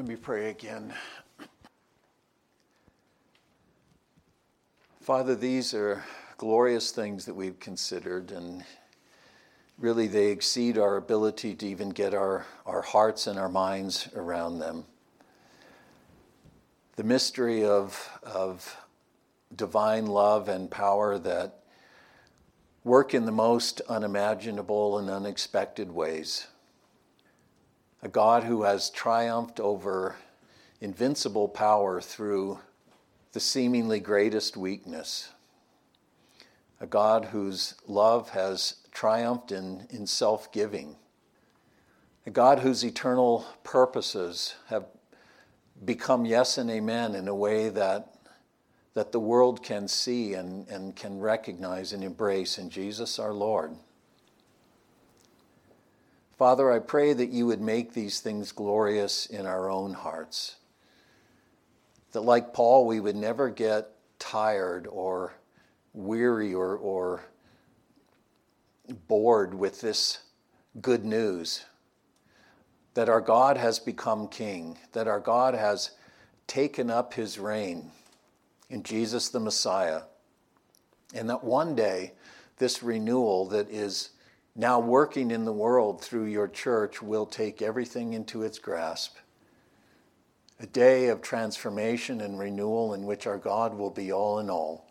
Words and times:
Let 0.00 0.08
me 0.08 0.16
pray 0.16 0.48
again. 0.48 0.94
Father, 5.02 5.34
these 5.34 5.74
are 5.74 6.02
glorious 6.38 6.90
things 6.90 7.26
that 7.26 7.34
we've 7.34 7.60
considered, 7.60 8.30
and 8.30 8.64
really 9.76 10.06
they 10.06 10.28
exceed 10.28 10.78
our 10.78 10.96
ability 10.96 11.54
to 11.56 11.66
even 11.66 11.90
get 11.90 12.14
our, 12.14 12.46
our 12.64 12.80
hearts 12.80 13.26
and 13.26 13.38
our 13.38 13.50
minds 13.50 14.08
around 14.16 14.58
them. 14.58 14.86
The 16.96 17.04
mystery 17.04 17.62
of, 17.62 18.18
of 18.22 18.74
divine 19.54 20.06
love 20.06 20.48
and 20.48 20.70
power 20.70 21.18
that 21.18 21.58
work 22.84 23.12
in 23.12 23.26
the 23.26 23.32
most 23.32 23.82
unimaginable 23.86 24.96
and 24.96 25.10
unexpected 25.10 25.92
ways. 25.92 26.46
A 28.02 28.08
God 28.08 28.44
who 28.44 28.62
has 28.62 28.88
triumphed 28.88 29.60
over 29.60 30.16
invincible 30.80 31.48
power 31.48 32.00
through 32.00 32.58
the 33.32 33.40
seemingly 33.40 34.00
greatest 34.00 34.56
weakness. 34.56 35.30
A 36.80 36.86
God 36.86 37.26
whose 37.26 37.74
love 37.86 38.30
has 38.30 38.76
triumphed 38.90 39.52
in, 39.52 39.86
in 39.90 40.06
self 40.06 40.50
giving. 40.50 40.96
A 42.26 42.30
God 42.30 42.60
whose 42.60 42.84
eternal 42.84 43.46
purposes 43.64 44.54
have 44.68 44.86
become 45.84 46.24
yes 46.24 46.56
and 46.56 46.70
amen 46.70 47.14
in 47.14 47.28
a 47.28 47.34
way 47.34 47.68
that, 47.68 48.14
that 48.94 49.12
the 49.12 49.20
world 49.20 49.62
can 49.62 49.88
see 49.88 50.34
and, 50.34 50.66
and 50.68 50.96
can 50.96 51.18
recognize 51.18 51.92
and 51.92 52.02
embrace 52.02 52.58
in 52.58 52.70
Jesus 52.70 53.18
our 53.18 53.32
Lord. 53.32 53.72
Father, 56.40 56.72
I 56.72 56.78
pray 56.78 57.12
that 57.12 57.28
you 57.28 57.44
would 57.48 57.60
make 57.60 57.92
these 57.92 58.20
things 58.20 58.50
glorious 58.50 59.26
in 59.26 59.44
our 59.44 59.70
own 59.70 59.92
hearts. 59.92 60.56
That, 62.12 62.22
like 62.22 62.54
Paul, 62.54 62.86
we 62.86 62.98
would 62.98 63.14
never 63.14 63.50
get 63.50 63.90
tired 64.18 64.86
or 64.86 65.34
weary 65.92 66.54
or, 66.54 66.78
or 66.78 67.20
bored 69.06 69.52
with 69.52 69.82
this 69.82 70.20
good 70.80 71.04
news. 71.04 71.66
That 72.94 73.10
our 73.10 73.20
God 73.20 73.58
has 73.58 73.78
become 73.78 74.26
king, 74.26 74.78
that 74.92 75.06
our 75.06 75.20
God 75.20 75.52
has 75.52 75.90
taken 76.46 76.88
up 76.88 77.12
his 77.12 77.38
reign 77.38 77.90
in 78.70 78.82
Jesus 78.82 79.28
the 79.28 79.40
Messiah, 79.40 80.04
and 81.12 81.28
that 81.28 81.44
one 81.44 81.74
day 81.74 82.14
this 82.56 82.82
renewal 82.82 83.46
that 83.48 83.68
is 83.70 84.08
now 84.56 84.80
working 84.80 85.30
in 85.30 85.44
the 85.44 85.52
world 85.52 86.02
through 86.02 86.24
your 86.24 86.48
church 86.48 87.00
will 87.00 87.26
take 87.26 87.62
everything 87.62 88.12
into 88.12 88.42
its 88.42 88.58
grasp. 88.58 89.16
A 90.58 90.66
day 90.66 91.08
of 91.08 91.22
transformation 91.22 92.20
and 92.20 92.38
renewal 92.38 92.92
in 92.92 93.04
which 93.04 93.26
our 93.26 93.38
God 93.38 93.74
will 93.74 93.90
be 93.90 94.12
all 94.12 94.38
in 94.40 94.50
all. 94.50 94.86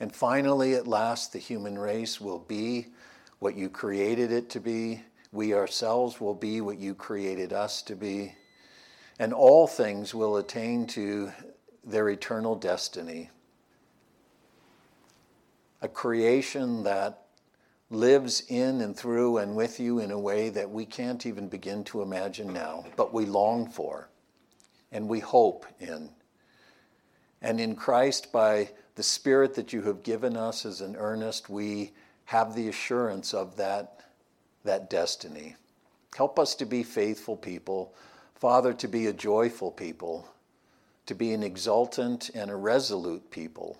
And 0.00 0.14
finally, 0.14 0.74
at 0.74 0.88
last, 0.88 1.32
the 1.32 1.38
human 1.38 1.78
race 1.78 2.20
will 2.20 2.40
be 2.40 2.88
what 3.38 3.56
you 3.56 3.68
created 3.68 4.32
it 4.32 4.50
to 4.50 4.60
be. 4.60 5.02
We 5.30 5.54
ourselves 5.54 6.20
will 6.20 6.34
be 6.34 6.60
what 6.60 6.78
you 6.78 6.94
created 6.94 7.52
us 7.52 7.82
to 7.82 7.94
be. 7.94 8.34
And 9.18 9.32
all 9.32 9.66
things 9.66 10.14
will 10.14 10.36
attain 10.36 10.86
to 10.88 11.30
their 11.84 12.08
eternal 12.08 12.56
destiny. 12.56 13.30
A 15.80 15.88
creation 15.88 16.82
that 16.84 17.23
lives 17.94 18.42
in 18.48 18.80
and 18.80 18.96
through 18.96 19.38
and 19.38 19.56
with 19.56 19.80
you 19.80 20.00
in 20.00 20.10
a 20.10 20.18
way 20.18 20.50
that 20.50 20.70
we 20.70 20.84
can't 20.84 21.24
even 21.24 21.48
begin 21.48 21.84
to 21.84 22.02
imagine 22.02 22.52
now, 22.52 22.84
but 22.96 23.14
we 23.14 23.24
long 23.24 23.68
for 23.68 24.08
and 24.92 25.08
we 25.08 25.20
hope 25.20 25.66
in. 25.80 26.10
And 27.40 27.60
in 27.60 27.76
Christ, 27.76 28.32
by 28.32 28.70
the 28.94 29.02
Spirit 29.02 29.54
that 29.54 29.72
you 29.72 29.82
have 29.82 30.02
given 30.02 30.36
us 30.36 30.64
as 30.64 30.80
an 30.80 30.96
earnest, 30.96 31.50
we 31.50 31.92
have 32.26 32.54
the 32.54 32.68
assurance 32.68 33.34
of 33.34 33.56
that, 33.56 34.00
that 34.64 34.88
destiny. 34.88 35.56
Help 36.16 36.38
us 36.38 36.54
to 36.54 36.64
be 36.64 36.82
faithful 36.82 37.36
people, 37.36 37.94
Father, 38.34 38.72
to 38.74 38.88
be 38.88 39.06
a 39.06 39.12
joyful 39.12 39.70
people, 39.70 40.28
to 41.06 41.14
be 41.14 41.32
an 41.32 41.42
exultant 41.42 42.30
and 42.34 42.50
a 42.50 42.56
resolute 42.56 43.30
people. 43.30 43.78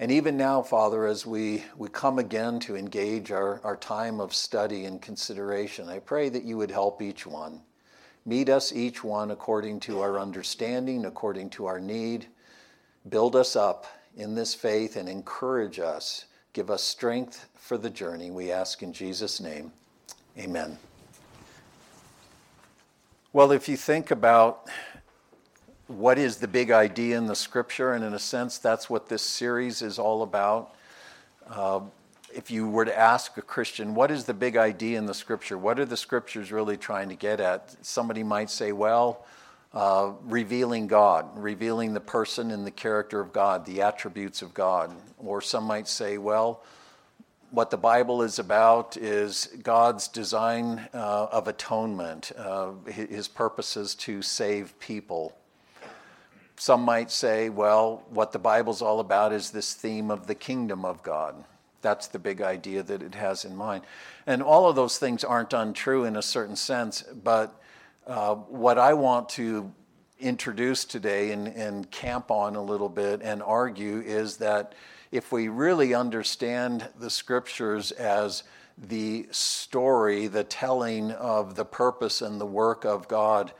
And 0.00 0.10
even 0.10 0.36
now, 0.36 0.60
Father, 0.62 1.06
as 1.06 1.24
we, 1.24 1.64
we 1.76 1.88
come 1.88 2.18
again 2.18 2.58
to 2.60 2.76
engage 2.76 3.30
our, 3.30 3.60
our 3.62 3.76
time 3.76 4.20
of 4.20 4.34
study 4.34 4.86
and 4.86 5.00
consideration, 5.00 5.88
I 5.88 6.00
pray 6.00 6.28
that 6.28 6.44
you 6.44 6.56
would 6.56 6.70
help 6.70 7.00
each 7.00 7.26
one. 7.26 7.60
Meet 8.26 8.48
us, 8.48 8.72
each 8.72 9.04
one, 9.04 9.30
according 9.30 9.80
to 9.80 10.00
our 10.00 10.18
understanding, 10.18 11.04
according 11.04 11.50
to 11.50 11.66
our 11.66 11.78
need 11.78 12.26
build 13.08 13.36
us 13.36 13.56
up 13.56 13.86
in 14.16 14.34
this 14.34 14.54
faith 14.54 14.96
and 14.96 15.08
encourage 15.08 15.78
us. 15.78 16.26
Give 16.52 16.70
us 16.70 16.82
strength 16.82 17.48
for 17.54 17.76
the 17.76 17.90
journey. 17.90 18.30
We 18.30 18.50
ask 18.50 18.82
in 18.82 18.92
Jesus' 18.92 19.40
name. 19.40 19.72
Amen. 20.38 20.78
Well, 23.32 23.50
if 23.50 23.68
you 23.68 23.76
think 23.76 24.10
about 24.10 24.68
what 25.96 26.18
is 26.18 26.36
the 26.36 26.48
big 26.48 26.70
idea 26.70 27.16
in 27.16 27.26
the 27.26 27.36
scripture, 27.36 27.92
and 27.92 28.04
in 28.04 28.14
a 28.14 28.18
sense, 28.18 28.58
that's 28.58 28.90
what 28.90 29.08
this 29.08 29.22
series 29.22 29.82
is 29.82 29.98
all 29.98 30.22
about. 30.22 30.74
Uh, 31.48 31.80
if 32.34 32.50
you 32.50 32.68
were 32.68 32.84
to 32.84 32.98
ask 32.98 33.36
a 33.38 33.42
Christian, 33.42 33.94
what 33.94 34.10
is 34.10 34.24
the 34.24 34.34
big 34.34 34.56
idea 34.56 34.98
in 34.98 35.06
the 35.06 35.14
scripture? 35.14 35.56
What 35.56 35.78
are 35.78 35.84
the 35.84 35.96
scriptures 35.96 36.50
really 36.50 36.76
trying 36.76 37.08
to 37.10 37.14
get 37.14 37.38
at? 37.38 37.76
Somebody 37.82 38.24
might 38.24 38.50
say, 38.50 38.72
well, 38.72 39.24
uh, 39.72 40.12
revealing 40.24 40.88
God, 40.88 41.26
revealing 41.38 41.94
the 41.94 42.00
person 42.00 42.50
and 42.50 42.66
the 42.66 42.70
character 42.70 43.20
of 43.20 43.32
God, 43.32 43.64
the 43.64 43.82
attributes 43.82 44.42
of 44.42 44.52
God. 44.52 44.92
Or 45.18 45.40
some 45.40 45.64
might 45.64 45.86
say, 45.86 46.18
well, 46.18 46.62
what 47.50 47.70
the 47.70 47.76
Bible 47.76 48.22
is 48.22 48.40
about 48.40 48.96
is 48.96 49.48
God's 49.62 50.08
design 50.08 50.88
uh, 50.92 51.28
of 51.30 51.46
atonement, 51.46 52.32
uh, 52.36 52.72
his 52.86 53.28
purposes 53.28 53.94
to 53.96 54.22
save 54.22 54.76
people. 54.80 55.36
Some 56.56 56.82
might 56.82 57.10
say, 57.10 57.48
well, 57.48 58.04
what 58.10 58.32
the 58.32 58.38
Bible's 58.38 58.80
all 58.82 59.00
about 59.00 59.32
is 59.32 59.50
this 59.50 59.74
theme 59.74 60.10
of 60.10 60.26
the 60.26 60.34
kingdom 60.34 60.84
of 60.84 61.02
God. 61.02 61.44
That's 61.82 62.06
the 62.06 62.18
big 62.18 62.40
idea 62.40 62.82
that 62.82 63.02
it 63.02 63.14
has 63.14 63.44
in 63.44 63.56
mind. 63.56 63.84
And 64.26 64.42
all 64.42 64.68
of 64.68 64.76
those 64.76 64.98
things 64.98 65.24
aren't 65.24 65.52
untrue 65.52 66.04
in 66.04 66.16
a 66.16 66.22
certain 66.22 66.56
sense, 66.56 67.02
but 67.02 67.60
uh, 68.06 68.34
what 68.34 68.78
I 68.78 68.94
want 68.94 69.28
to 69.30 69.72
introduce 70.20 70.84
today 70.84 71.32
and, 71.32 71.48
and 71.48 71.90
camp 71.90 72.30
on 72.30 72.56
a 72.56 72.62
little 72.62 72.88
bit 72.88 73.20
and 73.22 73.42
argue 73.42 74.00
is 74.00 74.38
that 74.38 74.74
if 75.12 75.30
we 75.30 75.48
really 75.48 75.94
understand 75.94 76.88
the 76.98 77.10
scriptures 77.10 77.92
as 77.92 78.44
the 78.78 79.26
story, 79.30 80.26
the 80.26 80.44
telling 80.44 81.12
of 81.12 81.54
the 81.54 81.64
purpose 81.64 82.22
and 82.22 82.40
the 82.40 82.46
work 82.46 82.84
of 82.84 83.06
God 83.08 83.52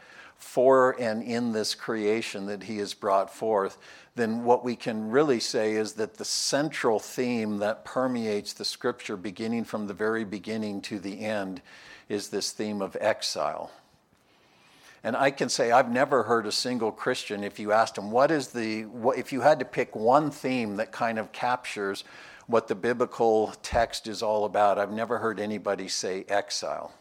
for 0.45 0.95
and 1.01 1.23
in 1.23 1.53
this 1.53 1.75
creation 1.75 2.47
that 2.47 2.63
He 2.65 2.77
has 2.77 2.93
brought 2.93 3.35
forth, 3.35 3.79
then 4.15 4.45
what 4.45 4.63
we 4.63 4.77
can 4.77 5.11
really 5.11 5.41
say 5.41 5.73
is 5.73 5.95
that 5.95 6.15
the 6.15 6.25
central 6.25 7.01
theme 7.01 7.59
that 7.59 7.85
permeates 7.85 8.53
the 8.53 8.65
scripture, 8.65 9.17
beginning 9.17 9.65
from 9.65 9.87
the 9.87 9.95
very 9.95 10.23
beginning 10.23 10.83
to 10.83 11.01
the 11.01 11.21
end, 11.21 11.63
is 12.09 12.29
this 12.29 12.53
theme 12.53 12.83
of 12.83 12.97
exile. 13.01 13.73
And 15.03 15.17
I 15.17 15.31
can 15.31 15.49
say 15.49 15.73
I've 15.73 15.91
never 15.91 16.23
heard 16.23 16.47
a 16.47 16.53
single 16.53 16.93
Christian, 16.93 17.43
if 17.43 17.59
you 17.59 17.73
asked 17.73 17.95
them, 17.95 18.11
what 18.11 18.31
is 18.31 18.49
the, 18.49 18.85
what, 18.85 19.19
if 19.19 19.33
you 19.33 19.41
had 19.41 19.59
to 19.59 19.65
pick 19.65 19.97
one 19.97 20.31
theme 20.31 20.77
that 20.77 20.93
kind 20.93 21.19
of 21.19 21.33
captures 21.33 22.05
what 22.47 22.69
the 22.69 22.75
biblical 22.75 23.55
text 23.63 24.07
is 24.07 24.23
all 24.23 24.45
about, 24.45 24.79
I've 24.79 24.93
never 24.93 25.19
heard 25.19 25.41
anybody 25.41 25.89
say 25.89 26.27
exile. 26.29 26.93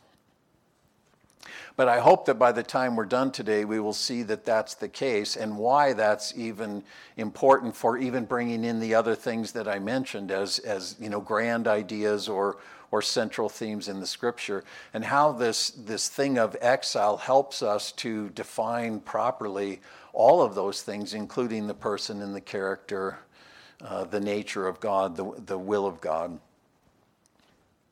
But 1.76 1.90
I 1.90 2.00
hope 2.00 2.26
that 2.26 2.38
by 2.38 2.52
the 2.52 2.62
time 2.62 2.96
we're 2.96 3.06
done 3.06 3.32
today, 3.32 3.66
we 3.66 3.80
will 3.80 3.94
see 3.94 4.22
that 4.24 4.46
that's 4.46 4.76
the 4.76 4.88
case 4.88 5.36
and 5.36 5.58
why 5.58 5.94
that's 5.94 6.34
even 6.38 6.84
important 7.18 7.76
for 7.76 7.98
even 7.98 8.26
bringing 8.26 8.64
in 8.64 8.80
the 8.80 8.94
other 8.94 9.16
things 9.16 9.54
that 9.54 9.68
I 9.68 9.80
mentioned 9.80 10.30
as, 10.30 10.60
as 10.60 10.96
you 11.00 11.10
know, 11.10 11.20
grand 11.20 11.68
ideas 11.68 12.30
or, 12.30 12.58
or 12.92 13.02
central 13.02 13.50
themes 13.50 13.88
in 13.88 14.00
the 14.00 14.06
scripture, 14.06 14.64
and 14.94 15.04
how 15.04 15.32
this, 15.32 15.72
this 15.72 16.10
thing 16.10 16.38
of 16.38 16.56
exile 16.62 17.18
helps 17.18 17.64
us 17.64 17.92
to 17.94 18.30
define 18.30 19.00
properly 19.00 19.82
all 20.14 20.44
of 20.44 20.54
those 20.54 20.84
things, 20.84 21.16
including 21.16 21.66
the 21.66 21.74
person 21.74 22.22
and 22.22 22.36
the 22.36 22.42
character, 22.42 23.18
uh, 23.82 24.04
the 24.04 24.20
nature 24.20 24.68
of 24.68 24.80
God, 24.80 25.16
the, 25.16 25.34
the 25.44 25.58
will 25.58 25.88
of 25.88 26.02
God. 26.02 26.40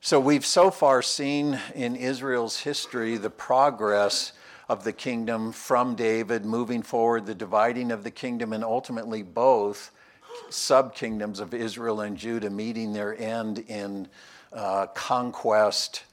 So 0.04 0.20
we've 0.20 0.48
so 0.48 0.72
far 0.72 1.04
seen 1.04 1.60
in 1.76 1.96
Israel's 1.96 2.60
history 2.60 3.18
the 3.18 3.30
progress 3.30 4.32
of 4.68 4.84
the 4.84 4.94
kingdom 4.94 5.52
from 5.52 5.94
David, 5.94 6.44
moving 6.44 6.82
forward, 6.82 7.28
the 7.28 7.36
dividing 7.36 7.92
of 7.92 8.04
the 8.04 8.10
kingdom, 8.10 8.52
and 8.52 8.64
ultimately 8.64 9.22
both 9.22 9.92
sub 10.50 10.96
kingdoms 10.96 11.40
of 11.40 11.54
Israel 11.54 12.02
and 12.02 12.18
Judah 12.18 12.50
meeting 12.50 12.94
their 12.94 13.16
end 13.16 13.60
in 13.68 14.08
uh, 14.52 14.88
conquest, 14.88 16.04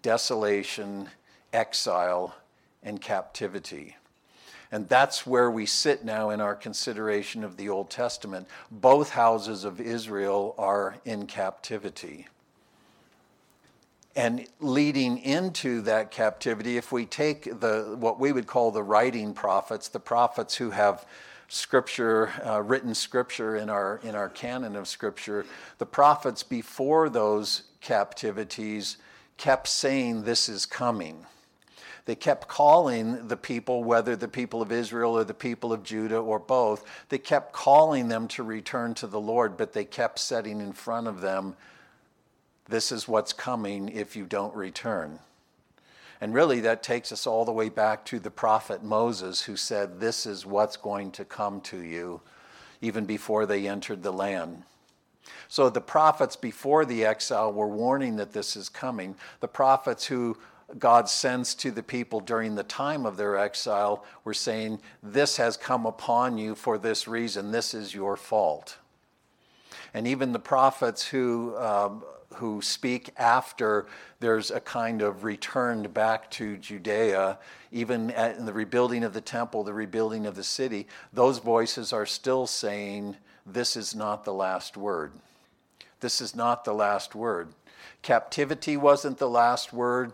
desolation, 0.00 1.08
exile, 1.52 2.36
and 2.84 3.00
captivity. 3.00 3.96
And 4.70 4.88
that's 4.88 5.26
where 5.26 5.50
we 5.50 5.66
sit 5.66 6.04
now 6.04 6.30
in 6.30 6.40
our 6.40 6.54
consideration 6.54 7.42
of 7.42 7.56
the 7.56 7.68
Old 7.68 7.90
Testament. 7.90 8.46
Both 8.70 9.10
houses 9.10 9.64
of 9.64 9.80
Israel 9.80 10.54
are 10.56 10.98
in 11.04 11.26
captivity. 11.26 12.28
And 14.16 14.46
leading 14.60 15.18
into 15.18 15.80
that 15.82 16.12
captivity, 16.12 16.76
if 16.76 16.92
we 16.92 17.04
take 17.04 17.60
the 17.60 17.96
what 17.98 18.20
we 18.20 18.30
would 18.30 18.46
call 18.46 18.70
the 18.70 18.82
writing 18.82 19.34
prophets, 19.34 19.88
the 19.88 19.98
prophets 19.98 20.54
who 20.54 20.70
have 20.70 21.04
scripture, 21.48 22.32
uh, 22.46 22.62
written 22.62 22.94
scripture 22.94 23.56
in 23.56 23.68
our 23.68 24.00
in 24.04 24.14
our 24.14 24.28
canon 24.28 24.76
of 24.76 24.86
scripture, 24.86 25.44
the 25.78 25.86
prophets 25.86 26.44
before 26.44 27.08
those 27.08 27.62
captivities 27.80 28.98
kept 29.36 29.66
saying 29.66 30.22
this 30.22 30.48
is 30.48 30.64
coming. 30.64 31.26
They 32.06 32.14
kept 32.14 32.48
calling 32.48 33.28
the 33.28 33.36
people, 33.36 33.82
whether 33.82 34.14
the 34.14 34.28
people 34.28 34.60
of 34.60 34.70
Israel 34.70 35.16
or 35.16 35.24
the 35.24 35.34
people 35.34 35.72
of 35.72 35.82
Judah 35.82 36.18
or 36.18 36.38
both, 36.38 36.84
they 37.08 37.18
kept 37.18 37.52
calling 37.52 38.08
them 38.08 38.28
to 38.28 38.42
return 38.42 38.92
to 38.94 39.06
the 39.06 39.20
Lord, 39.20 39.56
but 39.56 39.72
they 39.72 39.86
kept 39.86 40.18
setting 40.18 40.60
in 40.60 40.74
front 40.74 41.06
of 41.08 41.22
them 41.22 41.56
this 42.68 42.90
is 42.90 43.06
what's 43.06 43.32
coming 43.32 43.88
if 43.88 44.16
you 44.16 44.24
don't 44.24 44.54
return. 44.54 45.18
And 46.20 46.32
really, 46.32 46.60
that 46.60 46.82
takes 46.82 47.12
us 47.12 47.26
all 47.26 47.44
the 47.44 47.52
way 47.52 47.68
back 47.68 48.04
to 48.06 48.18
the 48.18 48.30
prophet 48.30 48.82
Moses, 48.82 49.42
who 49.42 49.56
said, 49.56 50.00
This 50.00 50.26
is 50.26 50.46
what's 50.46 50.76
going 50.76 51.10
to 51.12 51.24
come 51.24 51.60
to 51.62 51.78
you, 51.82 52.20
even 52.80 53.04
before 53.04 53.46
they 53.46 53.68
entered 53.68 54.02
the 54.02 54.12
land. 54.12 54.62
So 55.48 55.68
the 55.68 55.80
prophets 55.80 56.36
before 56.36 56.84
the 56.84 57.04
exile 57.04 57.52
were 57.52 57.68
warning 57.68 58.16
that 58.16 58.32
this 58.32 58.56
is 58.56 58.68
coming. 58.68 59.16
The 59.40 59.48
prophets 59.48 60.06
who 60.06 60.38
God 60.78 61.08
sends 61.08 61.54
to 61.56 61.70
the 61.70 61.82
people 61.82 62.20
during 62.20 62.54
the 62.54 62.62
time 62.62 63.04
of 63.06 63.16
their 63.16 63.36
exile 63.36 64.04
were 64.24 64.34
saying, 64.34 64.80
This 65.02 65.36
has 65.36 65.56
come 65.56 65.84
upon 65.84 66.38
you 66.38 66.54
for 66.54 66.78
this 66.78 67.06
reason. 67.06 67.50
This 67.50 67.74
is 67.74 67.94
your 67.94 68.16
fault. 68.16 68.78
And 69.92 70.06
even 70.06 70.32
the 70.32 70.38
prophets 70.38 71.06
who 71.06 71.56
um, 71.56 72.02
who 72.34 72.60
speak 72.62 73.10
after 73.16 73.86
there's 74.20 74.50
a 74.50 74.60
kind 74.60 75.02
of 75.02 75.24
return 75.24 75.82
back 75.84 76.30
to 76.32 76.56
Judea, 76.56 77.38
even 77.72 78.10
in 78.10 78.46
the 78.46 78.52
rebuilding 78.52 79.04
of 79.04 79.12
the 79.12 79.20
temple, 79.20 79.64
the 79.64 79.74
rebuilding 79.74 80.26
of 80.26 80.34
the 80.34 80.44
city, 80.44 80.86
those 81.12 81.38
voices 81.38 81.92
are 81.92 82.06
still 82.06 82.46
saying, 82.46 83.16
This 83.46 83.76
is 83.76 83.94
not 83.94 84.24
the 84.24 84.34
last 84.34 84.76
word. 84.76 85.12
This 86.00 86.20
is 86.20 86.34
not 86.36 86.64
the 86.64 86.74
last 86.74 87.14
word. 87.14 87.48
Captivity 88.02 88.76
wasn't 88.76 89.18
the 89.18 89.28
last 89.28 89.72
word. 89.72 90.12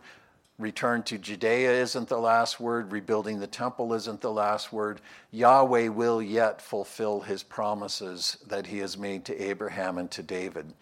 Return 0.60 1.02
to 1.04 1.16
Judea 1.16 1.72
isn't 1.72 2.08
the 2.08 2.18
last 2.18 2.60
word. 2.60 2.92
Rebuilding 2.92 3.40
the 3.40 3.46
temple 3.46 3.94
isn't 3.94 4.20
the 4.20 4.30
last 4.30 4.72
word. 4.72 5.00
Yahweh 5.30 5.88
will 5.88 6.20
yet 6.20 6.60
fulfill 6.60 7.20
his 7.20 7.42
promises 7.42 8.36
that 8.46 8.66
he 8.66 8.78
has 8.78 8.98
made 8.98 9.24
to 9.24 9.42
Abraham 9.42 9.96
and 9.96 10.10
to 10.10 10.22
David. 10.22 10.74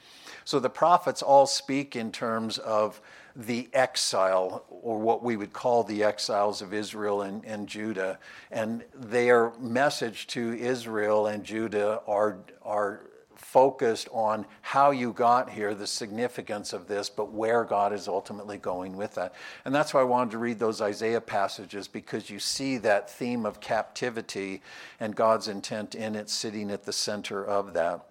So 0.48 0.58
the 0.58 0.70
prophets 0.70 1.20
all 1.20 1.44
speak 1.44 1.94
in 1.94 2.10
terms 2.10 2.56
of 2.56 3.02
the 3.36 3.68
exile, 3.74 4.64
or 4.70 4.98
what 4.98 5.22
we 5.22 5.36
would 5.36 5.52
call 5.52 5.84
the 5.84 6.02
exiles 6.02 6.62
of 6.62 6.72
Israel 6.72 7.20
and, 7.20 7.44
and 7.44 7.68
Judah. 7.68 8.18
And 8.50 8.82
their 8.94 9.52
message 9.60 10.26
to 10.28 10.54
Israel 10.54 11.26
and 11.26 11.44
Judah 11.44 12.00
are, 12.06 12.38
are 12.62 13.10
focused 13.36 14.08
on 14.10 14.46
how 14.62 14.90
you 14.90 15.12
got 15.12 15.50
here, 15.50 15.74
the 15.74 15.86
significance 15.86 16.72
of 16.72 16.88
this, 16.88 17.10
but 17.10 17.30
where 17.30 17.62
God 17.62 17.92
is 17.92 18.08
ultimately 18.08 18.56
going 18.56 18.96
with 18.96 19.16
that. 19.16 19.34
And 19.66 19.74
that's 19.74 19.92
why 19.92 20.00
I 20.00 20.04
wanted 20.04 20.30
to 20.30 20.38
read 20.38 20.58
those 20.58 20.80
Isaiah 20.80 21.20
passages 21.20 21.88
because 21.88 22.30
you 22.30 22.38
see 22.38 22.78
that 22.78 23.10
theme 23.10 23.44
of 23.44 23.60
captivity 23.60 24.62
and 24.98 25.14
God's 25.14 25.46
intent 25.46 25.94
in 25.94 26.14
it 26.14 26.30
sitting 26.30 26.70
at 26.70 26.84
the 26.84 26.92
center 26.94 27.44
of 27.44 27.74
that. 27.74 28.07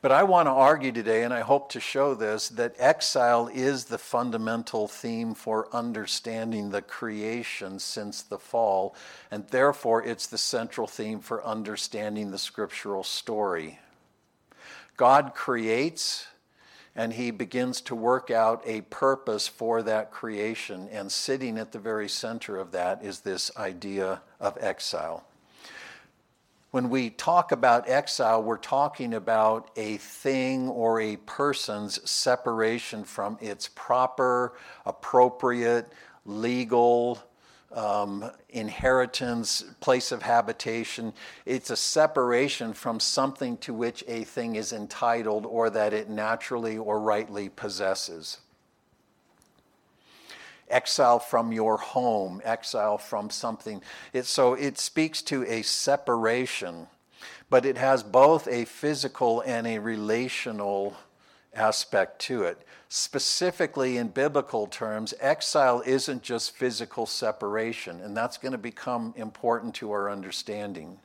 But 0.00 0.12
I 0.12 0.22
want 0.24 0.46
to 0.46 0.52
argue 0.52 0.92
today, 0.92 1.22
and 1.22 1.32
I 1.32 1.40
hope 1.40 1.70
to 1.70 1.80
show 1.80 2.14
this, 2.14 2.48
that 2.50 2.74
exile 2.78 3.48
is 3.52 3.84
the 3.84 3.98
fundamental 3.98 4.88
theme 4.88 5.34
for 5.34 5.74
understanding 5.74 6.70
the 6.70 6.82
creation 6.82 7.78
since 7.78 8.22
the 8.22 8.38
fall, 8.38 8.94
and 9.30 9.46
therefore 9.48 10.02
it's 10.04 10.26
the 10.26 10.38
central 10.38 10.86
theme 10.86 11.20
for 11.20 11.44
understanding 11.44 12.30
the 12.30 12.38
scriptural 12.38 13.04
story. 13.04 13.78
God 14.96 15.34
creates, 15.34 16.26
and 16.94 17.12
he 17.14 17.30
begins 17.30 17.80
to 17.82 17.94
work 17.94 18.30
out 18.30 18.62
a 18.66 18.82
purpose 18.82 19.48
for 19.48 19.82
that 19.82 20.10
creation, 20.10 20.88
and 20.90 21.10
sitting 21.10 21.58
at 21.58 21.72
the 21.72 21.78
very 21.78 22.08
center 22.08 22.58
of 22.58 22.72
that 22.72 23.02
is 23.02 23.20
this 23.20 23.56
idea 23.56 24.22
of 24.40 24.58
exile 24.60 25.24
when 26.72 26.88
we 26.88 27.10
talk 27.10 27.52
about 27.52 27.86
exile, 27.86 28.42
we're 28.42 28.56
talking 28.56 29.12
about 29.12 29.70
a 29.76 29.98
thing 29.98 30.70
or 30.70 31.00
a 31.00 31.16
person's 31.16 32.10
separation 32.10 33.04
from 33.04 33.36
its 33.42 33.68
proper, 33.74 34.54
appropriate, 34.86 35.92
legal, 36.24 37.22
um, 37.72 38.24
inheritance, 38.48 39.62
place 39.80 40.12
of 40.12 40.22
habitation. 40.22 41.12
It's 41.44 41.68
a 41.68 41.76
separation 41.76 42.72
from 42.72 43.00
something 43.00 43.58
to 43.58 43.74
which 43.74 44.02
a 44.08 44.24
thing 44.24 44.56
is 44.56 44.72
entitled 44.72 45.44
or 45.44 45.68
that 45.68 45.92
it 45.92 46.08
naturally 46.08 46.78
or 46.78 46.98
rightly 47.00 47.50
possesses 47.50 48.38
exile 50.72 51.18
from 51.18 51.52
your 51.52 51.76
home, 51.76 52.40
exile 52.44 52.98
from 52.98 53.30
something. 53.30 53.82
It, 54.12 54.26
so 54.26 54.54
it 54.54 54.78
speaks 54.78 55.22
to 55.22 55.44
a 55.44 55.62
separation, 55.62 56.88
but 57.50 57.64
it 57.64 57.76
has 57.76 58.02
both 58.02 58.48
a 58.48 58.64
physical 58.64 59.42
and 59.42 59.66
a 59.66 59.78
relational 59.78 60.96
aspect 61.54 62.18
to 62.22 62.44
it. 62.44 62.66
Specifically, 62.88 63.96
in 63.96 64.08
biblical 64.08 64.66
terms, 64.66 65.14
exile 65.20 65.82
isn't 65.86 66.22
just 66.22 66.56
physical 66.56 67.06
separation, 67.06 68.00
and 68.00 68.16
that's 68.16 68.38
going 68.38 68.52
to 68.52 68.58
become 68.58 69.14
important 69.16 69.74
to 69.76 69.92
our 69.92 70.10
understanding. 70.10 70.98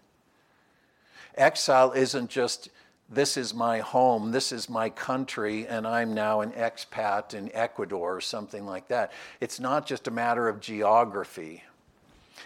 Exile 1.35 1.91
isn't 1.91 2.29
just 2.29 2.69
this 3.09 3.37
is 3.37 3.53
my 3.53 3.79
home, 3.79 4.31
this 4.31 4.51
is 4.51 4.69
my 4.69 4.89
country, 4.89 5.65
and 5.65 5.87
I'm 5.87 6.13
now 6.13 6.41
an 6.41 6.51
expat 6.51 7.33
in 7.33 7.49
Ecuador 7.53 8.17
or 8.17 8.21
something 8.21 8.65
like 8.65 8.89
that. 8.89 9.13
It's 9.39 9.59
not 9.59 9.85
just 9.85 10.07
a 10.07 10.11
matter 10.11 10.49
of 10.49 10.59
geography. 10.59 11.63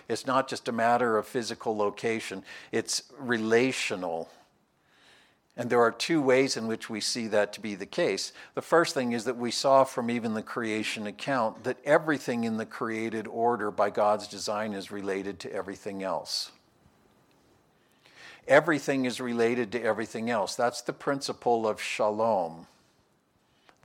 It's 0.08 0.28
not 0.28 0.48
just 0.48 0.68
a 0.68 0.72
matter 0.72 1.18
of 1.18 1.26
physical 1.26 1.76
location, 1.76 2.44
it's 2.72 3.04
relational. 3.18 4.30
And 5.58 5.70
there 5.70 5.82
are 5.82 5.92
two 5.92 6.22
ways 6.22 6.56
in 6.56 6.68
which 6.68 6.90
we 6.90 7.02
see 7.02 7.28
that 7.28 7.54
to 7.54 7.60
be 7.60 7.76
the 7.76 7.86
case. 7.86 8.32
The 8.56 8.62
first 8.62 8.94
thing 8.94 9.12
is 9.12 9.26
that 9.26 9.38
we 9.38 9.52
saw 9.52 9.84
from 9.84 10.10
even 10.10 10.34
the 10.34 10.42
creation 10.42 11.08
account 11.08 11.66
that 11.66 11.78
everything 11.84 12.46
in 12.46 12.58
the 12.58 12.66
created 12.66 13.28
order 13.28 13.70
by 13.70 13.90
God's 13.90 14.28
design 14.28 14.74
is 14.74 14.92
related 14.92 15.40
to 15.40 15.54
everything 15.54 16.04
else 16.04 16.52
everything 18.48 19.06
is 19.06 19.22
related 19.22 19.72
to 19.72 19.82
everything 19.82 20.30
else. 20.30 20.56
That's 20.56 20.82
the 20.82 20.94
principle 20.94 21.68
of 21.68 21.82
shalom, 21.82 22.68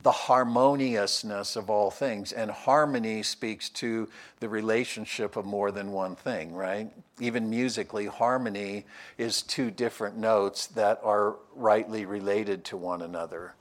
the 0.03 0.11
harmoniousness 0.11 1.55
of 1.55 1.69
all 1.69 1.91
things. 1.91 2.31
And 2.31 2.51
harmony 2.51 3.23
speaks 3.23 3.69
to 3.69 4.09
the 4.39 4.49
relationship 4.49 5.35
of 5.35 5.45
more 5.45 5.71
than 5.71 5.91
one 5.91 6.15
thing, 6.15 6.53
right? 6.53 6.91
Even 7.19 7.49
musically, 7.49 8.05
harmony 8.05 8.85
is 9.17 9.41
two 9.41 9.71
different 9.71 10.17
notes 10.17 10.67
that 10.67 10.99
are 11.03 11.37
rightly 11.55 12.05
related 12.05 12.63
to 12.65 12.77
one 12.77 13.01
another. 13.01 13.53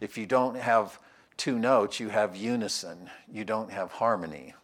If 0.00 0.18
you 0.18 0.26
don't 0.26 0.56
have 0.56 0.98
two 1.36 1.58
notes, 1.58 2.00
you 2.00 2.08
have 2.08 2.36
unison, 2.36 3.10
you 3.30 3.44
don't 3.44 3.70
have 3.70 3.92
harmony. 3.92 4.54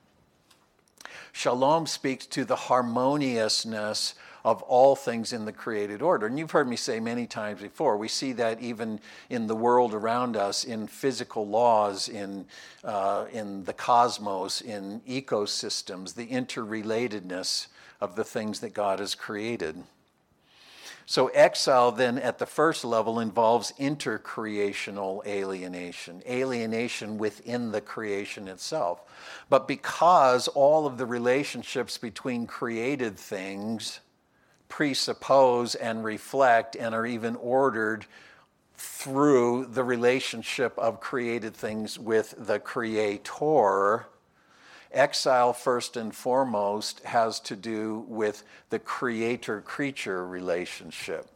Shalom 1.33 1.87
speaks 1.87 2.27
to 2.27 2.45
the 2.45 2.57
harmoniousness 2.57 4.15
of 4.45 4.63
all 4.63 4.97
things 4.97 5.33
in 5.33 5.45
the 5.45 5.53
created 5.53 6.03
order. 6.03 6.27
And 6.27 6.39
you've 6.39 6.51
heard 6.51 6.69
me 6.69 6.77
say 6.77 7.01
many 7.01 7.27
times 7.27 7.61
before, 7.61 7.97
we 7.97 8.09
see 8.09 8.33
that 8.35 8.61
even 8.61 9.01
in 9.31 9.47
the 9.47 9.55
world 9.55 9.95
around 9.95 10.37
us, 10.37 10.65
in 10.65 10.87
physical 10.87 11.47
laws, 11.47 12.09
in, 12.09 12.47
uh, 12.85 13.27
in 13.33 13.65
the 13.65 13.73
cosmos, 13.73 14.61
in 14.61 15.01
ecosystems, 15.09 16.15
the 16.15 16.27
interrelatedness 16.27 17.69
of 18.01 18.17
the 18.17 18.25
things 18.25 18.61
that 18.61 18.75
God 18.75 18.99
has 18.99 19.15
created. 19.15 19.83
So, 21.05 21.29
exile 21.29 21.93
then 21.93 22.17
at 22.19 22.39
the 22.39 22.47
first 22.47 22.85
level 22.85 23.19
involves 23.21 23.73
intercreational 23.79 25.27
alienation, 25.27 26.23
alienation 26.29 27.19
within 27.19 27.73
the 27.73 27.81
creation 27.81 28.49
itself. 28.49 29.03
But 29.51 29.67
because 29.67 30.49
all 30.49 30.87
of 30.87 30.99
the 30.99 31.07
relationships 31.07 31.99
between 31.99 32.47
created 32.47 33.19
things 33.19 34.01
presuppose 34.73 35.75
and 35.75 36.03
reflect 36.03 36.77
and 36.77 36.95
are 36.95 37.05
even 37.05 37.37
ordered 37.37 38.07
through 38.75 39.67
the 39.67 39.85
relationship 39.85 40.73
of 40.79 40.99
created 40.99 41.55
things 41.55 41.99
with 41.99 42.35
the 42.39 42.59
Creator, 42.59 44.07
exile, 44.91 45.53
first 45.53 45.99
and 45.99 46.15
foremost, 46.15 47.01
has 47.01 47.39
to 47.39 47.55
do 47.55 48.07
with 48.09 48.45
the 48.71 48.79
creator 48.79 49.61
creature 49.61 50.27
relationship. 50.27 51.29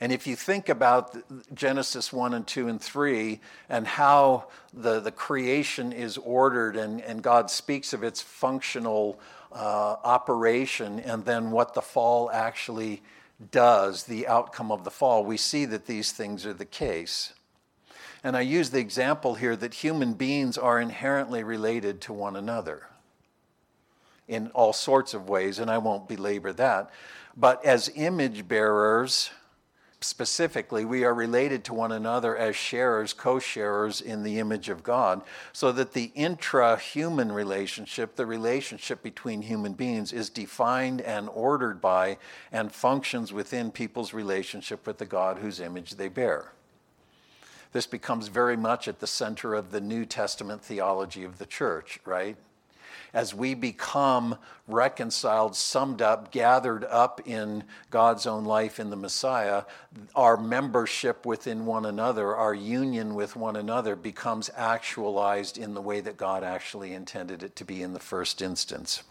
And 0.00 0.12
if 0.12 0.26
you 0.26 0.34
think 0.34 0.70
about 0.70 1.14
Genesis 1.54 2.10
1 2.10 2.32
and 2.32 2.46
2 2.46 2.68
and 2.68 2.80
3 2.80 3.38
and 3.68 3.86
how 3.86 4.48
the, 4.72 5.00
the 5.00 5.12
creation 5.12 5.92
is 5.92 6.16
ordered 6.16 6.74
and, 6.74 7.02
and 7.02 7.22
God 7.22 7.50
speaks 7.50 7.92
of 7.92 8.02
its 8.02 8.22
functional 8.22 9.20
uh, 9.56 9.96
operation 10.04 11.00
and 11.00 11.24
then 11.24 11.50
what 11.50 11.74
the 11.74 11.80
fall 11.80 12.30
actually 12.30 13.02
does, 13.50 14.04
the 14.04 14.26
outcome 14.26 14.70
of 14.70 14.84
the 14.84 14.90
fall, 14.90 15.24
we 15.24 15.36
see 15.36 15.64
that 15.64 15.86
these 15.86 16.12
things 16.12 16.44
are 16.46 16.52
the 16.52 16.64
case. 16.64 17.32
And 18.22 18.36
I 18.36 18.42
use 18.42 18.70
the 18.70 18.80
example 18.80 19.34
here 19.34 19.56
that 19.56 19.74
human 19.74 20.14
beings 20.14 20.58
are 20.58 20.80
inherently 20.80 21.42
related 21.42 22.00
to 22.02 22.12
one 22.12 22.36
another 22.36 22.86
in 24.28 24.48
all 24.48 24.72
sorts 24.72 25.14
of 25.14 25.28
ways, 25.28 25.58
and 25.58 25.70
I 25.70 25.78
won't 25.78 26.08
belabor 26.08 26.52
that. 26.54 26.90
But 27.36 27.64
as 27.64 27.90
image 27.94 28.48
bearers, 28.48 29.30
specifically, 30.06 30.84
we 30.84 31.04
are 31.04 31.14
related 31.14 31.64
to 31.64 31.74
one 31.74 31.92
another 31.92 32.36
as 32.36 32.56
sharers, 32.56 33.12
co 33.12 33.38
sharers 33.38 34.00
in 34.00 34.22
the 34.22 34.38
image 34.38 34.68
of 34.68 34.82
God, 34.82 35.22
so 35.52 35.72
that 35.72 35.92
the 35.92 36.12
intra 36.14 36.78
human 36.78 37.32
relationship, 37.32 38.16
the 38.16 38.26
relationship 38.26 39.02
between 39.02 39.42
human 39.42 39.74
beings, 39.74 40.12
is 40.12 40.30
defined 40.30 41.00
and 41.00 41.28
ordered 41.28 41.80
by 41.80 42.18
and 42.52 42.72
functions 42.72 43.32
within 43.32 43.70
people's 43.70 44.14
relationship 44.14 44.86
with 44.86 44.98
the 44.98 45.06
God 45.06 45.38
whose 45.38 45.60
image 45.60 45.96
they 45.96 46.08
bear. 46.08 46.52
This 47.72 47.86
becomes 47.86 48.28
very 48.28 48.56
much 48.56 48.88
at 48.88 49.00
the 49.00 49.06
center 49.06 49.54
of 49.54 49.70
the 49.70 49.80
New 49.80 50.06
Testament 50.06 50.62
theology 50.62 51.24
of 51.24 51.38
the 51.38 51.46
church, 51.46 51.98
right? 52.04 52.36
As 53.16 53.32
we 53.32 53.54
become 53.54 54.36
reconciled, 54.68 55.56
summed 55.56 56.02
up, 56.02 56.30
gathered 56.30 56.84
up 56.84 57.22
in 57.24 57.64
God's 57.88 58.26
own 58.26 58.44
life 58.44 58.78
in 58.78 58.90
the 58.90 58.96
Messiah, 58.96 59.62
our 60.14 60.36
membership 60.36 61.24
within 61.24 61.64
one 61.64 61.86
another, 61.86 62.36
our 62.36 62.52
union 62.52 63.14
with 63.14 63.34
one 63.34 63.56
another 63.56 63.96
becomes 63.96 64.50
actualized 64.54 65.56
in 65.56 65.72
the 65.72 65.80
way 65.80 66.02
that 66.02 66.18
God 66.18 66.44
actually 66.44 66.92
intended 66.92 67.42
it 67.42 67.56
to 67.56 67.64
be 67.64 67.82
in 67.82 67.94
the 67.94 68.00
first 68.00 68.42
instance. 68.42 69.02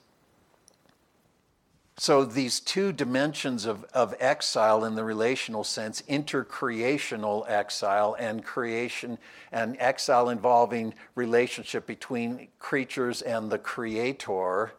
So, 1.97 2.25
these 2.25 2.59
two 2.59 2.91
dimensions 2.91 3.65
of, 3.65 3.85
of 3.93 4.13
exile 4.19 4.83
in 4.83 4.95
the 4.95 5.05
relational 5.05 5.63
sense, 5.63 6.01
intercreational 6.09 7.49
exile 7.49 8.17
and 8.19 8.43
creation, 8.43 9.17
and 9.49 9.77
exile 9.79 10.27
involving 10.27 10.93
relationship 11.15 11.87
between 11.87 12.49
creatures 12.59 13.21
and 13.21 13.49
the 13.49 13.57
creator, 13.57 14.73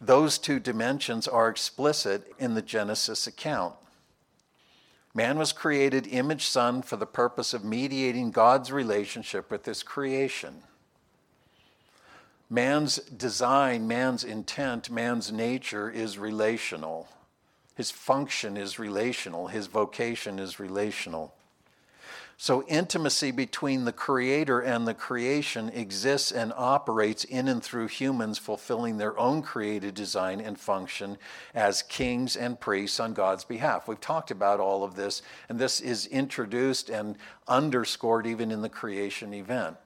those 0.00 0.38
two 0.38 0.58
dimensions 0.58 1.28
are 1.28 1.50
explicit 1.50 2.32
in 2.38 2.54
the 2.54 2.62
Genesis 2.62 3.26
account. 3.26 3.74
Man 5.14 5.38
was 5.38 5.52
created 5.52 6.06
image 6.06 6.46
son 6.46 6.80
for 6.80 6.96
the 6.96 7.04
purpose 7.04 7.52
of 7.52 7.62
mediating 7.62 8.30
God's 8.30 8.72
relationship 8.72 9.50
with 9.50 9.66
his 9.66 9.82
creation. 9.82 10.62
Man's 12.52 12.96
design, 12.96 13.88
man's 13.88 14.24
intent, 14.24 14.90
man's 14.90 15.32
nature 15.32 15.90
is 15.90 16.18
relational. 16.18 17.08
His 17.76 17.90
function 17.90 18.58
is 18.58 18.78
relational. 18.78 19.46
His 19.46 19.68
vocation 19.68 20.38
is 20.38 20.60
relational. 20.60 21.32
So, 22.36 22.62
intimacy 22.64 23.30
between 23.30 23.86
the 23.86 23.92
Creator 23.92 24.60
and 24.60 24.86
the 24.86 24.92
creation 24.92 25.70
exists 25.70 26.30
and 26.30 26.52
operates 26.54 27.24
in 27.24 27.48
and 27.48 27.62
through 27.62 27.86
humans 27.86 28.36
fulfilling 28.36 28.98
their 28.98 29.18
own 29.18 29.40
created 29.40 29.94
design 29.94 30.38
and 30.38 30.60
function 30.60 31.16
as 31.54 31.80
kings 31.80 32.36
and 32.36 32.60
priests 32.60 33.00
on 33.00 33.14
God's 33.14 33.44
behalf. 33.44 33.88
We've 33.88 33.98
talked 33.98 34.30
about 34.30 34.60
all 34.60 34.84
of 34.84 34.94
this, 34.94 35.22
and 35.48 35.58
this 35.58 35.80
is 35.80 36.04
introduced 36.04 36.90
and 36.90 37.16
underscored 37.48 38.26
even 38.26 38.50
in 38.50 38.60
the 38.60 38.68
creation 38.68 39.32
event. 39.32 39.78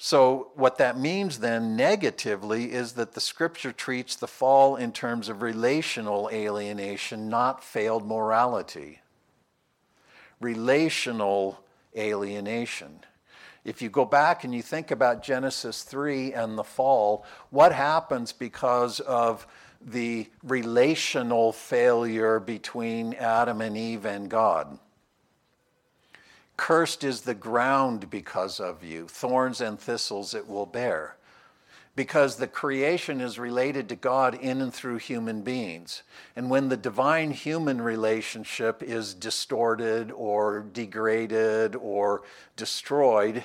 So, 0.00 0.52
what 0.54 0.78
that 0.78 0.96
means 0.96 1.40
then 1.40 1.74
negatively 1.74 2.72
is 2.72 2.92
that 2.92 3.14
the 3.14 3.20
scripture 3.20 3.72
treats 3.72 4.14
the 4.14 4.28
fall 4.28 4.76
in 4.76 4.92
terms 4.92 5.28
of 5.28 5.42
relational 5.42 6.30
alienation, 6.32 7.28
not 7.28 7.64
failed 7.64 8.06
morality. 8.06 9.00
Relational 10.40 11.60
alienation. 11.96 13.00
If 13.64 13.82
you 13.82 13.90
go 13.90 14.04
back 14.04 14.44
and 14.44 14.54
you 14.54 14.62
think 14.62 14.92
about 14.92 15.24
Genesis 15.24 15.82
3 15.82 16.32
and 16.32 16.56
the 16.56 16.64
fall, 16.64 17.26
what 17.50 17.72
happens 17.72 18.32
because 18.32 19.00
of 19.00 19.48
the 19.80 20.28
relational 20.44 21.52
failure 21.52 22.38
between 22.38 23.14
Adam 23.14 23.60
and 23.60 23.76
Eve 23.76 24.06
and 24.06 24.30
God? 24.30 24.78
Cursed 26.58 27.04
is 27.04 27.22
the 27.22 27.36
ground 27.36 28.10
because 28.10 28.58
of 28.58 28.82
you, 28.82 29.06
thorns 29.06 29.60
and 29.60 29.78
thistles 29.78 30.34
it 30.34 30.46
will 30.46 30.66
bear. 30.66 31.16
Because 31.94 32.36
the 32.36 32.48
creation 32.48 33.20
is 33.20 33.38
related 33.38 33.88
to 33.88 33.96
God 33.96 34.34
in 34.34 34.60
and 34.60 34.74
through 34.74 34.98
human 34.98 35.42
beings. 35.42 36.02
And 36.36 36.50
when 36.50 36.68
the 36.68 36.76
divine 36.76 37.30
human 37.30 37.80
relationship 37.80 38.82
is 38.82 39.14
distorted 39.14 40.10
or 40.10 40.66
degraded 40.72 41.76
or 41.76 42.22
destroyed, 42.56 43.44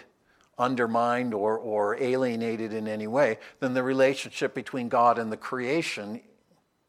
undermined 0.57 1.35
or, 1.35 1.57
or 1.57 1.95
alienated 2.01 2.73
in 2.73 2.87
any 2.87 3.07
way, 3.07 3.37
then 3.59 3.75
the 3.75 3.83
relationship 3.83 4.55
between 4.55 4.89
God 4.89 5.19
and 5.19 5.31
the 5.31 5.37
creation 5.37 6.19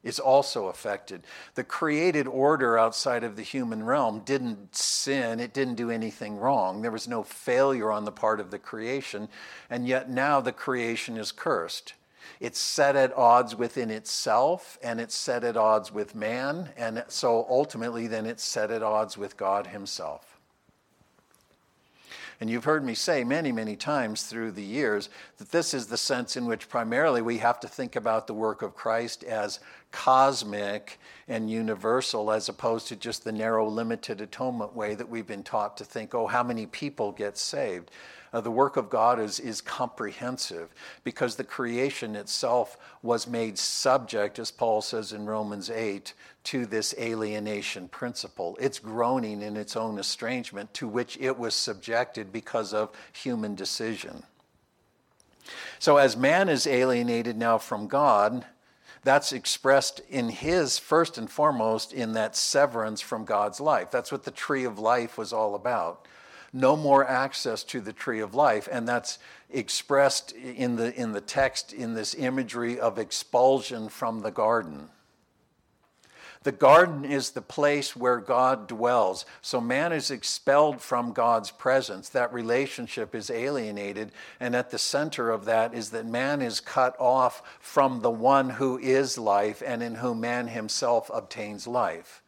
is 0.04 0.20
also 0.20 0.66
affected. 0.66 1.22
The 1.54 1.64
created 1.64 2.28
order 2.28 2.78
outside 2.78 3.24
of 3.24 3.36
the 3.36 3.42
human 3.42 3.82
realm 3.82 4.20
didn't 4.20 4.76
sin, 4.76 5.40
it 5.40 5.54
didn't 5.54 5.74
do 5.74 5.90
anything 5.90 6.36
wrong. 6.36 6.82
There 6.82 6.90
was 6.90 7.08
no 7.08 7.22
failure 7.22 7.90
on 7.90 8.04
the 8.04 8.12
part 8.12 8.38
of 8.38 8.50
the 8.50 8.58
creation, 8.58 9.28
and 9.70 9.88
yet 9.88 10.10
now 10.10 10.40
the 10.40 10.52
creation 10.52 11.16
is 11.16 11.32
cursed. 11.32 11.94
It's 12.40 12.58
set 12.58 12.96
at 12.96 13.16
odds 13.16 13.56
within 13.56 13.90
itself, 13.90 14.78
and 14.82 15.00
it's 15.00 15.14
set 15.14 15.44
at 15.44 15.56
odds 15.56 15.92
with 15.92 16.14
man, 16.14 16.70
and 16.76 17.04
so 17.08 17.46
ultimately, 17.48 18.06
then 18.06 18.26
it's 18.26 18.44
set 18.44 18.70
at 18.70 18.82
odds 18.82 19.16
with 19.16 19.36
God 19.36 19.68
Himself. 19.68 20.34
And 22.40 22.50
you've 22.50 22.64
heard 22.64 22.84
me 22.84 22.94
say 22.94 23.24
many, 23.24 23.52
many 23.52 23.76
times 23.76 24.24
through 24.24 24.50
the 24.52 24.62
years 24.62 25.08
that 25.38 25.52
this 25.52 25.72
is 25.72 25.86
the 25.86 25.96
sense 25.96 26.36
in 26.36 26.46
which 26.46 26.68
primarily 26.68 27.22
we 27.22 27.38
have 27.38 27.60
to 27.60 27.68
think 27.68 27.94
about 27.96 28.26
the 28.26 28.34
work 28.34 28.60
of 28.62 28.74
Christ 28.74 29.22
as 29.22 29.60
cosmic 29.94 30.98
and 31.28 31.48
universal 31.48 32.32
as 32.32 32.48
opposed 32.48 32.88
to 32.88 32.96
just 32.96 33.22
the 33.22 33.30
narrow, 33.30 33.68
limited 33.68 34.20
atonement 34.20 34.74
way 34.74 34.96
that 34.96 35.08
we've 35.08 35.26
been 35.26 35.44
taught 35.44 35.76
to 35.76 35.84
think, 35.84 36.14
oh, 36.16 36.26
how 36.26 36.42
many 36.42 36.66
people 36.66 37.12
get 37.12 37.38
saved? 37.38 37.92
Uh, 38.32 38.40
the 38.40 38.50
work 38.50 38.76
of 38.76 38.90
God 38.90 39.20
is, 39.20 39.38
is 39.38 39.60
comprehensive 39.60 40.74
because 41.04 41.36
the 41.36 41.44
creation 41.44 42.16
itself 42.16 42.76
was 43.02 43.28
made 43.28 43.56
subject, 43.56 44.40
as 44.40 44.50
Paul 44.50 44.82
says 44.82 45.12
in 45.12 45.26
Romans 45.26 45.70
8, 45.70 46.12
to 46.42 46.66
this 46.66 46.92
alienation 46.98 47.86
principle. 47.86 48.58
It's 48.60 48.80
groaning 48.80 49.42
in 49.42 49.56
its 49.56 49.76
own 49.76 50.00
estrangement 50.00 50.74
to 50.74 50.88
which 50.88 51.16
it 51.20 51.38
was 51.38 51.54
subjected 51.54 52.32
because 52.32 52.74
of 52.74 52.90
human 53.12 53.54
decision. 53.54 54.24
So, 55.78 55.98
as 55.98 56.16
man 56.16 56.48
is 56.48 56.66
alienated 56.66 57.36
now 57.36 57.58
from 57.58 57.86
God, 57.86 58.44
that's 59.04 59.32
expressed 59.32 60.00
in 60.08 60.30
his, 60.30 60.78
first 60.78 61.18
and 61.18 61.30
foremost, 61.30 61.92
in 61.92 62.14
that 62.14 62.34
severance 62.34 63.00
from 63.00 63.24
God's 63.24 63.60
life. 63.60 63.90
That's 63.90 64.10
what 64.10 64.24
the 64.24 64.30
tree 64.30 64.64
of 64.64 64.78
life 64.78 65.16
was 65.18 65.32
all 65.32 65.54
about. 65.54 66.08
No 66.52 66.76
more 66.76 67.06
access 67.06 67.62
to 67.64 67.80
the 67.80 67.92
tree 67.92 68.20
of 68.20 68.34
life. 68.34 68.68
And 68.70 68.88
that's 68.88 69.18
expressed 69.50 70.32
in 70.32 70.76
the, 70.76 70.94
in 70.94 71.12
the 71.12 71.20
text 71.20 71.72
in 71.72 71.94
this 71.94 72.14
imagery 72.14 72.80
of 72.80 72.98
expulsion 72.98 73.88
from 73.88 74.20
the 74.20 74.30
garden. 74.30 74.88
The 76.44 76.52
garden 76.52 77.06
is 77.06 77.30
the 77.30 77.40
place 77.40 77.96
where 77.96 78.18
God 78.18 78.68
dwells. 78.68 79.24
So 79.40 79.62
man 79.62 79.94
is 79.94 80.10
expelled 80.10 80.82
from 80.82 81.12
God's 81.12 81.50
presence. 81.50 82.10
That 82.10 82.34
relationship 82.34 83.14
is 83.14 83.30
alienated. 83.30 84.12
And 84.38 84.54
at 84.54 84.70
the 84.70 84.78
center 84.78 85.30
of 85.30 85.46
that 85.46 85.74
is 85.74 85.90
that 85.90 86.04
man 86.04 86.42
is 86.42 86.60
cut 86.60 86.96
off 87.00 87.42
from 87.60 88.00
the 88.00 88.10
one 88.10 88.50
who 88.50 88.78
is 88.78 89.16
life 89.16 89.62
and 89.64 89.82
in 89.82 89.96
whom 89.96 90.20
man 90.20 90.48
himself 90.48 91.10
obtains 91.12 91.66
life. 91.66 92.22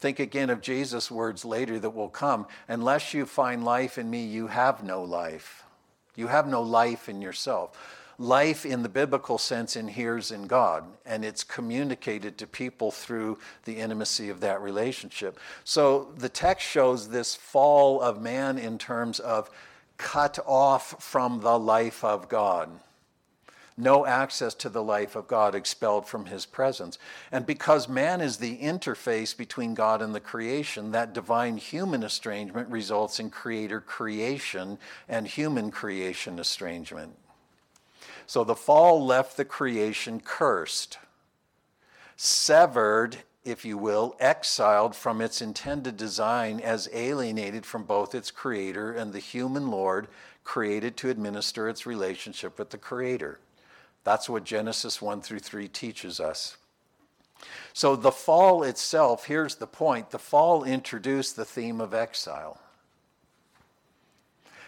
Think 0.00 0.18
again 0.18 0.50
of 0.50 0.60
Jesus' 0.60 1.08
words 1.08 1.44
later 1.44 1.78
that 1.78 1.90
will 1.90 2.08
come 2.08 2.48
Unless 2.66 3.14
you 3.14 3.26
find 3.26 3.64
life 3.64 3.96
in 3.96 4.10
me, 4.10 4.24
you 4.26 4.48
have 4.48 4.82
no 4.82 5.04
life. 5.04 5.62
You 6.16 6.26
have 6.26 6.48
no 6.48 6.62
life 6.62 7.08
in 7.08 7.22
yourself 7.22 7.78
life 8.18 8.64
in 8.64 8.82
the 8.82 8.88
biblical 8.88 9.38
sense 9.38 9.76
inheres 9.76 10.30
in 10.30 10.46
God, 10.46 10.84
and 11.04 11.24
it's 11.24 11.44
communicated 11.44 12.38
to 12.38 12.46
people 12.46 12.90
through 12.90 13.38
the 13.64 13.76
intimacy 13.76 14.30
of 14.30 14.40
that 14.40 14.62
relationship. 14.62 15.38
So 15.64 16.12
the 16.16 16.28
text 16.28 16.66
shows 16.66 17.08
this 17.08 17.34
fall 17.34 18.00
of 18.00 18.20
man 18.20 18.58
in 18.58 18.78
terms 18.78 19.20
of 19.20 19.50
cut 19.98 20.38
off 20.46 21.02
from 21.02 21.40
the 21.40 21.58
life 21.58 22.04
of 22.04 22.28
God. 22.28 22.70
No 23.78 24.06
access 24.06 24.54
to 24.54 24.70
the 24.70 24.82
life 24.82 25.16
of 25.16 25.28
God, 25.28 25.54
expelled 25.54 26.08
from 26.08 26.24
his 26.24 26.46
presence. 26.46 26.98
And 27.30 27.44
because 27.44 27.90
man 27.90 28.22
is 28.22 28.38
the 28.38 28.56
interface 28.56 29.36
between 29.36 29.74
God 29.74 30.00
and 30.00 30.14
the 30.14 30.20
creation, 30.20 30.92
that 30.92 31.12
divine 31.12 31.58
human 31.58 32.02
estrangement 32.02 32.70
results 32.70 33.20
in 33.20 33.28
creator 33.28 33.82
creation 33.82 34.78
and 35.10 35.26
human 35.26 35.70
creation 35.70 36.38
estrangement. 36.38 37.12
So 38.26 38.44
the 38.44 38.56
fall 38.56 39.04
left 39.04 39.36
the 39.36 39.44
creation 39.44 40.20
cursed, 40.20 40.98
severed 42.16 43.18
if 43.46 43.64
you 43.64 43.78
will, 43.78 44.16
exiled 44.18 44.96
from 44.96 45.20
its 45.20 45.40
intended 45.40 45.96
design 45.96 46.58
as 46.60 46.88
alienated 46.92 47.64
from 47.64 47.84
both 47.84 48.14
its 48.14 48.32
creator 48.32 48.92
and 48.92 49.12
the 49.12 49.20
human 49.20 49.70
Lord 49.70 50.08
created 50.42 50.96
to 50.96 51.10
administer 51.10 51.68
its 51.68 51.86
relationship 51.86 52.58
with 52.58 52.70
the 52.70 52.78
creator. 52.78 53.38
That's 54.02 54.28
what 54.28 54.44
Genesis 54.44 55.00
1 55.00 55.20
through 55.20 55.38
3 55.38 55.68
teaches 55.68 56.18
us. 56.18 56.56
So 57.72 57.94
the 57.94 58.12
fall 58.12 58.62
itself, 58.62 59.26
here's 59.26 59.56
the 59.56 59.66
point 59.66 60.10
the 60.10 60.18
fall 60.18 60.64
introduced 60.64 61.36
the 61.36 61.44
theme 61.44 61.80
of 61.80 61.94
exile. 61.94 62.60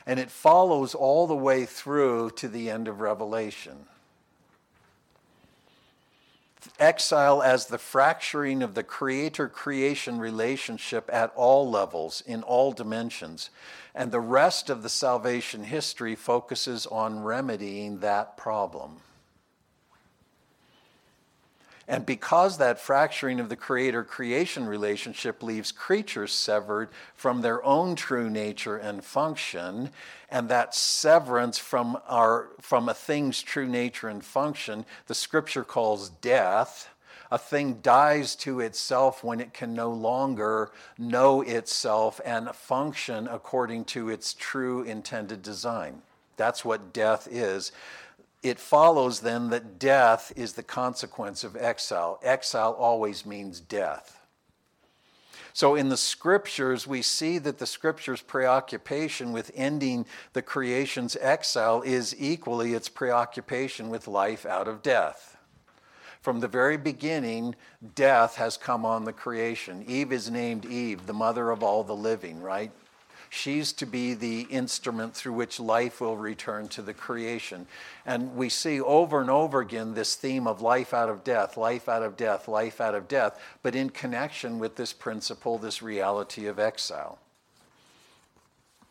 And 0.08 0.18
it 0.18 0.30
follows 0.30 0.92
all 0.92 1.28
the 1.28 1.36
way 1.36 1.64
through 1.64 2.30
to 2.30 2.48
the 2.48 2.68
end 2.68 2.88
of 2.88 3.00
Revelation 3.00 3.86
exile 6.78 7.42
as 7.42 7.66
the 7.66 7.78
fracturing 7.78 8.62
of 8.62 8.74
the 8.74 8.82
creator 8.82 9.48
creation 9.48 10.18
relationship 10.18 11.08
at 11.12 11.32
all 11.34 11.68
levels, 11.68 12.22
in 12.26 12.42
all 12.42 12.72
dimensions. 12.72 13.50
And 13.94 14.12
the 14.12 14.20
rest 14.20 14.70
of 14.70 14.82
the 14.82 14.88
salvation 14.88 15.64
history 15.64 16.14
focuses 16.14 16.86
on 16.86 17.22
remedying 17.22 18.00
that 18.00 18.36
problem. 18.36 18.96
And 21.88 22.04
because 22.04 22.58
that 22.58 22.78
fracturing 22.78 23.40
of 23.40 23.48
the 23.48 23.56
creator 23.56 24.04
creation 24.04 24.66
relationship 24.66 25.42
leaves 25.42 25.72
creatures 25.72 26.32
severed 26.32 26.90
from 27.14 27.40
their 27.40 27.64
own 27.64 27.96
true 27.96 28.28
nature 28.28 28.76
and 28.76 29.02
function, 29.02 29.88
and 30.28 30.50
that 30.50 30.74
severance 30.74 31.56
from, 31.56 31.96
our, 32.06 32.50
from 32.60 32.90
a 32.90 32.94
thing's 32.94 33.40
true 33.40 33.66
nature 33.66 34.08
and 34.08 34.22
function, 34.22 34.84
the 35.06 35.14
scripture 35.14 35.64
calls 35.64 36.10
death. 36.10 36.90
A 37.30 37.38
thing 37.38 37.80
dies 37.82 38.36
to 38.36 38.60
itself 38.60 39.24
when 39.24 39.40
it 39.40 39.54
can 39.54 39.72
no 39.72 39.90
longer 39.90 40.70
know 40.98 41.40
itself 41.40 42.20
and 42.22 42.50
function 42.50 43.26
according 43.28 43.86
to 43.86 44.10
its 44.10 44.34
true 44.34 44.82
intended 44.82 45.40
design. 45.42 46.02
That's 46.36 46.64
what 46.64 46.92
death 46.92 47.28
is 47.30 47.72
it 48.42 48.58
follows 48.58 49.20
then 49.20 49.50
that 49.50 49.78
death 49.78 50.32
is 50.36 50.52
the 50.52 50.62
consequence 50.62 51.42
of 51.44 51.56
exile. 51.56 52.20
Exile 52.22 52.72
always 52.72 53.26
means 53.26 53.60
death. 53.60 54.14
So 55.52 55.74
in 55.74 55.88
the 55.88 55.96
scriptures, 55.96 56.86
we 56.86 57.02
see 57.02 57.38
that 57.38 57.58
the 57.58 57.66
scriptures' 57.66 58.22
preoccupation 58.22 59.32
with 59.32 59.50
ending 59.56 60.06
the 60.32 60.42
creation's 60.42 61.16
exile 61.20 61.82
is 61.82 62.14
equally 62.16 62.74
its 62.74 62.88
preoccupation 62.88 63.88
with 63.88 64.06
life 64.06 64.46
out 64.46 64.68
of 64.68 64.82
death. 64.82 65.36
From 66.20 66.38
the 66.38 66.46
very 66.46 66.76
beginning, 66.76 67.56
death 67.96 68.36
has 68.36 68.56
come 68.56 68.84
on 68.84 69.04
the 69.04 69.12
creation. 69.12 69.84
Eve 69.88 70.12
is 70.12 70.30
named 70.30 70.64
Eve, 70.64 71.06
the 71.06 71.12
mother 71.12 71.50
of 71.50 71.62
all 71.64 71.82
the 71.82 71.96
living, 71.96 72.40
right? 72.40 72.70
She's 73.30 73.72
to 73.74 73.86
be 73.86 74.14
the 74.14 74.42
instrument 74.42 75.14
through 75.14 75.34
which 75.34 75.60
life 75.60 76.00
will 76.00 76.16
return 76.16 76.68
to 76.68 76.82
the 76.82 76.94
creation. 76.94 77.66
And 78.06 78.34
we 78.34 78.48
see 78.48 78.80
over 78.80 79.20
and 79.20 79.30
over 79.30 79.60
again 79.60 79.94
this 79.94 80.14
theme 80.14 80.46
of 80.46 80.62
life 80.62 80.94
out 80.94 81.08
of 81.08 81.24
death, 81.24 81.56
life 81.56 81.88
out 81.88 82.02
of 82.02 82.16
death, 82.16 82.48
life 82.48 82.80
out 82.80 82.94
of 82.94 83.08
death, 83.08 83.40
but 83.62 83.74
in 83.74 83.90
connection 83.90 84.58
with 84.58 84.76
this 84.76 84.92
principle, 84.92 85.58
this 85.58 85.82
reality 85.82 86.46
of 86.46 86.58
exile 86.58 87.18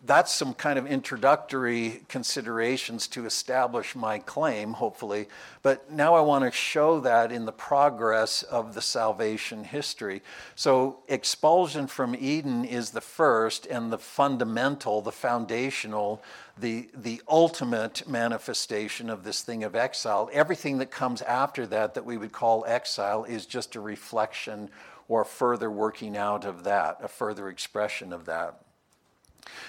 that's 0.05 0.31
some 0.31 0.53
kind 0.53 0.77
of 0.77 0.85
introductory 0.85 2.03
considerations 2.07 3.07
to 3.07 3.25
establish 3.25 3.95
my 3.95 4.19
claim, 4.19 4.73
hopefully. 4.73 5.27
But 5.63 5.91
now 5.91 6.13
I 6.13 6.21
want 6.21 6.45
to 6.45 6.51
show 6.51 6.99
that 6.99 7.31
in 7.31 7.45
the 7.45 7.51
progress 7.51 8.43
of 8.43 8.75
the 8.75 8.81
salvation 8.81 9.63
history. 9.63 10.21
So, 10.55 10.99
expulsion 11.07 11.87
from 11.87 12.15
Eden 12.15 12.63
is 12.63 12.91
the 12.91 13.01
first 13.01 13.65
and 13.65 13.91
the 13.91 13.97
fundamental, 13.97 15.01
the 15.01 15.11
foundational, 15.11 16.21
the, 16.59 16.89
the 16.93 17.21
ultimate 17.27 18.07
manifestation 18.07 19.09
of 19.09 19.23
this 19.23 19.41
thing 19.41 19.63
of 19.63 19.75
exile. 19.75 20.29
Everything 20.31 20.77
that 20.77 20.91
comes 20.91 21.23
after 21.23 21.65
that, 21.67 21.95
that 21.95 22.05
we 22.05 22.17
would 22.17 22.31
call 22.31 22.63
exile, 22.67 23.23
is 23.23 23.47
just 23.47 23.75
a 23.75 23.81
reflection 23.81 24.69
or 25.07 25.21
a 25.21 25.25
further 25.25 25.71
working 25.71 26.15
out 26.15 26.45
of 26.45 26.65
that, 26.65 26.99
a 27.01 27.07
further 27.07 27.49
expression 27.49 28.13
of 28.13 28.25
that. 28.25 28.61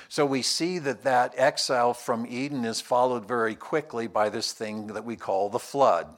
So 0.09 0.25
we 0.25 0.43
see 0.43 0.79
that 0.81 1.03
that 1.03 1.35
exile 1.37 1.95
from 1.95 2.27
Eden 2.29 2.65
is 2.65 2.81
followed 2.81 3.27
very 3.27 3.55
quickly 3.55 4.07
by 4.07 4.29
this 4.29 4.53
thing 4.53 4.89
that 4.89 5.05
we 5.05 5.17
call 5.17 5.49
the 5.49 5.59
flood. 5.59 6.09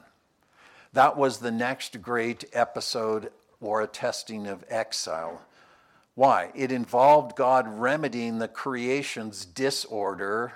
That 0.93 1.17
was 1.17 1.39
the 1.39 1.51
next 1.51 2.01
great 2.01 2.45
episode 2.53 3.31
or 3.61 3.81
a 3.81 3.87
testing 3.87 4.47
of 4.47 4.65
exile. 4.69 5.41
Why? 6.15 6.51
It 6.55 6.71
involved 6.71 7.37
God 7.37 7.67
remedying 7.67 8.39
the 8.39 8.47
creation's 8.47 9.45
disorder. 9.45 10.51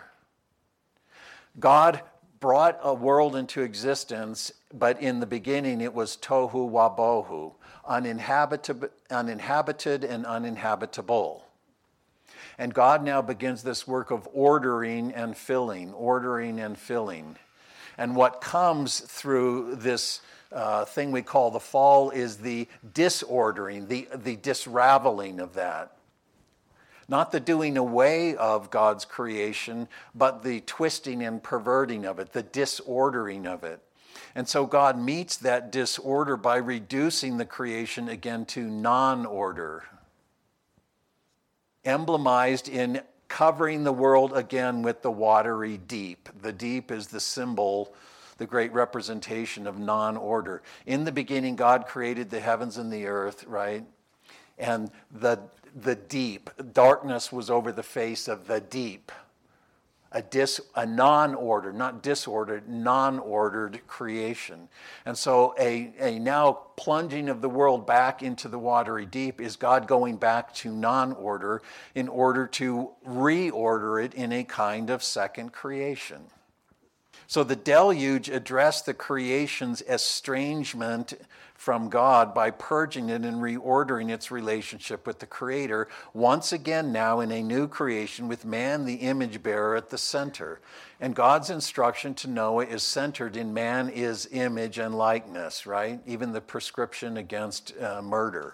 God 1.59 2.01
brought 2.39 2.79
a 2.83 2.93
world 2.93 3.35
into 3.35 3.61
existence, 3.61 4.51
but 4.73 5.01
in 5.01 5.19
the 5.19 5.25
beginning 5.25 5.79
it 5.79 5.93
was 5.93 6.17
tohu 6.17 6.69
wabohu, 6.69 7.53
uninhabited, 7.87 8.89
uninhabited 9.09 10.03
and 10.03 10.25
uninhabitable. 10.25 11.44
And 12.57 12.73
God 12.73 13.03
now 13.03 13.21
begins 13.21 13.63
this 13.63 13.87
work 13.87 14.11
of 14.11 14.27
ordering 14.33 15.11
and 15.13 15.35
filling, 15.35 15.93
ordering 15.93 16.59
and 16.59 16.77
filling. 16.77 17.37
And 17.97 18.15
what 18.15 18.41
comes 18.41 18.99
through 18.99 19.75
this 19.75 20.21
uh, 20.51 20.85
thing 20.85 21.11
we 21.11 21.21
call 21.21 21.51
the 21.51 21.59
fall 21.59 22.11
is 22.11 22.37
the 22.37 22.67
disordering, 22.93 23.87
the, 23.87 24.07
the 24.13 24.35
disraveling 24.37 25.39
of 25.39 25.53
that. 25.55 25.91
Not 27.07 27.31
the 27.31 27.39
doing 27.39 27.77
away 27.77 28.35
of 28.35 28.71
God's 28.71 29.05
creation, 29.05 29.87
but 30.15 30.43
the 30.43 30.61
twisting 30.61 31.23
and 31.23 31.43
perverting 31.43 32.05
of 32.05 32.19
it, 32.19 32.33
the 32.33 32.41
disordering 32.41 33.45
of 33.45 33.63
it. 33.63 33.79
And 34.33 34.47
so 34.47 34.65
God 34.65 34.97
meets 34.97 35.37
that 35.37 35.71
disorder 35.71 36.35
by 36.35 36.57
reducing 36.57 37.37
the 37.37 37.45
creation 37.45 38.09
again 38.09 38.45
to 38.47 38.61
non 38.61 39.25
order, 39.25 39.83
emblemized 41.85 42.67
in 42.67 43.01
covering 43.27 43.83
the 43.83 43.93
world 43.93 44.33
again 44.35 44.81
with 44.81 45.01
the 45.01 45.11
watery 45.11 45.77
deep. 45.77 46.29
The 46.41 46.53
deep 46.53 46.91
is 46.91 47.07
the 47.07 47.19
symbol, 47.19 47.93
the 48.37 48.45
great 48.45 48.73
representation 48.73 49.67
of 49.67 49.79
non 49.79 50.17
order. 50.17 50.61
In 50.85 51.05
the 51.05 51.11
beginning, 51.11 51.55
God 51.55 51.87
created 51.87 52.29
the 52.29 52.39
heavens 52.39 52.77
and 52.77 52.91
the 52.91 53.07
earth, 53.07 53.45
right? 53.45 53.85
And 54.57 54.91
the, 55.11 55.39
the 55.75 55.95
deep, 55.95 56.49
darkness 56.73 57.31
was 57.31 57.49
over 57.49 57.71
the 57.71 57.83
face 57.83 58.27
of 58.27 58.47
the 58.47 58.61
deep 58.61 59.11
a, 60.15 60.21
dis, 60.21 60.61
a 60.75 60.85
non-ordered, 60.85 61.75
not 61.75 62.01
disordered, 62.01 62.69
non-ordered 62.69 63.85
creation. 63.85 64.69
And 65.05 65.17
so 65.17 65.53
a, 65.59 65.93
a 65.99 66.19
now 66.19 66.53
plunging 66.77 67.27
of 67.27 67.41
the 67.41 67.49
world 67.49 67.85
back 67.85 68.23
into 68.23 68.47
the 68.47 68.57
watery 68.57 69.05
deep 69.05 69.41
is 69.41 69.57
God 69.57 69.87
going 69.87 70.15
back 70.15 70.53
to 70.55 70.71
non-order 70.71 71.61
in 71.93 72.07
order 72.07 72.47
to 72.47 72.91
reorder 73.05 74.03
it 74.03 74.13
in 74.13 74.31
a 74.31 74.45
kind 74.45 74.89
of 74.89 75.03
second 75.03 75.51
creation. 75.51 76.21
So 77.27 77.43
the 77.43 77.55
deluge 77.55 78.29
addressed 78.29 78.85
the 78.85 78.93
creation's 78.93 79.81
estrangement 79.81 81.13
from 81.55 81.89
God 81.89 82.33
by 82.33 82.51
purging 82.51 83.09
it 83.09 83.23
and 83.23 83.37
reordering 83.37 84.11
its 84.11 84.29
relationship 84.29 85.07
with 85.07 85.19
the 85.19 85.25
Creator, 85.25 85.87
once 86.13 86.51
again 86.51 86.91
now 86.91 87.21
in 87.21 87.31
a 87.31 87.41
new 87.41 87.67
creation 87.67 88.27
with 88.27 88.45
man, 88.45 88.85
the 88.85 88.95
image 88.95 89.41
bearer, 89.41 89.75
at 89.75 89.89
the 89.89 89.97
center. 89.97 90.59
And 90.99 91.15
God's 91.15 91.49
instruction 91.49 92.13
to 92.15 92.29
Noah 92.29 92.65
is 92.65 92.83
centered 92.83 93.35
in 93.35 93.53
man 93.53 93.89
is 93.89 94.29
image 94.31 94.77
and 94.77 94.95
likeness, 94.95 95.65
right? 95.65 95.99
Even 96.05 96.33
the 96.33 96.41
prescription 96.41 97.17
against 97.17 97.73
uh, 97.81 98.01
murder. 98.01 98.53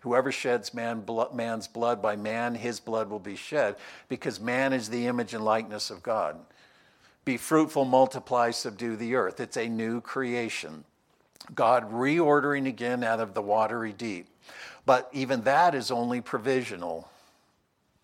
Whoever 0.00 0.32
sheds 0.32 0.74
man, 0.74 1.04
man's 1.32 1.68
blood 1.68 2.02
by 2.02 2.16
man, 2.16 2.56
his 2.56 2.80
blood 2.80 3.08
will 3.08 3.20
be 3.20 3.36
shed, 3.36 3.76
because 4.08 4.40
man 4.40 4.72
is 4.72 4.88
the 4.88 5.06
image 5.06 5.32
and 5.32 5.44
likeness 5.44 5.90
of 5.90 6.02
God. 6.02 6.40
Be 7.24 7.36
fruitful, 7.36 7.84
multiply, 7.84 8.50
subdue 8.50 8.96
the 8.96 9.14
earth. 9.14 9.38
It's 9.38 9.56
a 9.56 9.68
new 9.68 10.00
creation. 10.00 10.84
God 11.54 11.92
reordering 11.92 12.66
again 12.66 13.04
out 13.04 13.20
of 13.20 13.34
the 13.34 13.42
watery 13.42 13.92
deep. 13.92 14.26
But 14.84 15.08
even 15.12 15.42
that 15.42 15.74
is 15.74 15.90
only 15.90 16.20
provisional. 16.20 17.08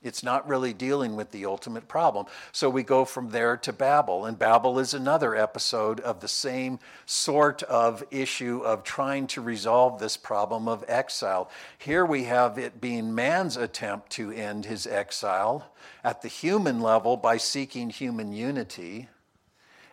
It's 0.01 0.23
not 0.23 0.49
really 0.49 0.73
dealing 0.73 1.17
with 1.17 1.33
the 1.33 1.45
ultimate 1.45 1.89
problem. 1.89 2.27
So 2.53 2.71
we 2.71 2.85
go 2.85 3.05
from 3.05 3.31
there 3.31 3.57
to 3.57 3.73
Babel, 3.73 4.27
and 4.27 4.39
Babel 4.39 4.79
is 4.79 4.95
another 4.95 5.35
episode 5.35 5.99
of 5.99 6.21
the 6.21 6.29
same 6.29 6.79
sort 7.05 7.65
of 7.65 8.05
issue 8.13 8.61
of 8.61 8.85
trying 8.85 9.27
to 9.29 9.41
resolve 9.41 9.99
this 9.99 10.17
problem 10.17 10.69
of 10.69 10.85
exile. 10.87 11.51
Here 11.77 12.07
we 12.07 12.25
have 12.25 12.59
it 12.59 12.81
being 12.81 13.13
man's 13.13 13.57
attempt 13.57 14.11
to 14.11 14.31
end 14.31 14.67
his 14.67 14.87
exile 14.87 15.73
at 16.05 16.23
the 16.23 16.29
human 16.29 16.81
level 16.81 17.17
by 17.17 17.37
seeking 17.37 17.91
human 17.91 18.33
unity. 18.33 19.09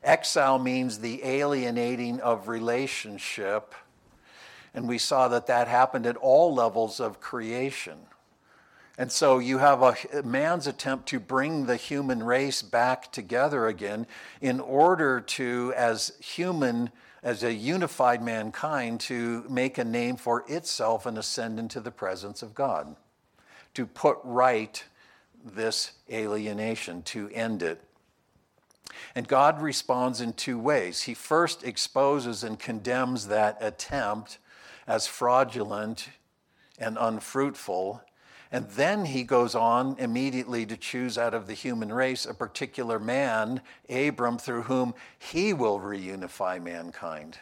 Exile 0.03 0.59
means 0.59 0.99
the 0.99 1.23
alienating 1.23 2.19
of 2.19 2.47
relationship, 2.47 3.73
and 4.71 4.87
we 4.87 4.99
saw 4.99 5.27
that 5.29 5.47
that 5.47 5.67
happened 5.67 6.05
at 6.05 6.15
all 6.17 6.53
levels 6.53 6.99
of 6.99 7.19
creation. 7.19 7.97
And 8.97 9.11
so 9.11 9.39
you 9.39 9.57
have 9.57 9.81
a 9.81 10.23
man's 10.23 10.67
attempt 10.67 11.07
to 11.09 11.19
bring 11.19 11.65
the 11.65 11.75
human 11.75 12.23
race 12.23 12.61
back 12.61 13.11
together 13.11 13.67
again 13.67 14.07
in 14.39 14.61
order 14.61 15.19
to, 15.19 15.73
as 15.75 16.13
human, 16.19 16.91
as 17.21 17.43
a 17.43 17.53
unified 17.53 18.23
mankind, 18.23 19.01
to 19.01 19.43
make 19.49 19.77
a 19.77 19.83
name 19.83 20.15
for 20.15 20.45
itself 20.47 21.05
and 21.05 21.17
ascend 21.17 21.59
into 21.59 21.81
the 21.81 21.91
presence 21.91 22.41
of 22.41 22.55
God, 22.55 22.95
to 23.73 23.85
put 23.85 24.17
right 24.23 24.81
this 25.43 25.91
alienation, 26.09 27.01
to 27.03 27.29
end 27.31 27.61
it. 27.63 27.81
And 29.13 29.27
God 29.27 29.61
responds 29.61 30.21
in 30.21 30.31
two 30.33 30.57
ways. 30.57 31.01
He 31.01 31.13
first 31.13 31.65
exposes 31.65 32.45
and 32.45 32.57
condemns 32.57 33.27
that 33.27 33.57
attempt 33.59 34.37
as 34.87 35.05
fraudulent 35.05 36.09
and 36.79 36.97
unfruitful 36.97 38.01
and 38.51 38.69
then 38.71 39.05
he 39.05 39.23
goes 39.23 39.55
on 39.55 39.95
immediately 39.97 40.65
to 40.65 40.77
choose 40.77 41.17
out 41.17 41.33
of 41.33 41.47
the 41.47 41.53
human 41.53 41.91
race 41.91 42.25
a 42.25 42.33
particular 42.33 42.99
man, 42.99 43.61
Abram, 43.89 44.37
through 44.37 44.63
whom 44.63 44.93
he 45.17 45.53
will 45.53 45.79
reunify 45.79 46.61
mankind. 46.61 47.37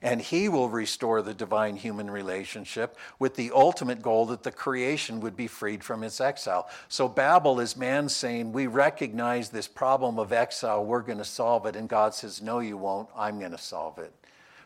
And 0.00 0.22
he 0.22 0.48
will 0.48 0.68
restore 0.68 1.22
the 1.22 1.34
divine 1.34 1.74
human 1.74 2.08
relationship 2.08 2.96
with 3.18 3.34
the 3.34 3.50
ultimate 3.52 4.00
goal 4.00 4.26
that 4.26 4.44
the 4.44 4.52
creation 4.52 5.18
would 5.20 5.36
be 5.36 5.48
freed 5.48 5.82
from 5.82 6.04
its 6.04 6.20
exile. 6.20 6.68
So 6.88 7.08
Babel 7.08 7.58
is 7.58 7.76
man 7.76 8.08
saying, 8.08 8.52
We 8.52 8.68
recognize 8.68 9.48
this 9.48 9.66
problem 9.66 10.20
of 10.20 10.32
exile, 10.32 10.84
we're 10.84 11.02
going 11.02 11.18
to 11.18 11.24
solve 11.24 11.66
it. 11.66 11.74
And 11.74 11.88
God 11.88 12.14
says, 12.14 12.40
No, 12.40 12.60
you 12.60 12.76
won't, 12.76 13.08
I'm 13.16 13.40
going 13.40 13.50
to 13.50 13.58
solve 13.58 13.98
it. 13.98 14.12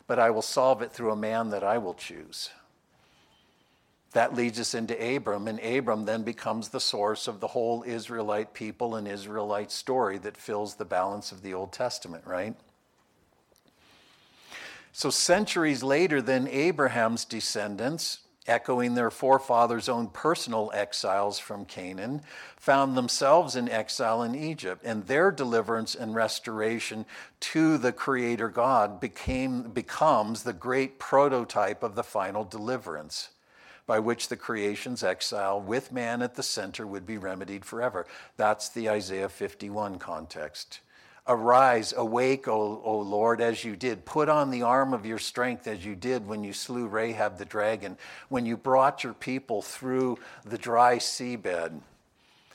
But 0.05 0.19
I 0.19 0.29
will 0.29 0.43
solve 0.43 0.83
it 0.83 0.91
through 0.91 1.11
a 1.11 1.15
man 1.15 1.49
that 1.49 1.63
I 1.63 1.79
will 1.79 1.95
choose. 1.95 2.51
That 4.13 4.35
leads 4.35 4.59
us 4.59 4.75
into 4.75 5.15
Abram, 5.15 5.47
and 5.47 5.59
Abram 5.59 6.05
then 6.05 6.21
becomes 6.21 6.69
the 6.69 6.79
source 6.79 7.27
of 7.27 7.39
the 7.39 7.47
whole 7.47 7.83
Israelite 7.85 8.53
people 8.53 8.95
and 8.95 9.07
Israelite 9.07 9.71
story 9.71 10.19
that 10.19 10.37
fills 10.37 10.75
the 10.75 10.85
balance 10.85 11.31
of 11.31 11.41
the 11.41 11.55
Old 11.55 11.73
Testament, 11.73 12.23
right? 12.25 12.55
So, 14.91 15.09
centuries 15.09 15.81
later, 15.81 16.21
then 16.21 16.47
Abraham's 16.47 17.25
descendants, 17.25 18.19
echoing 18.45 18.93
their 18.93 19.09
forefathers' 19.09 19.89
own 19.89 20.09
personal 20.09 20.69
exiles 20.75 21.39
from 21.39 21.65
Canaan, 21.65 22.21
found 22.55 22.95
themselves 22.95 23.55
in 23.55 23.67
exile 23.67 24.21
in 24.21 24.35
Egypt, 24.35 24.83
and 24.85 25.07
their 25.07 25.31
deliverance 25.31 25.95
and 25.95 26.13
restoration 26.13 27.07
to 27.39 27.79
the 27.79 27.91
Creator 27.91 28.49
God 28.49 28.99
became, 28.99 29.71
becomes 29.71 30.43
the 30.43 30.53
great 30.53 30.99
prototype 30.99 31.81
of 31.81 31.95
the 31.95 32.03
final 32.03 32.43
deliverance 32.43 33.29
by 33.85 33.99
which 33.99 34.29
the 34.29 34.37
creation's 34.37 35.03
exile 35.03 35.59
with 35.59 35.91
man 35.91 36.21
at 36.21 36.35
the 36.35 36.43
center 36.43 36.87
would 36.87 37.05
be 37.05 37.17
remedied 37.17 37.65
forever. 37.65 38.05
That's 38.37 38.69
the 38.69 38.89
Isaiah 38.89 39.29
51 39.29 39.99
context. 39.99 40.79
Arise, 41.25 41.93
awake, 41.95 42.49
o, 42.49 42.81
o, 42.83 42.99
Lord, 42.99 43.39
as 43.39 43.63
you 43.63 43.77
did. 43.77 44.03
Put 44.03 44.27
on 44.27 44.51
the 44.51 44.63
arm 44.63 44.93
of 44.93 45.05
your 45.05 45.19
strength 45.19 45.67
as 45.67 45.85
you 45.85 45.95
did 45.95 46.27
when 46.27 46.43
you 46.43 46.51
slew 46.51 46.87
Rahab 46.87 47.37
the 47.37 47.45
dragon, 47.45 47.97
when 48.27 48.45
you 48.45 48.57
brought 48.57 49.05
your 49.05 49.13
people 49.13 49.61
through 49.61 50.17
the 50.43 50.57
dry 50.57 50.97
seabed. 50.97 51.79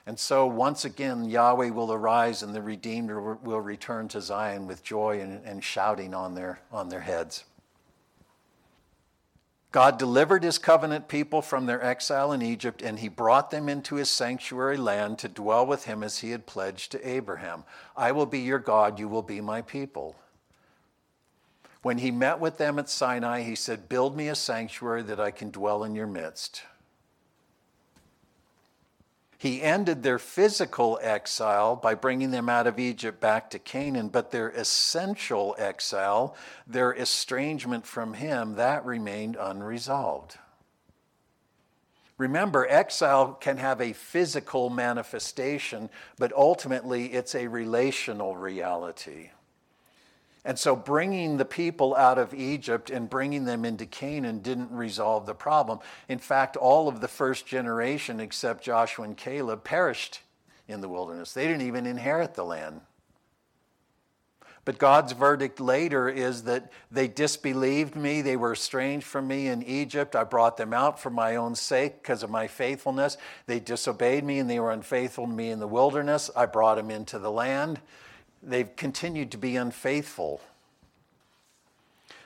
And 0.06 0.18
so 0.18 0.46
once 0.46 0.84
again, 0.84 1.24
Yahweh 1.24 1.70
will 1.70 1.92
arise 1.92 2.42
and 2.42 2.54
the 2.54 2.62
redeemed 2.62 3.10
will 3.10 3.60
return 3.60 4.08
to 4.08 4.20
Zion 4.20 4.66
with 4.66 4.82
joy 4.82 5.20
and, 5.20 5.44
and 5.46 5.64
shouting 5.64 6.14
on 6.14 6.34
their, 6.34 6.60
on 6.70 6.88
their 6.88 7.00
heads. 7.00 7.44
God 9.70 9.98
delivered 9.98 10.44
his 10.44 10.56
covenant 10.56 11.08
people 11.08 11.42
from 11.42 11.66
their 11.66 11.82
exile 11.84 12.32
in 12.32 12.40
Egypt, 12.40 12.80
and 12.80 12.98
he 12.98 13.08
brought 13.08 13.50
them 13.50 13.68
into 13.68 13.96
his 13.96 14.08
sanctuary 14.08 14.78
land 14.78 15.18
to 15.18 15.28
dwell 15.28 15.66
with 15.66 15.84
him 15.84 16.02
as 16.02 16.18
he 16.18 16.30
had 16.30 16.46
pledged 16.46 16.90
to 16.92 17.08
Abraham. 17.08 17.64
I 17.94 18.12
will 18.12 18.26
be 18.26 18.38
your 18.38 18.58
God, 18.58 18.98
you 18.98 19.08
will 19.08 19.22
be 19.22 19.42
my 19.42 19.60
people. 19.60 20.16
When 21.82 21.98
he 21.98 22.10
met 22.10 22.40
with 22.40 22.56
them 22.56 22.78
at 22.78 22.88
Sinai, 22.88 23.42
he 23.42 23.54
said, 23.54 23.88
Build 23.88 24.16
me 24.16 24.28
a 24.28 24.34
sanctuary 24.34 25.02
that 25.02 25.20
I 25.20 25.30
can 25.30 25.50
dwell 25.50 25.84
in 25.84 25.94
your 25.94 26.06
midst. 26.06 26.62
He 29.38 29.62
ended 29.62 30.02
their 30.02 30.18
physical 30.18 30.98
exile 31.00 31.76
by 31.76 31.94
bringing 31.94 32.32
them 32.32 32.48
out 32.48 32.66
of 32.66 32.80
Egypt 32.80 33.20
back 33.20 33.50
to 33.50 33.60
Canaan, 33.60 34.08
but 34.08 34.32
their 34.32 34.48
essential 34.48 35.54
exile, 35.56 36.34
their 36.66 36.92
estrangement 36.92 37.86
from 37.86 38.14
Him, 38.14 38.56
that 38.56 38.84
remained 38.84 39.36
unresolved. 39.38 40.36
Remember, 42.18 42.66
exile 42.68 43.34
can 43.34 43.58
have 43.58 43.80
a 43.80 43.92
physical 43.92 44.70
manifestation, 44.70 45.88
but 46.18 46.32
ultimately 46.32 47.12
it's 47.12 47.36
a 47.36 47.46
relational 47.46 48.36
reality. 48.36 49.30
And 50.44 50.58
so 50.58 50.76
bringing 50.76 51.36
the 51.36 51.44
people 51.44 51.94
out 51.96 52.18
of 52.18 52.32
Egypt 52.32 52.90
and 52.90 53.10
bringing 53.10 53.44
them 53.44 53.64
into 53.64 53.86
Canaan 53.86 54.38
didn't 54.38 54.70
resolve 54.70 55.26
the 55.26 55.34
problem. 55.34 55.80
In 56.08 56.18
fact, 56.18 56.56
all 56.56 56.88
of 56.88 57.00
the 57.00 57.08
first 57.08 57.46
generation, 57.46 58.20
except 58.20 58.64
Joshua 58.64 59.04
and 59.04 59.16
Caleb, 59.16 59.64
perished 59.64 60.20
in 60.68 60.80
the 60.80 60.88
wilderness. 60.88 61.32
They 61.32 61.46
didn't 61.46 61.66
even 61.66 61.86
inherit 61.86 62.34
the 62.34 62.44
land. 62.44 62.80
But 64.64 64.76
God's 64.76 65.12
verdict 65.12 65.60
later 65.60 66.10
is 66.10 66.42
that 66.42 66.70
they 66.90 67.08
disbelieved 67.08 67.96
me. 67.96 68.20
They 68.20 68.36
were 68.36 68.52
estranged 68.52 69.06
from 69.06 69.26
me 69.26 69.48
in 69.48 69.62
Egypt. 69.62 70.14
I 70.14 70.24
brought 70.24 70.58
them 70.58 70.74
out 70.74 71.00
for 71.00 71.08
my 71.08 71.36
own 71.36 71.54
sake 71.54 72.02
because 72.02 72.22
of 72.22 72.28
my 72.28 72.48
faithfulness. 72.48 73.16
They 73.46 73.60
disobeyed 73.60 74.24
me 74.24 74.38
and 74.38 74.50
they 74.50 74.60
were 74.60 74.72
unfaithful 74.72 75.26
to 75.26 75.32
me 75.32 75.50
in 75.50 75.58
the 75.58 75.66
wilderness. 75.66 76.30
I 76.36 76.44
brought 76.44 76.74
them 76.74 76.90
into 76.90 77.18
the 77.18 77.30
land 77.30 77.80
they've 78.42 78.74
continued 78.76 79.30
to 79.32 79.38
be 79.38 79.56
unfaithful. 79.56 80.40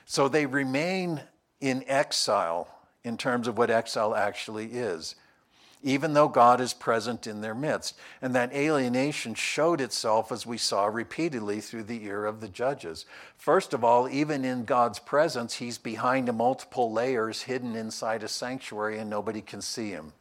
So 0.05 0.27
they 0.27 0.45
remain 0.45 1.21
in 1.59 1.83
exile 1.87 2.67
in 3.03 3.17
terms 3.17 3.47
of 3.47 3.57
what 3.57 3.69
exile 3.69 4.15
actually 4.15 4.65
is, 4.67 5.15
even 5.81 6.13
though 6.13 6.27
God 6.27 6.61
is 6.61 6.73
present 6.73 7.27
in 7.27 7.41
their 7.41 7.55
midst. 7.55 7.97
And 8.21 8.35
that 8.35 8.53
alienation 8.53 9.33
showed 9.33 9.81
itself, 9.81 10.31
as 10.31 10.45
we 10.45 10.57
saw 10.57 10.85
repeatedly 10.85 11.61
through 11.61 11.83
the 11.83 12.03
ear 12.05 12.25
of 12.25 12.41
the 12.41 12.47
judges. 12.47 13.05
First 13.37 13.73
of 13.73 13.83
all, 13.83 14.07
even 14.07 14.45
in 14.45 14.65
God's 14.65 14.99
presence, 14.99 15.55
he's 15.55 15.77
behind 15.77 16.33
multiple 16.33 16.91
layers 16.91 17.43
hidden 17.43 17.75
inside 17.75 18.23
a 18.23 18.27
sanctuary 18.27 18.99
and 18.99 19.09
nobody 19.09 19.41
can 19.41 19.61
see 19.61 19.89
him. 19.89 20.13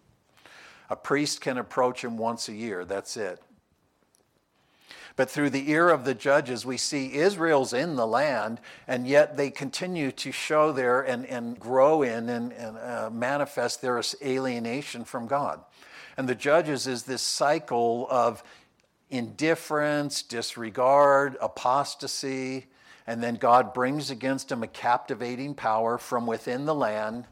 A 0.91 0.97
priest 0.97 1.41
can 1.41 1.59
approach 1.59 2.05
him 2.05 2.19
once 2.19 2.49
a 2.49 2.53
year, 2.53 2.85
that's 2.85 3.17
it. 3.17 3.41
But 5.17 5.31
through 5.31 5.51
the 5.51 5.71
ear 5.71 5.91
of 5.91 6.05
the 6.05 6.15
judges, 6.15 6.65
we 6.65 6.77
see 6.77 7.15
Israel's 7.15 7.73
in 7.73 7.97
the 7.97 8.07
land, 8.07 8.61
and 8.89 9.07
yet 9.07 9.37
they 9.37 9.51
continue 9.51 10.11
to 10.13 10.33
show 10.33 10.73
their 10.73 11.03
and, 11.03 11.27
and 11.27 11.59
grow 11.59 12.03
in 12.03 12.29
and, 12.29 12.53
and 12.53 12.79
uh, 12.79 13.11
manifest 13.11 13.83
their 13.83 14.01
alienation 14.23 15.05
from 15.05 15.27
God. 15.27 15.61
And 16.17 16.29
the 16.29 16.35
judges 16.35 16.87
is 16.87 17.03
this 17.03 17.23
cycle 17.23 18.07
of 18.11 18.43
indifference, 19.11 20.23
disregard, 20.23 21.37
apostasy, 21.41 22.67
and 23.07 23.23
then 23.23 23.35
God 23.35 23.75
brings 23.75 24.11
against 24.11 24.49
them 24.49 24.63
a 24.63 24.69
captivating 24.69 25.55
power 25.55 25.99
from 25.99 26.27
within 26.27 26.65
the 26.65 26.75
land 26.75 27.27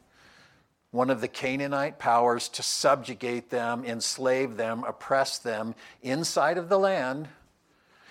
one 0.90 1.11
of 1.11 1.21
the 1.21 1.29
Canaanite 1.29 1.99
powers 1.99 2.49
to 2.49 2.62
subjugate 2.62 3.51
them, 3.51 3.85
enslave 3.85 4.57
them, 4.57 4.83
oppress 4.85 5.38
them 5.38 5.75
inside 6.03 6.59
of 6.59 6.69
the 6.69 6.79
land 6.79 7.29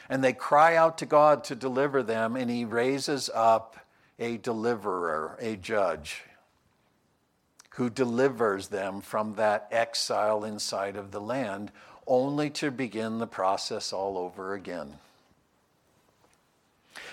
and 0.09 0.23
they 0.23 0.33
cry 0.33 0.75
out 0.75 0.97
to 0.97 1.05
God 1.05 1.43
to 1.45 1.55
deliver 1.55 2.01
them, 2.01 2.35
and 2.35 2.49
He 2.49 2.65
raises 2.65 3.29
up 3.33 3.77
a 4.17 4.37
deliverer, 4.37 5.37
a 5.39 5.55
judge, 5.55 6.23
who 7.75 7.89
delivers 7.89 8.67
them 8.67 8.99
from 8.99 9.35
that 9.35 9.67
exile 9.71 10.43
inside 10.43 10.95
of 10.95 11.11
the 11.11 11.21
land, 11.21 11.71
only 12.07 12.49
to 12.49 12.71
begin 12.71 13.19
the 13.19 13.27
process 13.27 13.93
all 13.93 14.17
over 14.17 14.53
again. 14.53 14.95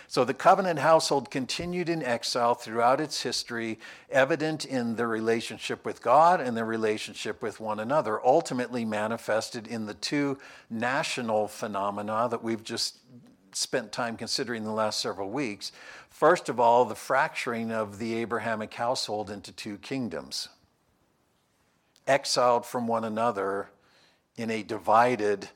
So 0.09 0.25
the 0.25 0.35
covenant 0.35 0.79
household 0.79 1.31
continued 1.31 1.89
in 1.89 2.03
exile 2.03 2.55
throughout 2.55 3.01
its 3.01 3.23
history, 3.23 3.79
evident 4.09 4.65
in 4.65 4.97
their 4.97 5.09
relationship 5.09 5.85
with 5.85 6.01
God 6.01 6.41
and 6.41 6.57
their 6.57 6.65
relationship 6.65 7.43
with 7.43 7.59
one 7.59 7.81
another, 7.81 8.25
ultimately 8.25 8.85
manifested 8.85 9.67
in 9.67 9.87
the 9.87 9.95
two 9.95 10.39
national 10.71 11.49
phenomena 11.49 12.29
that 12.31 12.43
we've 12.43 12.63
just 12.63 12.99
spent 13.53 13.91
time 13.91 14.17
considering 14.17 14.65
the 14.65 14.71
last 14.73 15.01
several 15.01 15.31
weeks. 15.31 15.73
First 16.11 16.49
of 16.49 16.61
all, 16.61 16.85
the 16.85 16.95
fracturing 16.95 17.73
of 17.73 17.99
the 17.99 18.15
Abrahamic 18.17 18.75
household 18.75 19.31
into 19.31 19.51
two 19.51 19.79
kingdoms, 19.79 20.49
exiled 22.07 22.65
from 22.65 22.87
one 22.87 23.05
another 23.05 23.71
in 24.37 24.51
a 24.51 24.63
divided 24.63 25.49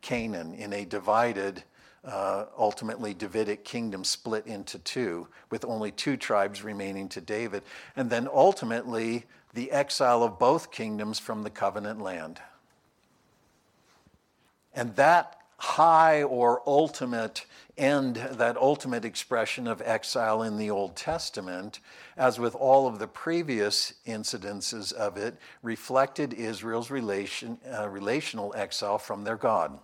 Canaan, 0.00 0.54
in 0.54 0.72
a 0.72 0.84
divided 0.84 1.64
uh, 2.06 2.46
ultimately 2.58 3.14
Davidic 3.14 3.64
kingdom 3.64 4.04
split 4.04 4.46
into 4.46 4.78
two, 4.78 5.28
with 5.50 5.64
only 5.64 5.90
two 5.90 6.16
tribes 6.16 6.62
remaining 6.62 7.08
to 7.10 7.20
David, 7.20 7.62
and 7.96 8.10
then 8.10 8.28
ultimately 8.32 9.24
the 9.54 9.70
exile 9.70 10.22
of 10.22 10.38
both 10.38 10.70
kingdoms 10.70 11.18
from 11.18 11.42
the 11.42 11.50
covenant 11.50 12.00
land. 12.00 12.40
And 14.74 14.94
that 14.96 15.38
high 15.56 16.22
or 16.22 16.62
ultimate 16.66 17.46
end, 17.78 18.16
that 18.16 18.56
ultimate 18.56 19.04
expression 19.04 19.66
of 19.66 19.80
exile 19.84 20.42
in 20.42 20.58
the 20.58 20.70
Old 20.70 20.96
Testament, 20.96 21.80
as 22.16 22.38
with 22.38 22.54
all 22.54 22.86
of 22.86 22.98
the 22.98 23.06
previous 23.06 23.94
incidences 24.06 24.92
of 24.92 25.16
it, 25.16 25.36
reflected 25.62 26.34
Israel's 26.34 26.90
relation, 26.90 27.58
uh, 27.72 27.88
relational 27.88 28.52
exile 28.56 28.98
from 28.98 29.24
their 29.24 29.36
God. 29.36 29.78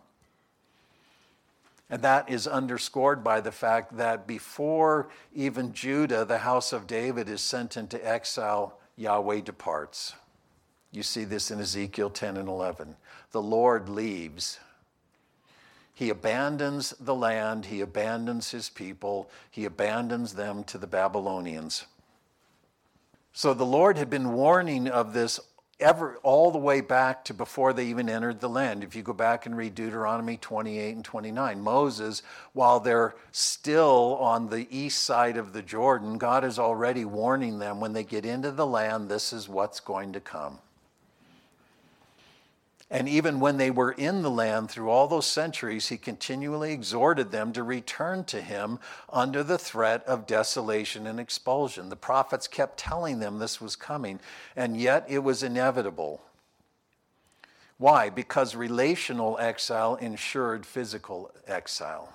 And 1.90 2.02
that 2.02 2.30
is 2.30 2.46
underscored 2.46 3.24
by 3.24 3.40
the 3.40 3.50
fact 3.50 3.96
that 3.96 4.26
before 4.26 5.08
even 5.34 5.72
Judah, 5.72 6.24
the 6.24 6.38
house 6.38 6.72
of 6.72 6.86
David, 6.86 7.28
is 7.28 7.40
sent 7.40 7.76
into 7.76 8.06
exile, 8.06 8.78
Yahweh 8.96 9.40
departs. 9.40 10.14
You 10.92 11.02
see 11.02 11.24
this 11.24 11.50
in 11.50 11.60
Ezekiel 11.60 12.10
10 12.10 12.36
and 12.36 12.48
11. 12.48 12.96
The 13.32 13.42
Lord 13.42 13.88
leaves. 13.88 14.60
He 15.92 16.10
abandons 16.10 16.94
the 16.98 17.14
land, 17.14 17.66
he 17.66 17.80
abandons 17.80 18.52
his 18.52 18.70
people, 18.70 19.28
he 19.50 19.64
abandons 19.64 20.34
them 20.34 20.64
to 20.64 20.78
the 20.78 20.86
Babylonians. 20.86 21.84
So 23.32 23.52
the 23.52 23.66
Lord 23.66 23.98
had 23.98 24.08
been 24.08 24.32
warning 24.32 24.88
of 24.88 25.12
this 25.12 25.38
ever 25.80 26.18
all 26.22 26.50
the 26.50 26.58
way 26.58 26.80
back 26.80 27.24
to 27.24 27.34
before 27.34 27.72
they 27.72 27.86
even 27.86 28.08
entered 28.08 28.40
the 28.40 28.48
land. 28.48 28.84
If 28.84 28.94
you 28.94 29.02
go 29.02 29.12
back 29.12 29.46
and 29.46 29.56
read 29.56 29.74
Deuteronomy 29.74 30.36
28 30.36 30.94
and 30.94 31.04
29, 31.04 31.60
Moses, 31.60 32.22
while 32.52 32.80
they're 32.80 33.14
still 33.32 34.16
on 34.20 34.48
the 34.48 34.66
east 34.70 35.02
side 35.02 35.36
of 35.36 35.52
the 35.52 35.62
Jordan, 35.62 36.18
God 36.18 36.44
is 36.44 36.58
already 36.58 37.04
warning 37.04 37.58
them 37.58 37.80
when 37.80 37.92
they 37.92 38.04
get 38.04 38.26
into 38.26 38.50
the 38.50 38.66
land, 38.66 39.08
this 39.08 39.32
is 39.32 39.48
what's 39.48 39.80
going 39.80 40.12
to 40.12 40.20
come. 40.20 40.58
And 42.92 43.08
even 43.08 43.38
when 43.38 43.56
they 43.56 43.70
were 43.70 43.92
in 43.92 44.22
the 44.22 44.30
land 44.30 44.68
through 44.68 44.90
all 44.90 45.06
those 45.06 45.26
centuries, 45.26 45.88
he 45.88 45.96
continually 45.96 46.72
exhorted 46.72 47.30
them 47.30 47.52
to 47.52 47.62
return 47.62 48.24
to 48.24 48.40
him 48.40 48.80
under 49.12 49.44
the 49.44 49.58
threat 49.58 50.04
of 50.06 50.26
desolation 50.26 51.06
and 51.06 51.20
expulsion. 51.20 51.88
The 51.88 51.94
prophets 51.94 52.48
kept 52.48 52.78
telling 52.78 53.20
them 53.20 53.38
this 53.38 53.60
was 53.60 53.76
coming, 53.76 54.18
and 54.56 54.76
yet 54.76 55.06
it 55.08 55.20
was 55.20 55.44
inevitable. 55.44 56.20
Why? 57.78 58.10
Because 58.10 58.56
relational 58.56 59.38
exile 59.38 59.94
ensured 59.94 60.66
physical 60.66 61.30
exile. 61.46 62.12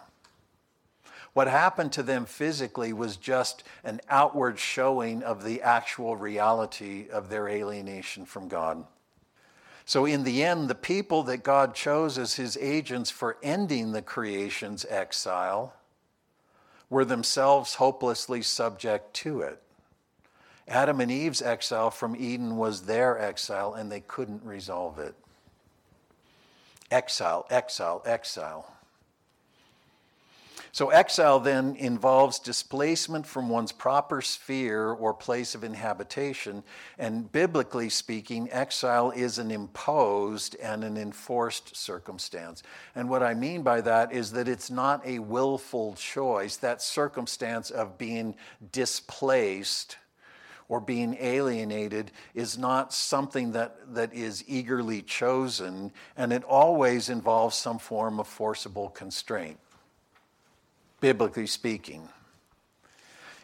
What 1.32 1.48
happened 1.48 1.94
to 1.94 2.04
them 2.04 2.26
physically 2.26 2.92
was 2.92 3.16
just 3.18 3.64
an 3.84 4.02
outward 4.10 4.60
showing 4.60 5.24
of 5.24 5.44
the 5.44 5.62
actual 5.62 6.18
reality 6.18 7.08
of 7.10 7.30
their 7.30 7.48
alienation 7.48 8.26
from 8.26 8.50
God. 8.50 8.86
So, 9.86 10.06
in 10.06 10.24
the 10.24 10.44
end, 10.44 10.68
the 10.68 10.76
people 10.76 11.24
that 11.24 11.44
God 11.44 11.76
chose 11.76 12.18
as 12.18 12.36
his 12.36 12.58
agents 12.58 13.12
for 13.12 13.38
ending 13.44 13.92
the 13.92 14.02
creation's 14.02 14.84
exile 14.90 15.76
were 16.90 17.06
themselves 17.06 17.76
hopelessly 17.76 18.42
subject 18.42 19.14
to 19.14 19.42
it. 19.42 19.62
Adam 20.68 21.00
and 21.00 21.12
Eve's 21.12 21.44
exile 21.44 21.92
from 21.92 22.16
Eden 22.16 22.58
was 22.58 22.84
their 22.84 23.20
exile, 23.20 23.76
and 23.76 23.92
they 23.92 24.00
couldn't 24.00 24.44
resolve 24.44 24.98
it. 24.98 25.14
Exile, 26.90 27.46
exile, 27.52 28.02
exile. 28.06 28.75
So, 30.76 30.90
exile 30.90 31.40
then 31.40 31.78
involves 31.78 32.38
displacement 32.38 33.26
from 33.26 33.48
one's 33.48 33.72
proper 33.72 34.22
sphere 34.22 34.90
or 34.92 35.14
place 35.14 35.56
of 35.56 35.64
inhabitation. 35.64 36.66
And 36.98 37.32
biblically 37.32 37.88
speaking, 37.88 38.52
exile 38.52 39.12
is 39.12 39.40
an 39.40 39.52
imposed 39.52 40.58
and 40.62 40.84
an 40.84 40.98
enforced 40.98 41.78
circumstance. 41.78 42.62
And 42.94 43.10
what 43.10 43.24
I 43.24 43.36
mean 43.36 43.64
by 43.64 43.80
that 43.80 44.12
is 44.12 44.34
that 44.34 44.50
it's 44.50 44.70
not 44.70 45.02
a 45.08 45.20
willful 45.20 45.94
choice. 45.94 46.58
That 46.58 46.82
circumstance 46.82 47.72
of 47.72 47.98
being 47.98 48.36
displaced 48.74 49.96
or 50.68 50.82
being 50.82 51.16
alienated 51.22 52.12
is 52.34 52.58
not 52.58 52.94
something 52.94 53.54
that, 53.54 53.78
that 53.94 54.14
is 54.14 54.44
eagerly 54.46 55.02
chosen, 55.04 55.94
and 56.18 56.34
it 56.34 56.44
always 56.44 57.08
involves 57.08 57.56
some 57.56 57.80
form 57.80 58.20
of 58.20 58.28
forcible 58.28 58.90
constraint 58.90 59.58
biblically 61.06 61.46
speaking. 61.46 62.10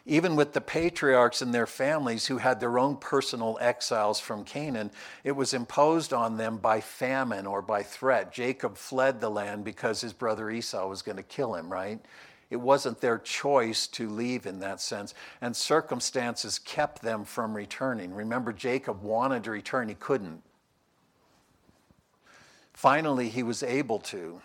Even 0.08 0.36
with 0.36 0.54
the 0.54 0.62
patriarchs 0.62 1.44
and 1.44 1.54
their 1.54 1.68
families 1.68 2.26
who 2.26 2.40
had 2.40 2.60
their 2.60 2.80
own 2.80 2.98
personal 2.98 3.56
exiles 3.62 4.20
from 4.20 4.44
Canaan, 4.44 4.90
it 5.24 5.34
was 5.34 5.54
imposed 5.54 6.12
on 6.12 6.38
them 6.38 6.58
by 6.58 6.82
famine 6.82 7.46
or 7.46 7.62
by 7.62 7.84
threat. 7.84 8.34
Jacob 8.34 8.78
fled 8.78 9.22
the 9.22 9.30
land 9.30 9.64
because 9.64 10.02
his 10.02 10.12
brother 10.12 10.50
Esau 10.50 10.88
was 10.88 11.04
going 11.04 11.18
to 11.18 11.22
kill 11.22 11.54
him, 11.54 11.72
right? 11.72 12.00
It 12.50 12.56
wasn't 12.56 13.00
their 13.00 13.20
choice 13.20 13.86
to 13.90 14.10
leave 14.10 14.48
in 14.48 14.60
that 14.62 14.82
sense, 14.82 15.14
and 15.40 15.56
circumstances 15.56 16.58
kept 16.58 17.04
them 17.04 17.24
from 17.24 17.54
returning. 17.54 18.12
Remember, 18.12 18.52
Jacob 18.52 19.04
wanted 19.04 19.44
to 19.44 19.52
return, 19.52 19.88
he 19.88 19.94
couldn't. 19.94 20.42
Finally, 22.74 23.30
he 23.30 23.44
was 23.44 23.62
able 23.62 24.00
to. 24.00 24.42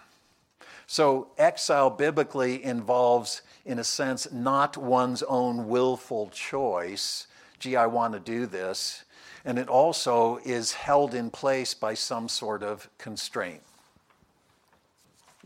So, 0.87 1.29
exile 1.37 1.91
biblically 1.91 2.63
involves, 2.63 3.43
in 3.65 3.79
a 3.81 3.85
sense, 3.85 4.31
not 4.31 4.77
one's 4.77 5.23
own 5.25 5.69
willful 5.69 6.31
choice. 6.31 7.27
Gee, 7.59 7.75
I 7.75 7.87
want 7.87 8.15
to 8.15 8.21
do 8.21 8.47
this. 8.47 9.05
And 9.45 9.59
it 9.59 9.69
also 9.69 10.39
is 10.45 10.73
held 10.73 11.15
in 11.15 11.31
place 11.31 11.75
by 11.75 11.95
some 11.95 12.29
sort 12.29 12.63
of 12.63 12.89
constraint. 12.99 13.63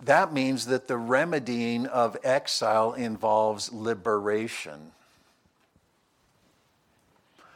That 0.03 0.33
means 0.33 0.67
that 0.67 0.89
the 0.89 0.97
remedying 0.97 1.87
of 1.87 2.17
exile 2.23 2.93
involves 2.93 3.73
liberation. 3.73 4.93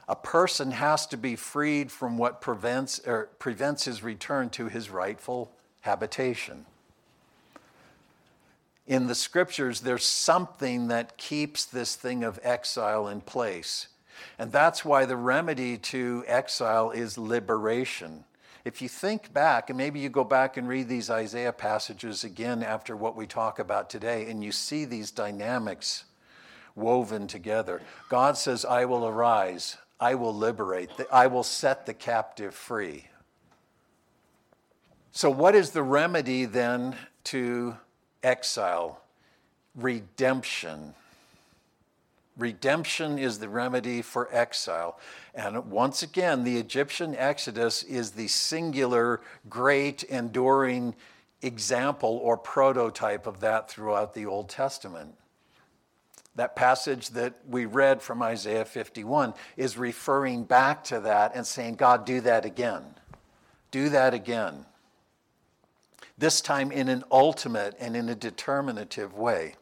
A 0.08 0.16
person 0.16 0.70
has 0.72 1.06
to 1.06 1.16
be 1.16 1.36
freed 1.36 1.90
from 1.90 2.18
what 2.18 2.42
prevents, 2.42 2.98
or 3.06 3.30
prevents 3.38 3.84
his 3.84 4.02
return 4.02 4.50
to 4.50 4.68
his 4.68 4.90
rightful 4.90 5.50
habitation 5.80 6.66
in 8.86 9.06
the 9.06 9.14
scriptures, 9.14 9.80
there's 9.80 10.04
something 10.04 10.88
that 10.88 11.16
keeps 11.16 11.64
this 11.64 11.96
thing 11.96 12.22
of 12.22 12.38
exile 12.42 13.08
in 13.08 13.20
place. 13.20 13.88
And 14.38 14.52
that's 14.52 14.84
why 14.84 15.06
the 15.06 15.16
remedy 15.16 15.78
to 15.78 16.24
exile 16.26 16.90
is 16.90 17.16
liberation. 17.16 18.24
If 18.64 18.80
you 18.80 18.88
think 18.88 19.32
back, 19.32 19.68
and 19.68 19.76
maybe 19.76 20.00
you 20.00 20.08
go 20.08 20.24
back 20.24 20.56
and 20.56 20.68
read 20.68 20.88
these 20.88 21.10
Isaiah 21.10 21.52
passages 21.52 22.24
again 22.24 22.62
after 22.62 22.96
what 22.96 23.16
we 23.16 23.26
talk 23.26 23.58
about 23.58 23.90
today, 23.90 24.30
and 24.30 24.42
you 24.42 24.52
see 24.52 24.84
these 24.84 25.10
dynamics 25.10 26.04
woven 26.74 27.26
together. 27.26 27.82
God 28.08 28.36
says, 28.36 28.64
I 28.64 28.84
will 28.84 29.06
arise, 29.06 29.76
I 30.00 30.14
will 30.14 30.34
liberate, 30.34 30.90
I 31.12 31.26
will 31.26 31.42
set 31.42 31.86
the 31.86 31.94
captive 31.94 32.54
free. 32.54 33.06
So, 35.12 35.30
what 35.30 35.54
is 35.54 35.70
the 35.70 35.82
remedy 35.82 36.44
then 36.44 36.96
to 37.24 37.76
exile, 38.24 39.00
redemption. 39.76 40.94
Redemption 42.36 43.18
is 43.18 43.38
the 43.38 43.48
remedy 43.48 44.02
for 44.02 44.28
exile. 44.32 44.98
And 45.34 45.70
once 45.70 46.02
again, 46.02 46.42
the 46.42 46.56
Egyptian 46.56 47.14
Exodus 47.14 47.84
is 47.84 48.12
the 48.12 48.26
singular, 48.26 49.20
great, 49.48 50.02
enduring 50.04 50.96
example 51.42 52.18
or 52.22 52.36
prototype 52.36 53.26
of 53.26 53.40
that 53.40 53.70
throughout 53.70 54.14
the 54.14 54.26
Old 54.26 54.48
Testament. 54.48 55.14
That 56.34 56.56
passage 56.56 57.10
that 57.10 57.34
we 57.48 57.66
read 57.66 58.02
from 58.02 58.20
Isaiah 58.20 58.64
51 58.64 59.34
is 59.56 59.78
referring 59.78 60.42
back 60.42 60.82
to 60.84 60.98
that 61.00 61.36
and 61.36 61.46
saying, 61.46 61.76
God, 61.76 62.04
do 62.04 62.20
that 62.22 62.44
again. 62.44 62.82
Do 63.70 63.88
that 63.90 64.14
again 64.14 64.66
this 66.16 66.40
time 66.40 66.70
in 66.70 66.88
an 66.88 67.04
ultimate 67.10 67.74
and 67.80 67.96
in 67.96 68.08
a 68.08 68.14
determinative 68.14 69.14
way. 69.14 69.56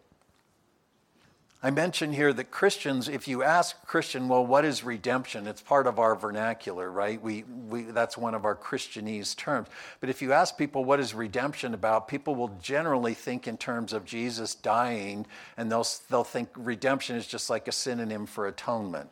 I 1.64 1.70
mentioned 1.70 2.16
here 2.16 2.32
that 2.32 2.50
Christians, 2.50 3.08
if 3.08 3.28
you 3.28 3.44
ask 3.44 3.86
Christian, 3.86 4.28
well, 4.28 4.44
what 4.44 4.64
is 4.64 4.82
redemption? 4.82 5.46
It's 5.46 5.62
part 5.62 5.86
of 5.86 6.00
our 6.00 6.16
vernacular, 6.16 6.90
right? 6.90 7.22
We, 7.22 7.44
we, 7.68 7.82
that's 7.82 8.18
one 8.18 8.34
of 8.34 8.44
our 8.44 8.56
Christianese 8.56 9.36
terms. 9.36 9.68
But 10.00 10.10
if 10.10 10.20
you 10.20 10.32
ask 10.32 10.58
people 10.58 10.84
what 10.84 10.98
is 10.98 11.14
redemption 11.14 11.72
about, 11.72 12.08
people 12.08 12.34
will 12.34 12.58
generally 12.60 13.14
think 13.14 13.46
in 13.46 13.56
terms 13.56 13.92
of 13.92 14.04
Jesus 14.04 14.56
dying, 14.56 15.24
and 15.56 15.70
they'll, 15.70 15.86
they'll 16.10 16.24
think 16.24 16.48
redemption 16.56 17.14
is 17.14 17.28
just 17.28 17.48
like 17.48 17.68
a 17.68 17.72
synonym 17.72 18.26
for 18.26 18.48
atonement. 18.48 19.08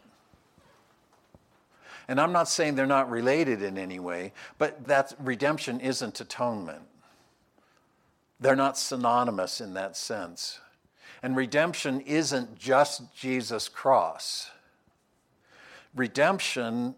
And 2.09 2.21
I'm 2.21 2.33
not 2.33 2.49
saying 2.49 2.75
they're 2.75 2.85
not 2.85 3.09
related 3.09 3.63
in 3.63 3.79
any 3.79 4.01
way, 4.01 4.33
but 4.59 4.89
that 4.89 5.15
redemption 5.21 5.79
isn't 5.79 6.21
atonement. 6.21 6.83
They're 8.41 8.57
not 8.57 8.79
synonymous 8.79 9.61
in 9.61 9.75
that 9.75 9.97
sense. 9.97 10.61
And 11.23 11.37
redemption 11.37 12.01
isn't 12.01 12.59
just 12.59 13.15
Jesus' 13.15 13.69
cross. 13.69 14.51
Redemption 15.95 16.95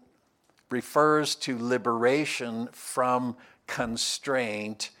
refers 0.69 1.35
to 1.35 1.57
liberation 1.57 2.69
from 2.71 3.35
constraint, 3.67 4.91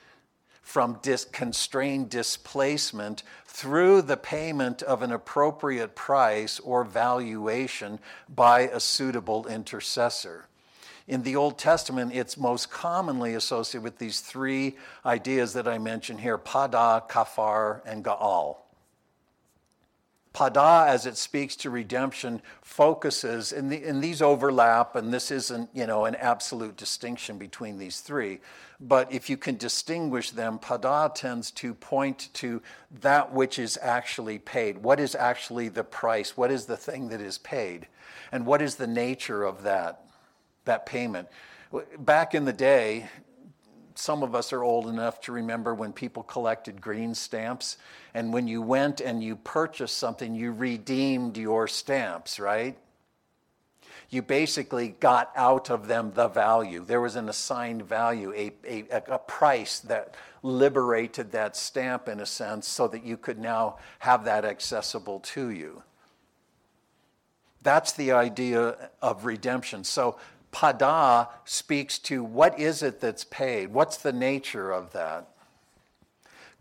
from 0.61 0.99
dis- 1.01 1.25
constrained 1.25 2.09
displacement 2.09 3.23
through 3.45 4.01
the 4.01 4.17
payment 4.17 4.81
of 4.81 5.01
an 5.01 5.11
appropriate 5.11 5.95
price 5.95 6.59
or 6.59 6.83
valuation 6.83 7.99
by 8.27 8.61
a 8.61 8.79
suitable 8.79 9.47
intercessor. 9.47 10.47
In 11.07 11.23
the 11.23 11.35
Old 11.35 11.57
Testament, 11.57 12.13
it's 12.13 12.37
most 12.37 12.71
commonly 12.71 13.33
associated 13.33 13.83
with 13.83 13.97
these 13.97 14.21
three 14.21 14.77
ideas 15.05 15.53
that 15.53 15.67
I 15.67 15.77
mentioned 15.77 16.21
here 16.21 16.37
pada, 16.37 17.07
kafar, 17.09 17.81
and 17.85 18.05
gaal. 18.05 18.57
Pada, 20.33 20.87
as 20.87 21.05
it 21.05 21.15
speaks 21.15 21.55
to 21.57 21.69
redemption, 21.69 22.41
focuses, 22.61 23.51
and, 23.51 23.71
the, 23.71 23.83
and, 23.83 24.01
these 24.01 24.19
overlap, 24.21 24.95
and 24.95 25.13
this 25.13 25.29
isn't, 25.29 25.69
you 25.73 25.85
know, 25.85 26.05
an 26.05 26.15
absolute 26.15 26.75
distinction 26.75 27.37
between 27.37 27.77
these 27.77 27.99
three. 27.99 28.39
But 28.79 29.11
if 29.13 29.29
you 29.29 29.37
can 29.37 29.57
distinguish 29.57 30.31
them, 30.31 30.57
Pada 30.57 31.13
tends 31.13 31.51
to 31.51 31.75
point 31.75 32.29
to 32.33 32.63
that 33.01 33.31
which 33.31 33.59
is 33.59 33.77
actually 33.81 34.39
paid. 34.39 34.79
What 34.79 34.99
is 34.99 35.13
actually 35.13 35.67
the 35.67 35.83
price? 35.83 36.35
What 36.35 36.49
is 36.49 36.65
the 36.65 36.77
thing 36.77 37.09
that 37.09 37.21
is 37.21 37.37
paid? 37.37 37.87
And 38.31 38.45
what 38.47 38.61
is 38.61 38.75
the 38.75 38.87
nature 38.87 39.43
of 39.43 39.61
that, 39.63 40.02
that 40.65 40.85
payment? 40.85 41.27
Back 41.99 42.35
in 42.35 42.45
the 42.45 42.53
day, 42.53 43.09
some 43.95 44.23
of 44.23 44.35
us 44.35 44.51
are 44.53 44.63
old 44.63 44.87
enough 44.87 45.21
to 45.21 45.31
remember 45.31 45.73
when 45.73 45.93
people 45.93 46.23
collected 46.23 46.81
green 46.81 47.13
stamps. 47.13 47.77
And 48.13 48.33
when 48.33 48.47
you 48.47 48.61
went 48.61 49.01
and 49.01 49.23
you 49.23 49.35
purchased 49.35 49.97
something, 49.97 50.35
you 50.35 50.51
redeemed 50.51 51.37
your 51.37 51.67
stamps, 51.67 52.39
right? 52.39 52.77
You 54.09 54.21
basically 54.21 54.89
got 54.99 55.31
out 55.35 55.69
of 55.69 55.87
them 55.87 56.11
the 56.13 56.27
value. 56.27 56.83
There 56.83 57.01
was 57.01 57.15
an 57.15 57.29
assigned 57.29 57.83
value, 57.83 58.33
a, 58.35 58.51
a, 58.67 58.85
a 59.07 59.19
price 59.19 59.79
that 59.81 60.15
liberated 60.43 61.31
that 61.31 61.55
stamp 61.55 62.07
in 62.07 62.19
a 62.19 62.25
sense 62.25 62.67
so 62.67 62.87
that 62.89 63.03
you 63.03 63.17
could 63.17 63.39
now 63.39 63.77
have 63.99 64.25
that 64.25 64.45
accessible 64.45 65.19
to 65.19 65.49
you. 65.49 65.83
That's 67.61 67.93
the 67.93 68.11
idea 68.11 68.89
of 69.01 69.25
redemption. 69.25 69.83
So 69.83 70.17
pada 70.53 71.29
speaks 71.43 71.97
to 71.99 72.23
what 72.23 72.57
is 72.59 72.83
it 72.83 73.01
that's 73.01 73.23
paid? 73.25 73.73
What's 73.73 73.97
the 73.97 74.13
nature 74.13 74.71
of 74.71 74.93
that? 74.93 75.27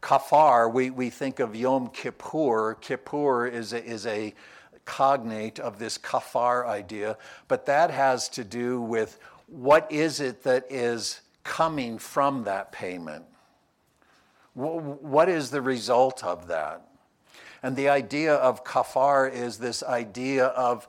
Kafar, 0.01 0.73
we, 0.73 0.91
we 0.91 1.11
think 1.11 1.39
of 1.39 1.55
Yom 1.55 1.89
Kippur. 1.89 2.77
Kippur 2.81 3.47
is 3.47 3.73
a, 3.73 3.85
is 3.85 4.05
a 4.07 4.35
cognate 4.85 5.61
of 5.61 5.79
this 5.79 5.97
kafar 5.97 6.67
idea, 6.67 7.17
but 7.47 7.67
that 7.67 7.91
has 7.91 8.29
to 8.31 8.43
do 8.43 8.81
with 8.81 9.19
what 9.47 9.91
is 9.93 10.21
it 10.21 10.43
that 10.43 10.65
is 10.71 11.21
coming 11.45 11.99
from 11.99 12.45
that 12.45 12.73
payment? 12.73 13.25
What 14.55 15.29
is 15.29 15.51
the 15.51 15.63
result 15.63 16.25
of 16.25 16.49
that? 16.49 16.87
And 17.63 17.77
the 17.77 17.89
idea 17.89 18.35
of 18.35 18.65
kafar 18.65 19.33
is 19.33 19.59
this 19.59 19.83
idea 19.83 20.47
of 20.47 20.89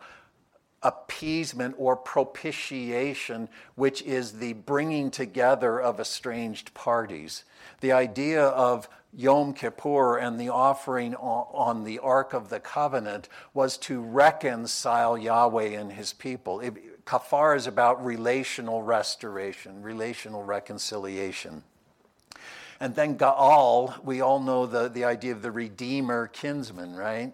appeasement 0.83 1.75
or 1.77 1.95
propitiation, 1.95 3.49
which 3.75 4.01
is 4.03 4.33
the 4.33 4.53
bringing 4.53 5.09
together 5.09 5.79
of 5.79 5.99
estranged 5.99 6.73
parties. 6.73 7.43
The 7.81 7.91
idea 7.91 8.43
of 8.43 8.87
Yom 9.15 9.53
Kippur 9.53 10.17
and 10.17 10.39
the 10.39 10.49
offering 10.49 11.15
on 11.15 11.83
the 11.83 11.99
Ark 11.99 12.33
of 12.33 12.49
the 12.49 12.59
Covenant 12.59 13.29
was 13.53 13.77
to 13.79 14.01
reconcile 14.01 15.17
Yahweh 15.17 15.79
and 15.79 15.91
his 15.91 16.13
people. 16.13 16.59
It, 16.59 17.05
kafar 17.05 17.55
is 17.55 17.67
about 17.67 18.03
relational 18.03 18.81
restoration, 18.81 19.83
relational 19.83 20.43
reconciliation. 20.43 21.63
And 22.79 22.95
then 22.95 23.17
Gaal, 23.17 24.03
we 24.03 24.21
all 24.21 24.39
know 24.39 24.65
the, 24.65 24.89
the 24.89 25.05
idea 25.05 25.31
of 25.31 25.41
the 25.41 25.51
Redeemer 25.51 26.27
kinsman, 26.27 26.95
right? 26.95 27.33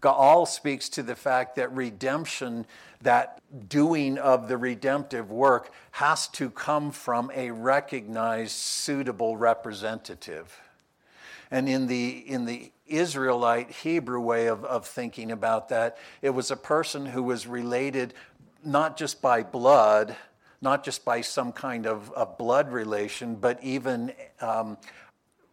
Gaal 0.00 0.46
speaks 0.46 0.88
to 0.90 1.02
the 1.02 1.14
fact 1.14 1.56
that 1.56 1.72
redemption, 1.72 2.66
that 3.02 3.40
doing 3.68 4.18
of 4.18 4.48
the 4.48 4.56
redemptive 4.56 5.30
work, 5.30 5.72
has 5.92 6.28
to 6.28 6.50
come 6.50 6.90
from 6.90 7.30
a 7.34 7.50
recognized, 7.50 8.52
suitable 8.52 9.36
representative. 9.36 10.58
And 11.50 11.68
in 11.68 11.86
the, 11.86 12.10
in 12.10 12.44
the 12.44 12.70
Israelite 12.86 13.70
Hebrew 13.70 14.20
way 14.20 14.46
of, 14.46 14.64
of 14.64 14.86
thinking 14.86 15.32
about 15.32 15.68
that, 15.68 15.98
it 16.22 16.30
was 16.30 16.50
a 16.50 16.56
person 16.56 17.06
who 17.06 17.22
was 17.22 17.46
related 17.46 18.14
not 18.64 18.96
just 18.96 19.20
by 19.20 19.42
blood, 19.42 20.16
not 20.60 20.84
just 20.84 21.04
by 21.04 21.20
some 21.20 21.52
kind 21.52 21.86
of, 21.86 22.10
of 22.12 22.38
blood 22.38 22.72
relation, 22.72 23.34
but 23.34 23.62
even 23.62 24.12
um, 24.40 24.76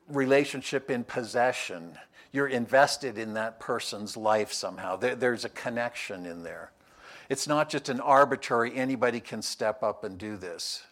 relationship 0.07 0.91
in 0.91 1.03
possession 1.03 1.97
you're 2.37 2.47
invested 2.47 3.17
in 3.17 3.33
that 3.33 3.59
person's 3.59 4.15
life 4.15 4.53
somehow. 4.53 4.95
There, 4.95 5.15
there's 5.15 5.43
a 5.43 5.49
connection 5.49 6.27
in 6.27 6.43
there. 6.43 6.71
It's 7.29 7.47
not 7.47 7.67
just 7.67 7.89
an 7.89 7.99
arbitrary, 7.99 8.75
anybody 8.75 9.19
can 9.19 9.41
step 9.41 9.81
up 9.81 10.03
and 10.03 10.19
do 10.19 10.37
this. 10.37 10.83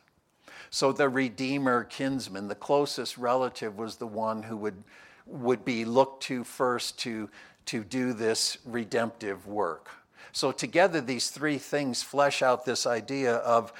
So 0.71 0.91
the 0.91 1.07
Redeemer 1.07 1.83
kinsman, 1.83 2.47
the 2.47 2.55
closest 2.55 3.19
relative, 3.19 3.77
was 3.77 3.97
the 3.97 4.07
one 4.07 4.41
who 4.41 4.57
would, 4.57 4.83
would 5.27 5.63
be 5.63 5.85
looked 5.85 6.23
to 6.23 6.43
first 6.43 6.97
to, 7.01 7.29
to 7.67 7.83
do 7.83 8.13
this 8.13 8.57
redemptive 8.65 9.45
work. 9.45 9.91
So 10.31 10.51
together, 10.51 10.99
these 10.99 11.29
three 11.29 11.59
things 11.59 12.01
flesh 12.01 12.41
out 12.41 12.65
this 12.65 12.87
idea 12.87 13.35
of 13.35 13.71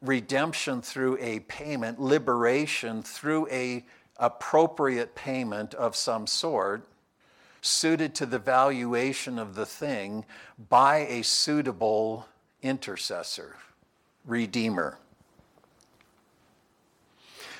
redemption 0.00 0.80
through 0.80 1.18
a 1.20 1.40
payment, 1.40 2.00
liberation 2.00 3.02
through 3.02 3.46
a 3.50 3.84
appropriate 4.16 5.14
payment 5.14 5.74
of 5.74 5.94
some 5.94 6.26
sort, 6.26 6.86
suited 7.60 8.14
to 8.16 8.26
the 8.26 8.38
valuation 8.38 9.38
of 9.38 9.54
the 9.54 9.66
thing 9.66 10.24
by 10.68 10.98
a 10.98 11.22
suitable 11.22 12.26
intercessor, 12.62 13.56
redeemer. 14.24 14.98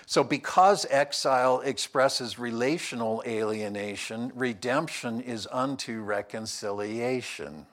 So, 0.06 0.24
because 0.24 0.86
exile 0.90 1.60
expresses 1.60 2.36
relational 2.36 3.22
alienation, 3.24 4.32
redemption 4.34 5.20
is 5.20 5.46
unto 5.52 6.00
reconciliation. 6.00 7.66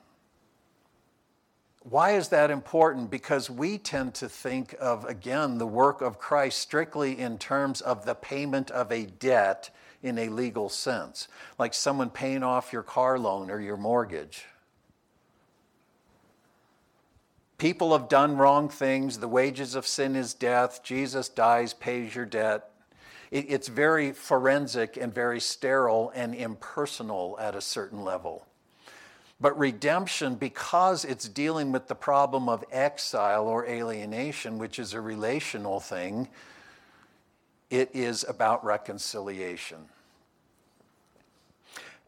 Why 1.82 2.12
is 2.12 2.28
that 2.28 2.50
important? 2.50 3.10
Because 3.10 3.50
we 3.50 3.78
tend 3.78 4.14
to 4.14 4.28
think 4.28 4.76
of, 4.78 5.04
again, 5.06 5.58
the 5.58 5.66
work 5.66 6.00
of 6.00 6.18
Christ 6.18 6.60
strictly 6.60 7.18
in 7.18 7.38
terms 7.38 7.80
of 7.80 8.04
the 8.04 8.14
payment 8.14 8.70
of 8.70 8.92
a 8.92 9.06
debt 9.06 9.70
in 10.02 10.18
a 10.18 10.28
legal 10.28 10.68
sense, 10.68 11.28
like 11.58 11.74
someone 11.74 12.10
paying 12.10 12.42
off 12.42 12.72
your 12.72 12.82
car 12.82 13.18
loan 13.18 13.50
or 13.50 13.60
your 13.60 13.76
mortgage. 13.76 14.44
People 17.58 17.92
have 17.92 18.08
done 18.08 18.36
wrong 18.36 18.68
things. 18.68 19.18
The 19.18 19.26
wages 19.26 19.74
of 19.74 19.86
sin 19.86 20.14
is 20.14 20.32
death. 20.32 20.82
Jesus 20.84 21.28
dies, 21.28 21.74
pays 21.74 22.14
your 22.14 22.24
debt. 22.24 22.70
it's 23.30 23.68
very 23.68 24.12
forensic 24.12 24.96
and 24.96 25.12
very 25.12 25.40
sterile 25.40 26.10
and 26.14 26.34
impersonal 26.34 27.36
at 27.38 27.54
a 27.54 27.60
certain 27.60 28.02
level. 28.02 28.46
But 29.40 29.58
redemption, 29.58 30.36
because 30.36 31.04
it's 31.04 31.28
dealing 31.28 31.70
with 31.70 31.88
the 31.88 31.94
problem 31.94 32.48
of 32.48 32.64
exile 32.72 33.46
or 33.46 33.66
alienation, 33.66 34.58
which 34.58 34.78
is 34.78 34.94
a 34.94 35.00
relational 35.00 35.78
thing, 35.78 36.28
it 37.70 37.90
is 37.92 38.24
about 38.28 38.64
reconciliation. 38.64 39.78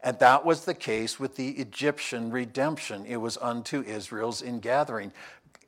And 0.03 0.17
that 0.19 0.45
was 0.45 0.65
the 0.65 0.73
case 0.73 1.19
with 1.19 1.35
the 1.35 1.49
Egyptian 1.51 2.31
redemption. 2.31 3.05
It 3.05 3.17
was 3.17 3.37
unto 3.37 3.81
Israel's 3.83 4.41
ingathering. 4.41 5.11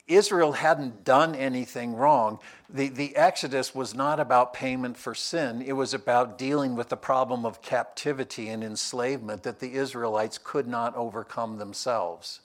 Israel 0.08 0.54
hadn't 0.54 1.06
done 1.06 1.34
anything 1.34 1.96
wrong. 1.96 2.40
The, 2.70 2.90
the 2.90 3.16
Exodus 3.16 3.74
was 3.74 3.94
not 3.94 4.20
about 4.20 4.54
payment 4.54 4.98
for 4.98 5.16
sin, 5.16 5.62
it 5.62 5.74
was 5.74 5.94
about 5.94 6.38
dealing 6.38 6.76
with 6.76 6.90
the 6.90 6.98
problem 6.98 7.46
of 7.46 7.62
captivity 7.62 8.50
and 8.50 8.64
enslavement 8.64 9.44
that 9.44 9.60
the 9.60 9.74
Israelites 9.74 10.40
could 10.44 10.68
not 10.68 10.96
overcome 10.96 11.58
themselves. 11.58 12.42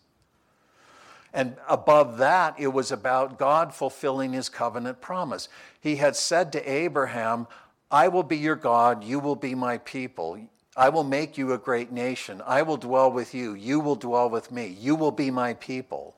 And 1.38 1.54
above 1.68 2.18
that, 2.18 2.56
it 2.58 2.72
was 2.72 2.90
about 2.90 3.38
God 3.38 3.72
fulfilling 3.72 4.32
his 4.32 4.48
covenant 4.48 5.00
promise. 5.00 5.48
He 5.80 5.94
had 5.94 6.16
said 6.16 6.50
to 6.50 6.68
Abraham, 6.68 7.46
I 7.92 8.08
will 8.08 8.24
be 8.24 8.36
your 8.36 8.56
God, 8.56 9.04
you 9.04 9.20
will 9.20 9.36
be 9.36 9.54
my 9.54 9.78
people. 9.78 10.36
I 10.76 10.88
will 10.88 11.04
make 11.04 11.38
you 11.38 11.52
a 11.52 11.58
great 11.58 11.92
nation. 11.92 12.42
I 12.44 12.62
will 12.62 12.76
dwell 12.76 13.12
with 13.12 13.36
you. 13.36 13.54
You 13.54 13.78
will 13.78 13.94
dwell 13.94 14.28
with 14.28 14.50
me. 14.50 14.66
You 14.66 14.96
will 14.96 15.12
be 15.12 15.30
my 15.30 15.54
people. 15.54 16.16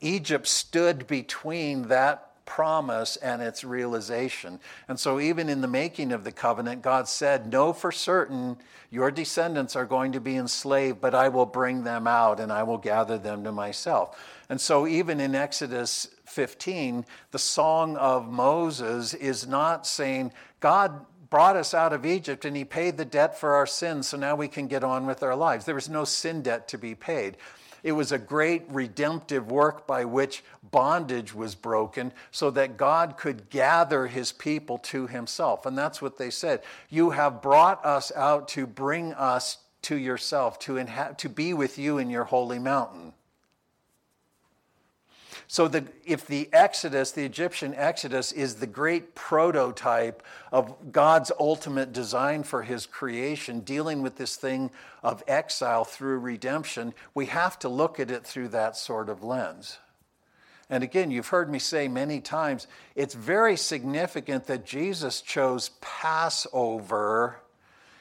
Egypt 0.00 0.48
stood 0.48 1.06
between 1.06 1.88
that 1.88 2.31
promise 2.44 3.16
and 3.16 3.42
its 3.42 3.64
realization. 3.64 4.60
And 4.88 4.98
so, 4.98 5.20
even 5.20 5.48
in 5.48 5.60
the 5.60 5.68
making 5.68 6.12
of 6.12 6.24
the 6.24 6.32
covenant, 6.32 6.82
God 6.82 7.08
said, 7.08 7.50
Know 7.50 7.72
for 7.72 7.92
certain 7.92 8.56
your 8.90 9.10
descendants 9.10 9.76
are 9.76 9.86
going 9.86 10.12
to 10.12 10.20
be 10.20 10.36
enslaved, 10.36 11.00
but 11.00 11.14
I 11.14 11.28
will 11.28 11.46
bring 11.46 11.84
them 11.84 12.06
out 12.06 12.40
and 12.40 12.52
I 12.52 12.62
will 12.62 12.78
gather 12.78 13.18
them 13.18 13.44
to 13.44 13.52
myself. 13.52 14.18
And 14.48 14.60
so, 14.60 14.86
even 14.86 15.20
in 15.20 15.34
Exodus 15.34 16.08
15, 16.26 17.04
the 17.30 17.38
song 17.38 17.96
of 17.96 18.30
Moses 18.30 19.14
is 19.14 19.46
not 19.46 19.86
saying, 19.86 20.32
God 20.60 21.06
brought 21.30 21.56
us 21.56 21.72
out 21.72 21.94
of 21.94 22.04
Egypt 22.04 22.44
and 22.44 22.54
he 22.54 22.64
paid 22.64 22.98
the 22.98 23.06
debt 23.06 23.38
for 23.38 23.54
our 23.54 23.66
sins, 23.66 24.08
so 24.08 24.18
now 24.18 24.36
we 24.36 24.48
can 24.48 24.66
get 24.66 24.84
on 24.84 25.06
with 25.06 25.22
our 25.22 25.34
lives. 25.34 25.64
There 25.64 25.74
was 25.74 25.88
no 25.88 26.04
sin 26.04 26.42
debt 26.42 26.68
to 26.68 26.78
be 26.78 26.94
paid. 26.94 27.38
It 27.82 27.92
was 27.92 28.12
a 28.12 28.18
great 28.18 28.64
redemptive 28.68 29.50
work 29.50 29.86
by 29.86 30.04
which 30.04 30.44
bondage 30.70 31.34
was 31.34 31.54
broken 31.54 32.12
so 32.30 32.50
that 32.50 32.76
God 32.76 33.16
could 33.16 33.50
gather 33.50 34.06
his 34.06 34.32
people 34.32 34.78
to 34.78 35.06
himself. 35.06 35.66
And 35.66 35.76
that's 35.76 36.00
what 36.00 36.16
they 36.16 36.30
said. 36.30 36.62
You 36.88 37.10
have 37.10 37.42
brought 37.42 37.84
us 37.84 38.12
out 38.14 38.48
to 38.48 38.66
bring 38.66 39.12
us 39.14 39.58
to 39.82 39.96
yourself, 39.96 40.58
to, 40.60 40.74
inha- 40.74 41.18
to 41.18 41.28
be 41.28 41.54
with 41.54 41.78
you 41.78 41.98
in 41.98 42.08
your 42.08 42.24
holy 42.24 42.60
mountain. 42.60 43.12
So, 45.52 45.68
the, 45.68 45.84
if 46.06 46.26
the 46.26 46.48
Exodus, 46.50 47.10
the 47.10 47.26
Egyptian 47.26 47.74
Exodus, 47.74 48.32
is 48.32 48.54
the 48.54 48.66
great 48.66 49.14
prototype 49.14 50.22
of 50.50 50.74
God's 50.92 51.30
ultimate 51.38 51.92
design 51.92 52.42
for 52.42 52.62
his 52.62 52.86
creation, 52.86 53.60
dealing 53.60 54.00
with 54.00 54.16
this 54.16 54.36
thing 54.36 54.70
of 55.02 55.22
exile 55.28 55.84
through 55.84 56.20
redemption, 56.20 56.94
we 57.12 57.26
have 57.26 57.58
to 57.58 57.68
look 57.68 58.00
at 58.00 58.10
it 58.10 58.24
through 58.24 58.48
that 58.48 58.78
sort 58.78 59.10
of 59.10 59.22
lens. 59.22 59.76
And 60.70 60.82
again, 60.82 61.10
you've 61.10 61.28
heard 61.28 61.50
me 61.50 61.58
say 61.58 61.86
many 61.86 62.22
times, 62.22 62.66
it's 62.94 63.12
very 63.12 63.58
significant 63.58 64.46
that 64.46 64.64
Jesus 64.64 65.20
chose 65.20 65.72
Passover 65.82 67.36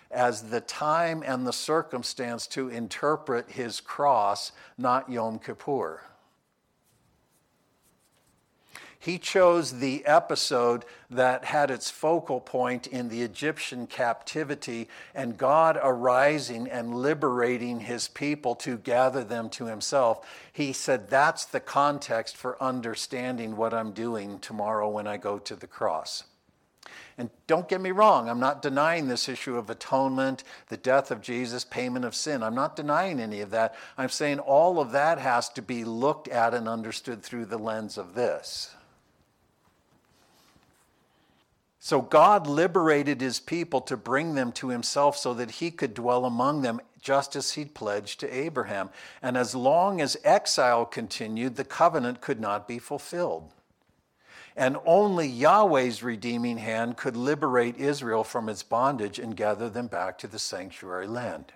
as 0.09 0.43
the 0.43 0.61
time 0.61 1.21
and 1.25 1.45
the 1.45 1.51
circumstance 1.51 2.47
to 2.47 2.69
interpret 2.69 3.49
his 3.49 3.81
cross, 3.81 4.53
not 4.77 5.11
Yom 5.11 5.37
Kippur. 5.37 5.99
He 9.01 9.17
chose 9.17 9.79
the 9.79 10.05
episode 10.05 10.85
that 11.09 11.45
had 11.45 11.71
its 11.71 11.89
focal 11.89 12.39
point 12.39 12.85
in 12.85 13.09
the 13.09 13.23
Egyptian 13.23 13.87
captivity 13.87 14.89
and 15.15 15.39
God 15.39 15.75
arising 15.81 16.69
and 16.69 16.93
liberating 16.93 17.79
his 17.79 18.07
people 18.07 18.53
to 18.57 18.77
gather 18.77 19.23
them 19.23 19.49
to 19.49 19.65
himself. 19.65 20.23
He 20.53 20.71
said, 20.71 21.09
That's 21.09 21.45
the 21.45 21.59
context 21.59 22.37
for 22.37 22.61
understanding 22.61 23.57
what 23.57 23.73
I'm 23.73 23.91
doing 23.91 24.37
tomorrow 24.37 24.87
when 24.87 25.07
I 25.07 25.17
go 25.17 25.39
to 25.39 25.55
the 25.55 25.65
cross. 25.65 26.25
And 27.17 27.31
don't 27.47 27.67
get 27.67 27.81
me 27.81 27.89
wrong, 27.89 28.29
I'm 28.29 28.39
not 28.39 28.61
denying 28.61 29.07
this 29.07 29.27
issue 29.27 29.57
of 29.57 29.71
atonement, 29.71 30.43
the 30.69 30.77
death 30.77 31.09
of 31.09 31.21
Jesus, 31.21 31.65
payment 31.65 32.05
of 32.05 32.13
sin. 32.13 32.43
I'm 32.43 32.53
not 32.53 32.75
denying 32.75 33.19
any 33.19 33.41
of 33.41 33.49
that. 33.49 33.73
I'm 33.97 34.09
saying 34.09 34.37
all 34.37 34.79
of 34.79 34.91
that 34.91 35.17
has 35.17 35.49
to 35.49 35.63
be 35.63 35.85
looked 35.85 36.27
at 36.27 36.53
and 36.53 36.69
understood 36.69 37.23
through 37.23 37.45
the 37.45 37.57
lens 37.57 37.97
of 37.97 38.13
this. 38.13 38.75
So 41.83 41.99
God 41.99 42.45
liberated 42.45 43.21
his 43.21 43.39
people 43.39 43.81
to 43.81 43.97
bring 43.97 44.35
them 44.35 44.51
to 44.51 44.69
himself 44.69 45.17
so 45.17 45.33
that 45.33 45.49
he 45.49 45.71
could 45.71 45.95
dwell 45.95 46.25
among 46.25 46.61
them, 46.61 46.79
just 47.01 47.35
as 47.35 47.53
he'd 47.53 47.73
pledged 47.73 48.19
to 48.19 48.31
Abraham. 48.31 48.91
And 49.19 49.35
as 49.35 49.55
long 49.55 49.99
as 49.99 50.15
exile 50.23 50.85
continued, 50.85 51.55
the 51.55 51.63
covenant 51.63 52.21
could 52.21 52.39
not 52.39 52.67
be 52.67 52.77
fulfilled. 52.77 53.49
And 54.55 54.77
only 54.85 55.27
Yahweh's 55.27 56.03
redeeming 56.03 56.59
hand 56.59 56.97
could 56.97 57.17
liberate 57.17 57.77
Israel 57.77 58.23
from 58.23 58.47
its 58.47 58.61
bondage 58.61 59.17
and 59.17 59.35
gather 59.35 59.67
them 59.67 59.87
back 59.87 60.19
to 60.19 60.27
the 60.27 60.37
sanctuary 60.37 61.07
land. 61.07 61.51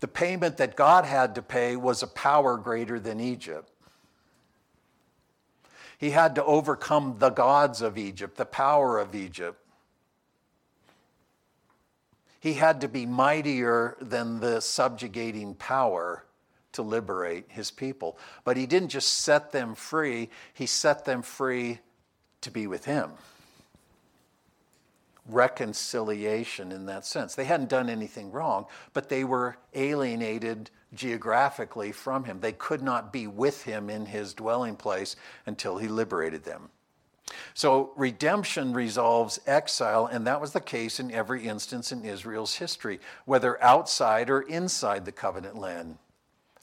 The 0.00 0.08
payment 0.08 0.56
that 0.56 0.74
God 0.74 1.04
had 1.04 1.36
to 1.36 1.42
pay 1.42 1.76
was 1.76 2.02
a 2.02 2.08
power 2.08 2.56
greater 2.56 2.98
than 2.98 3.20
Egypt. 3.20 3.70
He 6.04 6.10
had 6.10 6.34
to 6.34 6.44
overcome 6.44 7.16
the 7.18 7.30
gods 7.30 7.80
of 7.80 7.96
Egypt, 7.96 8.36
the 8.36 8.44
power 8.44 8.98
of 8.98 9.14
Egypt. 9.14 9.58
He 12.40 12.52
had 12.52 12.82
to 12.82 12.88
be 12.88 13.06
mightier 13.06 13.96
than 14.02 14.40
the 14.40 14.60
subjugating 14.60 15.54
power 15.54 16.26
to 16.72 16.82
liberate 16.82 17.46
his 17.48 17.70
people. 17.70 18.18
But 18.44 18.58
he 18.58 18.66
didn't 18.66 18.90
just 18.90 19.14
set 19.20 19.50
them 19.52 19.74
free, 19.74 20.28
he 20.52 20.66
set 20.66 21.06
them 21.06 21.22
free 21.22 21.78
to 22.42 22.50
be 22.50 22.66
with 22.66 22.84
him. 22.84 23.12
Reconciliation 25.26 26.70
in 26.70 26.86
that 26.86 27.06
sense. 27.06 27.34
They 27.34 27.44
hadn't 27.44 27.70
done 27.70 27.88
anything 27.88 28.30
wrong, 28.30 28.66
but 28.92 29.08
they 29.08 29.24
were 29.24 29.56
alienated 29.74 30.70
geographically 30.92 31.92
from 31.92 32.24
him. 32.24 32.40
They 32.40 32.52
could 32.52 32.82
not 32.82 33.12
be 33.12 33.26
with 33.26 33.64
him 33.64 33.88
in 33.88 34.06
his 34.06 34.34
dwelling 34.34 34.76
place 34.76 35.16
until 35.46 35.78
he 35.78 35.88
liberated 35.88 36.44
them. 36.44 36.70
So 37.54 37.92
redemption 37.96 38.74
resolves 38.74 39.40
exile, 39.46 40.06
and 40.06 40.26
that 40.26 40.40
was 40.40 40.52
the 40.52 40.60
case 40.60 41.00
in 41.00 41.10
every 41.10 41.46
instance 41.48 41.90
in 41.90 42.04
Israel's 42.04 42.56
history, 42.56 43.00
whether 43.24 43.62
outside 43.62 44.28
or 44.28 44.42
inside 44.42 45.04
the 45.04 45.12
covenant 45.12 45.56
land. 45.56 45.98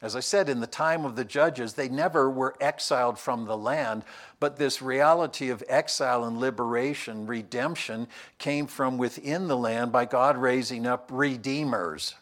As 0.01 0.15
I 0.15 0.19
said, 0.19 0.49
in 0.49 0.61
the 0.61 0.67
time 0.67 1.05
of 1.05 1.15
the 1.15 1.23
judges, 1.23 1.73
they 1.73 1.87
never 1.87 2.29
were 2.29 2.55
exiled 2.59 3.19
from 3.19 3.45
the 3.45 3.57
land, 3.57 4.03
but 4.39 4.57
this 4.57 4.81
reality 4.81 5.49
of 5.49 5.63
exile 5.67 6.23
and 6.23 6.39
liberation, 6.39 7.27
redemption, 7.27 8.07
came 8.39 8.65
from 8.65 8.97
within 8.97 9.47
the 9.47 9.57
land 9.57 9.91
by 9.91 10.05
God 10.05 10.37
raising 10.37 10.87
up 10.87 11.09
redeemers 11.11 12.15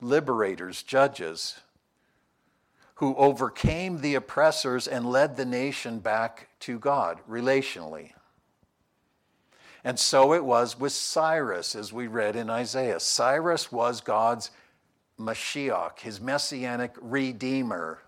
liberators, 0.00 0.82
judges, 0.82 1.58
who 2.96 3.16
overcame 3.16 4.00
the 4.00 4.14
oppressors 4.14 4.86
and 4.86 5.10
led 5.10 5.36
the 5.36 5.44
nation 5.44 5.98
back 5.98 6.48
to 6.60 6.78
God 6.78 7.18
relationally. 7.28 8.12
And 9.82 9.98
so 9.98 10.32
it 10.32 10.44
was 10.44 10.78
with 10.78 10.92
Cyrus, 10.92 11.74
as 11.74 11.92
we 11.92 12.06
read 12.06 12.36
in 12.36 12.48
Isaiah. 12.48 13.00
Cyrus 13.00 13.72
was 13.72 14.00
God's 14.00 14.50
Mashiach, 15.18 16.00
his 16.00 16.20
messianic 16.20 16.94
redeemer, 17.00 18.00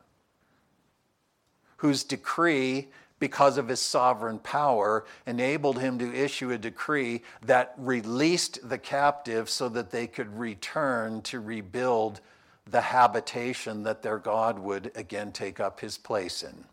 whose 1.79 2.05
decree 2.05 2.89
because 3.19 3.57
of 3.57 3.69
his 3.69 3.81
sovereign 3.81 4.39
power, 4.39 5.05
enabled 5.27 5.79
him 5.79 5.99
to 5.99 6.15
issue 6.15 6.51
a 6.51 6.59
decree 6.59 7.23
that 7.43 7.75
released 7.79 8.69
the 8.69 8.79
captive 8.79 9.49
so 9.49 9.69
that 9.69 9.91
they 9.91 10.07
could 10.07 10.39
return 10.39 11.23
to 11.23 11.41
rebuild 11.41 12.21
the 12.67 12.81
habitation 12.81 13.85
that 13.85 14.03
their 14.03 14.19
God 14.19 14.59
would 14.59 14.91
again 14.95 15.33
take 15.33 15.61
up 15.61 15.81
his 15.81 15.97
place 15.97 16.43
in. 16.43 16.65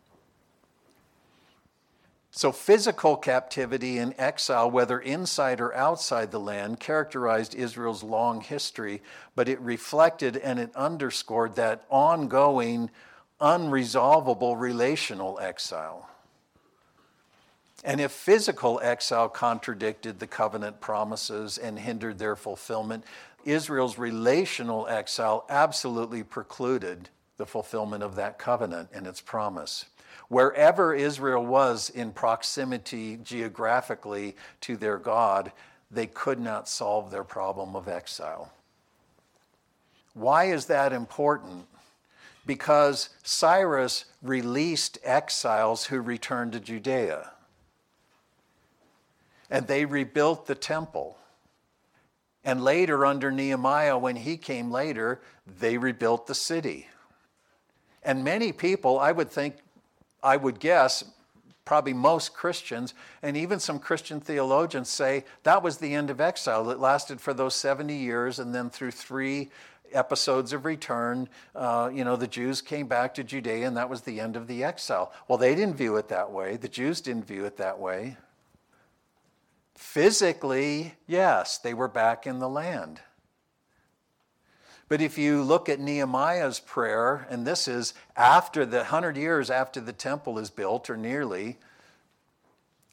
So, 2.36 2.50
physical 2.50 3.16
captivity 3.16 3.98
and 3.98 4.12
exile, 4.18 4.68
whether 4.68 4.98
inside 4.98 5.60
or 5.60 5.72
outside 5.72 6.32
the 6.32 6.40
land, 6.40 6.80
characterized 6.80 7.54
Israel's 7.54 8.02
long 8.02 8.40
history, 8.40 9.02
but 9.36 9.48
it 9.48 9.60
reflected 9.60 10.36
and 10.38 10.58
it 10.58 10.74
underscored 10.74 11.54
that 11.54 11.84
ongoing, 11.90 12.90
unresolvable 13.40 14.58
relational 14.58 15.38
exile. 15.38 16.10
And 17.84 18.00
if 18.00 18.10
physical 18.10 18.80
exile 18.82 19.28
contradicted 19.28 20.18
the 20.18 20.26
covenant 20.26 20.80
promises 20.80 21.56
and 21.56 21.78
hindered 21.78 22.18
their 22.18 22.34
fulfillment, 22.34 23.04
Israel's 23.44 23.96
relational 23.96 24.88
exile 24.88 25.46
absolutely 25.48 26.24
precluded 26.24 27.10
the 27.36 27.46
fulfillment 27.46 28.02
of 28.02 28.16
that 28.16 28.40
covenant 28.40 28.88
and 28.92 29.06
its 29.06 29.20
promise. 29.20 29.84
Wherever 30.34 30.94
Israel 30.94 31.46
was 31.46 31.90
in 31.90 32.10
proximity 32.10 33.18
geographically 33.22 34.36
to 34.62 34.76
their 34.76 34.98
God, 34.98 35.52
they 35.90 36.06
could 36.06 36.40
not 36.40 36.68
solve 36.68 37.10
their 37.10 37.22
problem 37.24 37.76
of 37.76 37.86
exile. 37.86 38.52
Why 40.14 40.46
is 40.46 40.66
that 40.66 40.92
important? 40.92 41.66
because 42.46 43.10
Cyrus 43.22 44.04
released 44.22 44.98
exiles 45.02 45.86
who 45.86 46.00
returned 46.00 46.52
to 46.52 46.60
Judea. 46.60 47.30
And 49.50 49.66
they 49.66 49.84
rebuilt 49.84 50.46
the 50.46 50.54
temple. 50.54 51.16
And 52.44 52.62
later, 52.62 53.06
under 53.06 53.30
Nehemiah, 53.30 53.96
when 53.96 54.16
he 54.16 54.36
came 54.36 54.70
later, 54.70 55.20
they 55.46 55.78
rebuilt 55.78 56.26
the 56.26 56.34
city. 56.34 56.88
And 58.02 58.24
many 58.24 58.52
people, 58.52 58.98
I 58.98 59.12
would 59.12 59.30
think, 59.30 59.56
I 60.24 60.38
would 60.38 60.58
guess, 60.58 61.04
probably 61.64 61.92
most 61.92 62.34
Christians, 62.34 62.94
and 63.22 63.36
even 63.36 63.60
some 63.60 63.78
Christian 63.78 64.20
theologians 64.20 64.88
say 64.88 65.24
that 65.44 65.62
was 65.62 65.78
the 65.78 65.94
end 65.94 66.10
of 66.10 66.20
exile. 66.20 66.70
It 66.70 66.78
lasted 66.78 67.20
for 67.20 67.34
those 67.34 67.54
70 67.54 67.94
years, 67.94 68.38
and 68.38 68.54
then 68.54 68.70
through 68.70 68.90
three 68.90 69.50
episodes 69.92 70.52
of 70.52 70.64
return, 70.64 71.28
uh, 71.54 71.90
you 71.92 72.04
know, 72.04 72.16
the 72.16 72.26
Jews 72.26 72.60
came 72.60 72.86
back 72.86 73.14
to 73.14 73.22
Judea, 73.22 73.66
and 73.66 73.76
that 73.76 73.88
was 73.88 74.00
the 74.00 74.18
end 74.18 74.34
of 74.34 74.46
the 74.46 74.64
exile. 74.64 75.12
Well, 75.28 75.38
they 75.38 75.54
didn't 75.54 75.76
view 75.76 75.96
it 75.96 76.08
that 76.08 76.30
way. 76.30 76.56
The 76.56 76.68
Jews 76.68 77.00
didn't 77.00 77.26
view 77.26 77.44
it 77.44 77.58
that 77.58 77.78
way. 77.78 78.16
Physically, 79.76 80.94
yes, 81.06 81.58
they 81.58 81.74
were 81.74 81.88
back 81.88 82.26
in 82.26 82.38
the 82.38 82.48
land. 82.48 83.00
But 84.88 85.00
if 85.00 85.16
you 85.16 85.42
look 85.42 85.68
at 85.68 85.80
Nehemiah's 85.80 86.60
prayer, 86.60 87.26
and 87.30 87.46
this 87.46 87.66
is 87.66 87.94
after 88.16 88.66
the 88.66 88.84
hundred 88.84 89.16
years 89.16 89.50
after 89.50 89.80
the 89.80 89.92
temple 89.92 90.38
is 90.38 90.50
built, 90.50 90.90
or 90.90 90.96
nearly, 90.96 91.58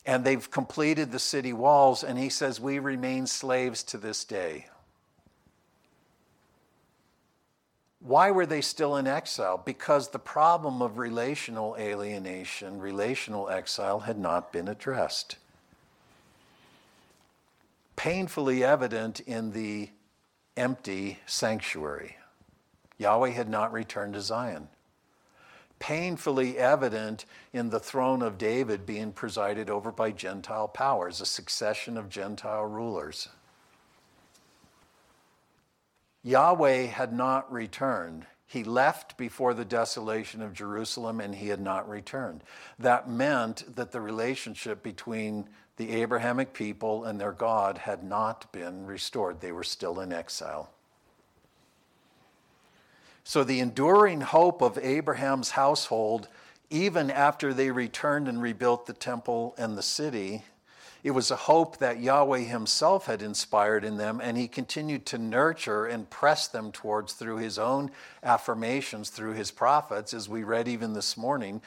and 0.05 0.23
they've 0.23 0.49
completed 0.49 1.11
the 1.11 1.19
city 1.19 1.53
walls, 1.53 2.03
and 2.03 2.17
he 2.17 2.29
says, 2.29 2.59
We 2.59 2.79
remain 2.79 3.27
slaves 3.27 3.83
to 3.83 3.97
this 3.97 4.23
day. 4.23 4.67
Why 7.99 8.31
were 8.31 8.47
they 8.47 8.61
still 8.61 8.95
in 8.97 9.05
exile? 9.05 9.61
Because 9.63 10.09
the 10.09 10.19
problem 10.19 10.81
of 10.81 10.97
relational 10.97 11.75
alienation, 11.77 12.79
relational 12.79 13.47
exile, 13.49 13.99
had 13.99 14.17
not 14.17 14.51
been 14.51 14.67
addressed. 14.67 15.35
Painfully 17.95 18.63
evident 18.63 19.19
in 19.19 19.51
the 19.51 19.89
empty 20.62 21.18
sanctuary. 21.26 22.18
Yahweh 22.99 23.32
had 23.32 23.49
not 23.49 23.74
returned 23.74 24.14
to 24.14 24.22
Zion. 24.22 24.68
Painfully 25.80 26.59
evident 26.59 27.26
in 27.51 27.72
the 27.72 27.80
throne 27.80 28.22
of 28.22 28.38
David 28.38 28.86
being 28.86 29.12
presided 29.12 29.72
over 29.72 29.91
by 29.91 30.12
Gentile 30.12 30.68
powers, 30.68 31.20
a 31.20 31.26
succession 31.26 31.97
of 31.97 32.09
Gentile 32.09 32.64
rulers. 32.64 33.28
Yahweh 36.24 36.86
had 36.86 37.12
not 37.12 37.51
returned. 37.51 38.28
He 38.45 38.64
left 38.64 39.18
before 39.18 39.55
the 39.55 39.66
desolation 39.66 40.43
of 40.43 40.53
Jerusalem 40.53 41.20
and 41.20 41.34
he 41.34 41.47
had 41.47 41.62
not 41.62 41.89
returned. 41.89 42.43
That 42.78 43.09
meant 43.09 43.76
that 43.76 43.91
the 43.91 44.01
relationship 44.01 44.84
between 44.84 45.49
the 45.78 45.91
Abrahamic 46.01 46.53
people 46.53 47.05
and 47.05 47.19
their 47.19 47.32
God 47.32 47.80
had 47.80 48.03
not 48.03 48.51
been 48.51 48.86
restored. 48.86 49.41
They 49.41 49.51
were 49.51 49.63
still 49.63 49.99
in 49.99 50.11
exile. 50.13 50.69
So 53.24 53.43
the 53.43 53.59
enduring 53.59 54.22
hope 54.22 54.61
of 54.61 54.78
Abraham's 54.78 55.51
household, 55.51 56.28
even 56.69 57.09
after 57.11 57.53
they 57.53 57.72
returned 57.72 58.28
and 58.28 58.41
rebuilt 58.41 58.86
the 58.86 58.93
temple 58.93 59.55
and 59.57 59.78
the 59.78 59.84
city, 59.84 60.43
it 61.03 61.11
was 61.11 61.32
a 61.32 61.36
hope 61.36 61.78
that 61.78 61.99
Yahweh 61.99 62.41
himself 62.41 63.07
had 63.07 63.24
inspired 63.24 63.84
in 63.84 63.97
them, 63.97 64.22
and 64.22 64.38
he 64.38 64.47
continued 64.47 65.05
to 65.07 65.17
nurture 65.17 65.88
and 65.88 66.09
press 66.09 66.47
them 66.47 66.72
towards 66.72 67.13
through 67.13 67.38
his 67.38 67.57
own 67.57 67.89
affirmations, 68.22 69.09
through 69.09 69.34
his 69.34 69.49
prophets, 69.49 70.13
as 70.13 70.30
we 70.30 70.43
read 70.43 70.67
even 70.67 70.93
this 70.93 71.17
morning. 71.17 71.61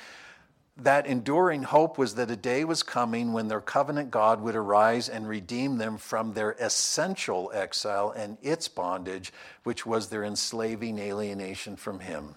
That 0.77 1.07
enduring 1.07 1.63
hope 1.63 1.99
was 1.99 2.17
that 2.17 2.33
a 2.33 2.37
day 2.37 2.65
was 2.65 2.83
coming 2.83 3.33
when 3.33 3.47
their 3.47 3.61
covenant 3.61 4.11
God 4.11 4.41
would 4.41 4.57
arise 4.57 5.09
and 5.09 5.29
redeem 5.29 5.79
them 5.79 5.99
from 5.99 6.33
their 6.33 6.53
essential 6.53 7.53
exile 7.55 8.11
and 8.11 8.39
its 8.43 8.67
bondage, 8.67 9.33
which 9.63 9.87
was 9.87 10.09
their 10.09 10.25
enslaving 10.25 10.99
alienation 10.99 11.77
from 11.77 12.01
him. 12.01 12.35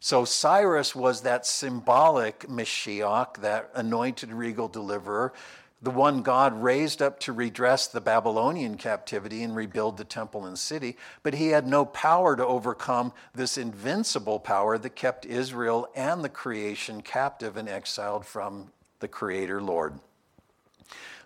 So 0.00 0.24
Cyrus 0.24 0.94
was 0.94 1.22
that 1.22 1.46
symbolic 1.46 2.40
Mashiach, 2.48 3.36
that 3.38 3.70
anointed 3.74 4.32
regal 4.32 4.68
deliverer, 4.68 5.32
the 5.80 5.90
one 5.90 6.22
God 6.22 6.60
raised 6.62 7.00
up 7.00 7.20
to 7.20 7.32
redress 7.32 7.86
the 7.86 8.00
Babylonian 8.00 8.76
captivity 8.76 9.42
and 9.42 9.54
rebuild 9.54 9.96
the 9.96 10.04
temple 10.04 10.44
and 10.44 10.58
city, 10.58 10.96
but 11.22 11.34
he 11.34 11.48
had 11.48 11.66
no 11.66 11.84
power 11.84 12.34
to 12.34 12.44
overcome 12.44 13.12
this 13.34 13.56
invincible 13.56 14.40
power 14.40 14.76
that 14.76 14.96
kept 14.96 15.24
Israel 15.24 15.88
and 15.94 16.24
the 16.24 16.28
creation 16.28 17.00
captive 17.00 17.56
and 17.56 17.68
exiled 17.68 18.26
from 18.26 18.72
the 18.98 19.08
Creator 19.08 19.62
Lord. 19.62 20.00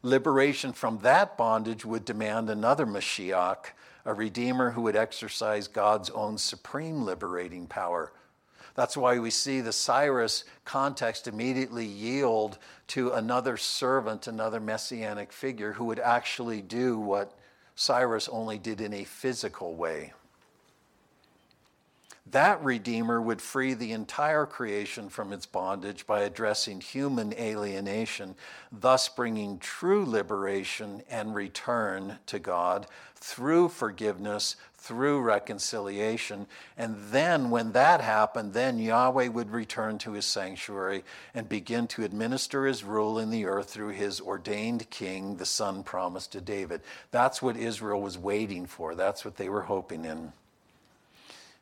Liberation 0.02 0.72
from 0.72 0.98
that 0.98 1.38
bondage 1.38 1.84
would 1.84 2.04
demand 2.04 2.50
another 2.50 2.84
Mashiach, 2.84 3.66
a 4.04 4.12
Redeemer 4.12 4.72
who 4.72 4.82
would 4.82 4.96
exercise 4.96 5.68
God's 5.68 6.10
own 6.10 6.36
supreme 6.36 7.04
liberating 7.04 7.66
power 7.66 8.12
that's 8.74 8.96
why 8.96 9.18
we 9.18 9.30
see 9.30 9.60
the 9.60 9.72
Cyrus 9.72 10.44
context 10.64 11.28
immediately 11.28 11.84
yield 11.84 12.58
to 12.88 13.12
another 13.12 13.56
servant, 13.56 14.26
another 14.26 14.60
messianic 14.60 15.32
figure 15.32 15.72
who 15.72 15.84
would 15.84 16.00
actually 16.00 16.62
do 16.62 16.98
what 16.98 17.36
Cyrus 17.74 18.28
only 18.28 18.58
did 18.58 18.80
in 18.80 18.92
a 18.92 19.04
physical 19.04 19.74
way. 19.74 20.12
That 22.30 22.62
Redeemer 22.64 23.20
would 23.20 23.42
free 23.42 23.74
the 23.74 23.92
entire 23.92 24.46
creation 24.46 25.08
from 25.08 25.32
its 25.32 25.44
bondage 25.44 26.06
by 26.06 26.20
addressing 26.20 26.80
human 26.80 27.34
alienation, 27.34 28.36
thus 28.70 29.08
bringing 29.08 29.58
true 29.58 30.04
liberation 30.06 31.02
and 31.10 31.34
return 31.34 32.18
to 32.26 32.38
God 32.38 32.86
through 33.16 33.68
forgiveness, 33.68 34.56
through 34.82 35.20
reconciliation. 35.20 36.46
And 36.76 36.96
then, 37.10 37.50
when 37.50 37.72
that 37.72 38.00
happened, 38.00 38.52
then 38.52 38.78
Yahweh 38.78 39.28
would 39.28 39.52
return 39.52 39.98
to 39.98 40.12
his 40.12 40.26
sanctuary 40.26 41.04
and 41.34 41.48
begin 41.48 41.86
to 41.88 42.04
administer 42.04 42.66
his 42.66 42.82
rule 42.82 43.18
in 43.18 43.30
the 43.30 43.46
earth 43.46 43.70
through 43.70 43.90
his 43.90 44.20
ordained 44.20 44.90
king, 44.90 45.36
the 45.36 45.46
son 45.46 45.84
promised 45.84 46.32
to 46.32 46.40
David. 46.40 46.80
That's 47.12 47.40
what 47.40 47.56
Israel 47.56 48.02
was 48.02 48.18
waiting 48.18 48.66
for, 48.66 48.94
that's 48.96 49.24
what 49.24 49.36
they 49.36 49.48
were 49.48 49.62
hoping 49.62 50.04
in. 50.04 50.32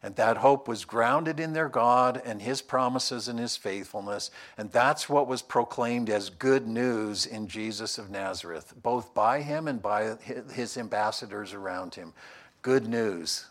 And 0.03 0.17
that 0.17 0.39
hope 0.39 0.67
was 0.67 0.87
grounded 0.87 1.39
in 1.39 1.53
their 1.53 1.69
God 1.69 2.23
and 2.25 2.41
his 2.41 2.63
promises 2.63 3.29
and 3.29 3.39
his 3.39 3.59
faithfulness. 3.59 4.31
And 4.57 4.73
that's 4.73 5.11
what 5.11 5.27
was 5.27 5.43
proclaimed 5.43 6.09
as 6.09 6.31
good 6.31 6.67
news 6.67 7.27
in 7.27 7.49
Jesus 7.49 7.99
of 7.99 8.09
Nazareth, 8.09 8.73
both 8.83 9.13
by 9.13 9.43
him 9.43 9.69
and 9.69 9.83
by 9.83 10.17
his 10.55 10.79
ambassadors 10.79 11.53
around 11.53 11.97
him. 11.97 12.15
Good 12.63 12.87
news. 12.87 13.47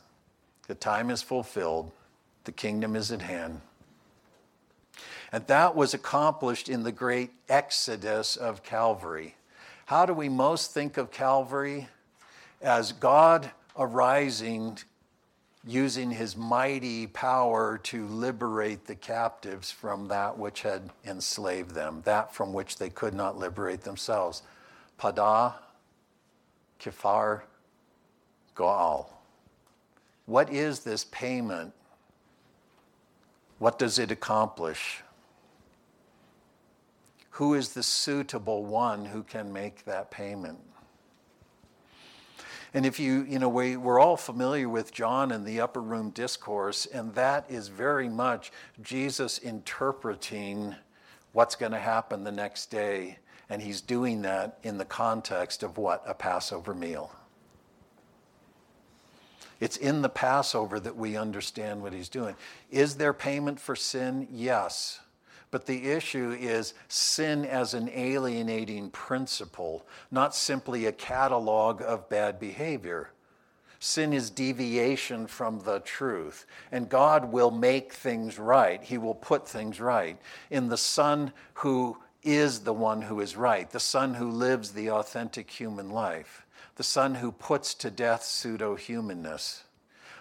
The 0.68 0.76
time 0.76 1.10
is 1.10 1.24
fulfilled, 1.24 1.92
the 2.44 2.52
kingdom 2.52 2.96
is 2.96 3.12
at 3.12 3.24
hand. 3.24 3.62
And 5.32 5.48
that 5.48 5.76
was 5.76 5.96
accomplished 5.96 6.70
in 6.70 6.84
the 6.84 6.92
great 6.92 7.32
exodus 7.48 8.36
of 8.36 8.62
Calvary. 8.62 9.36
How 9.88 10.06
do 10.06 10.14
we 10.14 10.30
most 10.30 10.72
think 10.74 10.98
of 10.98 11.10
Calvary? 11.10 11.88
As 12.62 12.92
God 12.92 13.50
arising, 13.76 14.78
using 15.66 16.12
his 16.12 16.38
mighty 16.38 17.08
power 17.08 17.80
to 17.80 18.06
liberate 18.08 18.86
the 18.86 18.96
captives 18.96 19.72
from 19.72 20.08
that 20.10 20.38
which 20.38 20.62
had 20.62 20.92
enslaved 21.04 21.72
them, 21.72 22.04
that 22.06 22.36
from 22.36 22.54
which 22.54 22.78
they 22.78 22.90
could 22.90 23.16
not 23.16 23.38
liberate 23.38 23.82
themselves. 23.82 24.44
Padah, 25.00 25.56
Kafar, 26.80 27.42
Gaal. 28.60 29.08
What 30.26 30.52
is 30.52 30.82
this 30.82 31.06
payment? 31.06 31.74
What 33.58 33.80
does 33.80 33.98
it 33.98 34.12
accomplish? 34.12 35.02
Who 37.32 37.54
is 37.54 37.70
the 37.70 37.84
suitable 37.84 38.66
one 38.66 39.06
who 39.06 39.24
can 39.24 39.54
make 39.54 39.86
that 39.86 40.12
payment? 40.12 40.60
And 42.74 42.86
if 42.86 43.00
you, 43.00 43.24
you 43.24 43.40
know, 43.40 43.50
we, 43.50 43.78
we're 43.78 44.00
all 44.00 44.18
familiar 44.18 44.68
with 44.68 44.94
John 44.94 45.32
and 45.32 45.46
the 45.46 45.62
upper 45.62 45.82
room 45.82 46.10
discourse, 46.10 46.86
and 46.86 47.16
that 47.16 47.46
is 47.50 47.70
very 47.70 48.10
much 48.10 48.52
Jesus 48.84 49.40
interpreting 49.40 50.76
what's 51.32 51.56
going 51.56 51.72
to 51.72 51.80
happen 51.80 52.26
the 52.26 52.32
next 52.32 52.70
day. 52.70 53.20
And 53.50 53.62
he's 53.62 53.82
doing 53.82 54.22
that 54.24 54.60
in 54.64 54.78
the 54.78 54.86
context 54.86 55.64
of 55.64 55.78
what? 55.78 56.04
A 56.06 56.14
Passover 56.14 56.76
meal. 56.76 57.12
It's 59.60 59.78
in 59.78 60.02
the 60.02 60.10
Passover 60.10 60.80
that 60.80 60.96
we 60.96 61.18
understand 61.18 61.82
what 61.82 61.94
he's 61.94 62.10
doing. 62.10 62.36
Is 62.72 62.96
there 62.96 63.14
payment 63.14 63.60
for 63.60 63.76
sin? 63.76 64.28
Yes. 64.32 65.00
But 65.52 65.66
the 65.66 65.90
issue 65.90 66.32
is 66.40 66.74
sin 66.88 67.46
as 67.46 67.74
an 67.74 67.90
alienating 67.90 68.92
principle, 68.92 69.86
not 70.12 70.36
simply 70.36 70.86
a 70.86 70.92
catalog 70.92 71.82
of 71.82 72.10
bad 72.10 72.40
behavior. 72.40 73.12
Sin 73.80 74.14
is 74.14 74.30
deviation 74.30 75.26
from 75.26 75.60
the 75.62 75.80
truth. 75.80 76.46
And 76.72 76.90
God 76.90 77.32
will 77.32 77.52
make 77.52 77.94
things 77.94 78.38
right. 78.38 78.84
He 78.84 78.98
will 78.98 79.16
put 79.16 79.48
things 79.48 79.80
right. 79.80 80.18
In 80.50 80.68
the 80.68 80.78
Son 80.78 81.32
who 81.54 81.98
is 82.22 82.60
the 82.60 82.74
one 82.74 83.02
who 83.02 83.22
is 83.22 83.36
right, 83.36 83.70
the 83.72 83.80
Son 83.80 84.14
who 84.14 84.30
lives 84.30 84.72
the 84.72 84.92
authentic 84.92 85.50
human 85.50 85.90
life, 85.90 86.46
the 86.80 86.84
Son 86.84 87.16
who 87.16 87.30
puts 87.30 87.74
to 87.74 87.92
death 87.92 88.24
pseudo 88.24 88.74
humanness, 88.74 89.66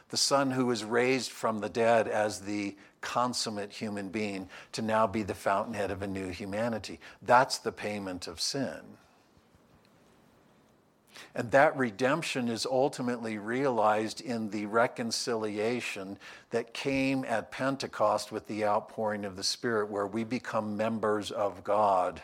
the 0.09 0.17
Son 0.17 0.51
who 0.51 0.69
is 0.73 0.83
raised 0.83 1.31
from 1.31 1.61
the 1.61 1.69
dead 1.69 2.09
as 2.09 2.41
the 2.41 2.77
consummate 3.01 3.73
human 3.73 4.09
being 4.09 4.49
to 4.73 4.83
now 4.83 5.07
be 5.07 5.23
the 5.23 5.37
fountainhead 5.37 5.93
of 5.93 6.03
a 6.03 6.07
new 6.09 6.27
humanity. 6.31 6.99
That's 7.23 7.59
the 7.59 7.71
payment 7.71 8.27
of 8.27 8.41
sin. 8.41 8.81
And 11.33 11.53
that 11.53 11.77
redemption 11.77 12.49
is 12.49 12.67
ultimately 12.67 13.39
realized 13.39 14.21
in 14.21 14.51
the 14.51 14.67
reconciliation 14.67 16.19
that 16.51 16.75
came 16.75 17.25
at 17.25 17.53
Pentecost 17.53 18.33
with 18.33 18.49
the 18.49 18.65
outpouring 18.65 19.25
of 19.25 19.37
the 19.37 19.45
Spirit, 19.45 19.91
where 19.91 20.09
we 20.09 20.25
become 20.25 20.77
members 20.77 21.31
of 21.31 21.63
God. 21.63 22.21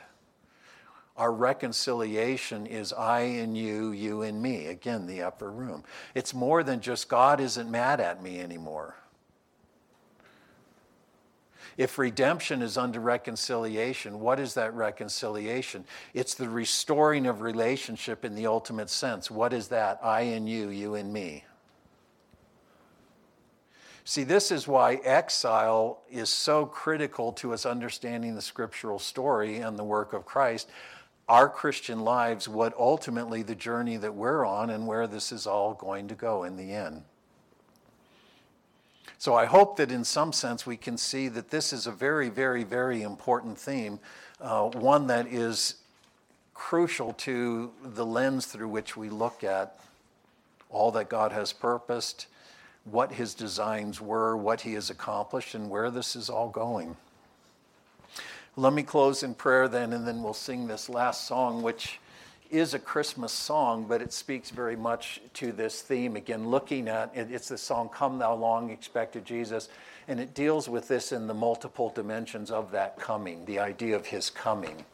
Our 1.17 1.33
reconciliation 1.33 2.67
is 2.67 2.93
I 2.93 3.21
and 3.21 3.57
you, 3.57 3.93
you 3.93 4.23
and 4.23 4.43
me. 4.43 4.67
Again, 4.67 5.07
the 5.07 5.23
upper 5.23 5.51
room. 5.51 5.85
It's 6.15 6.35
more 6.35 6.63
than 6.65 6.81
just 6.81 7.09
God 7.09 7.41
isn't 7.41 7.71
mad 7.71 8.01
at 8.01 8.23
me 8.23 8.41
anymore. 8.41 8.97
If 11.77 11.99
redemption 11.99 12.63
is 12.63 12.77
under 12.77 13.01
reconciliation, 13.01 14.21
what 14.21 14.39
is 14.39 14.55
that 14.55 14.75
reconciliation? 14.75 15.85
It's 16.13 16.35
the 16.35 16.49
restoring 16.49 17.27
of 17.27 17.41
relationship 17.41 18.25
in 18.25 18.35
the 18.35 18.47
ultimate 18.47 18.91
sense. 18.91 19.31
What 19.31 19.53
is 19.53 19.69
that? 19.69 19.99
I 20.03 20.23
and 20.23 20.49
you, 20.49 20.69
you 20.69 20.95
and 20.95 21.13
me. 21.13 21.45
See, 24.05 24.23
this 24.23 24.53
is 24.53 24.69
why 24.69 24.97
exile 24.97 26.03
is 26.11 26.29
so 26.29 26.67
critical 26.67 27.33
to 27.35 27.55
us 27.55 27.65
understanding 27.65 28.35
the 28.35 28.43
scriptural 28.43 28.99
story 28.99 29.57
and 29.57 29.79
the 29.79 29.85
work 29.85 30.13
of 30.13 30.27
Christ, 30.27 30.69
our 31.29 31.49
Christian 31.49 32.01
lives, 32.01 32.49
what 32.49 32.75
ultimately 32.79 33.43
the 33.43 33.55
journey 33.55 33.97
that 33.97 34.15
we're 34.15 34.45
on, 34.45 34.71
and 34.71 34.87
where 34.87 35.07
this 35.07 35.33
is 35.33 35.47
all 35.47 35.75
going 35.75 36.09
to 36.09 36.15
go 36.15 36.45
in 36.45 36.57
the 36.57 36.73
end. 36.73 37.03
So 39.19 39.35
I 39.35 39.47
hope 39.47 39.77
that 39.77 39.91
in 39.91 40.05
some 40.05 40.35
sense 40.35 40.67
we 40.67 40.77
can 40.77 40.99
see 40.99 41.29
that 41.29 41.49
this 41.49 41.73
is 41.73 41.87
a 41.87 41.93
very, 41.93 42.29
very, 42.29 42.63
very 42.63 43.01
important 43.03 43.57
theme, 43.57 43.99
uh, 44.41 44.69
one 44.69 45.07
that 45.07 45.27
is 45.27 45.77
crucial 46.53 47.15
to 47.15 47.73
the 47.83 48.05
lens 48.05 48.47
through 48.47 48.69
which 48.69 48.97
we 48.97 49.09
look 49.09 49.43
at 49.43 49.81
all 50.69 50.91
that 50.93 51.09
God 51.09 51.33
has 51.33 51.53
purposed, 51.53 52.27
what 52.85 53.13
his 53.13 53.33
designs 53.33 54.01
were, 54.01 54.37
what 54.37 54.61
he 54.61 54.75
has 54.75 54.91
accomplished, 54.91 55.55
and 55.55 55.71
where 55.71 55.91
this 55.91 56.17
is 56.17 56.29
all 56.29 56.51
going. 56.51 56.97
Let 58.57 58.73
me 58.73 58.85
close 58.85 59.25
in 59.25 59.35
prayer 59.35 59.67
then, 59.67 59.93
and 59.93 60.07
then 60.07 60.23
we'll 60.23 60.33
sing 60.33 60.69
this 60.69 60.89
last 60.89 61.27
song, 61.27 61.63
which 61.63 61.99
is 62.53 62.73
a 62.73 62.79
Christmas 62.79 63.33
song, 63.33 63.85
but 63.89 64.01
it 64.01 64.13
speaks 64.13 64.51
very 64.51 64.77
much 64.77 65.21
to 65.35 65.51
this 65.51 65.83
theme. 65.83 66.15
Again, 66.15 66.49
looking 66.49 66.87
at 66.87 67.11
it, 67.17 67.33
it's 67.33 67.49
the 67.49 67.59
song 67.59 67.89
Come 67.89 68.19
Thou 68.19 68.33
Long 68.37 68.71
Expected 68.71 69.25
Jesus, 69.25 69.69
and 70.07 70.21
it 70.21 70.35
deals 70.35 70.69
with 70.69 70.87
this 70.87 71.11
in 71.11 71.27
the 71.27 71.35
multiple 71.35 71.91
dimensions 71.93 72.53
of 72.53 72.71
that 72.71 72.97
coming, 72.97 73.45
the 73.45 73.59
idea 73.59 73.97
of 73.97 74.07
his 74.07 74.31
coming, 74.31 74.85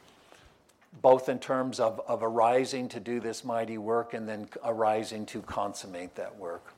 both 1.03 1.29
in 1.29 1.39
terms 1.39 1.81
of, 1.81 2.01
of 2.09 2.23
arising 2.23 2.89
to 2.89 2.99
do 2.99 3.21
this 3.21 3.45
mighty 3.45 3.77
work 3.77 4.15
and 4.15 4.27
then 4.27 4.49
arising 4.65 5.27
to 5.27 5.43
consummate 5.43 6.15
that 6.15 6.35
work. 6.39 6.73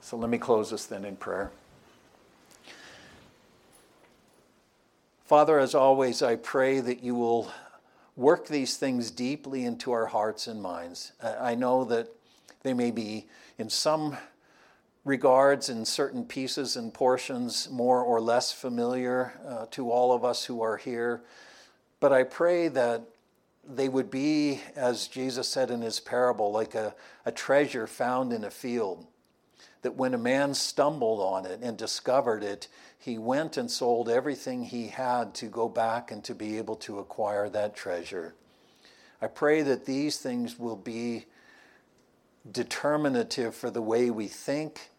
So 0.00 0.16
let 0.16 0.28
me 0.28 0.38
close 0.38 0.70
this 0.70 0.86
then 0.86 1.04
in 1.04 1.14
prayer. 1.14 1.52
Father, 5.30 5.60
as 5.60 5.76
always, 5.76 6.22
I 6.22 6.34
pray 6.34 6.80
that 6.80 7.04
you 7.04 7.14
will 7.14 7.52
work 8.16 8.48
these 8.48 8.76
things 8.76 9.12
deeply 9.12 9.64
into 9.64 9.92
our 9.92 10.06
hearts 10.06 10.48
and 10.48 10.60
minds. 10.60 11.12
I 11.22 11.54
know 11.54 11.84
that 11.84 12.08
they 12.64 12.74
may 12.74 12.90
be, 12.90 13.28
in 13.56 13.70
some 13.70 14.16
regards, 15.04 15.68
in 15.68 15.84
certain 15.84 16.24
pieces 16.24 16.74
and 16.74 16.92
portions, 16.92 17.70
more 17.70 18.02
or 18.02 18.20
less 18.20 18.50
familiar 18.50 19.32
uh, 19.46 19.66
to 19.70 19.92
all 19.92 20.12
of 20.12 20.24
us 20.24 20.46
who 20.46 20.62
are 20.62 20.78
here. 20.78 21.22
But 22.00 22.12
I 22.12 22.24
pray 22.24 22.66
that 22.66 23.02
they 23.64 23.88
would 23.88 24.10
be, 24.10 24.60
as 24.74 25.06
Jesus 25.06 25.46
said 25.46 25.70
in 25.70 25.80
his 25.80 26.00
parable, 26.00 26.50
like 26.50 26.74
a, 26.74 26.92
a 27.24 27.30
treasure 27.30 27.86
found 27.86 28.32
in 28.32 28.42
a 28.42 28.50
field. 28.50 29.06
That 29.82 29.96
when 29.96 30.14
a 30.14 30.18
man 30.18 30.54
stumbled 30.54 31.20
on 31.20 31.46
it 31.46 31.60
and 31.62 31.76
discovered 31.76 32.42
it, 32.42 32.68
he 32.98 33.18
went 33.18 33.56
and 33.56 33.70
sold 33.70 34.08
everything 34.08 34.64
he 34.64 34.88
had 34.88 35.34
to 35.36 35.46
go 35.46 35.68
back 35.68 36.10
and 36.10 36.22
to 36.24 36.34
be 36.34 36.58
able 36.58 36.76
to 36.76 36.98
acquire 36.98 37.48
that 37.48 37.74
treasure. 37.74 38.34
I 39.22 39.26
pray 39.26 39.62
that 39.62 39.86
these 39.86 40.18
things 40.18 40.58
will 40.58 40.76
be 40.76 41.26
determinative 42.50 43.54
for 43.54 43.70
the 43.70 43.82
way 43.82 44.10
we 44.10 44.28
think, 44.28 44.90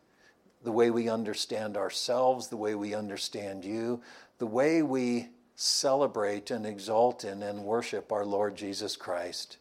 the 0.63 0.71
way 0.71 0.91
we 0.91 1.09
understand 1.09 1.75
ourselves, 1.75 2.47
the 2.47 2.57
way 2.57 2.75
we 2.75 2.93
understand 2.93 3.65
you, 3.65 4.01
the 4.37 4.47
way 4.47 4.81
we 4.83 5.29
celebrate 5.55 6.51
and 6.51 6.65
exalt 6.65 7.23
in 7.23 7.43
and 7.43 7.63
worship 7.63 8.11
our 8.11 8.25
Lord 8.25 8.55
Jesus 8.55 8.95
Christ, 8.95 9.57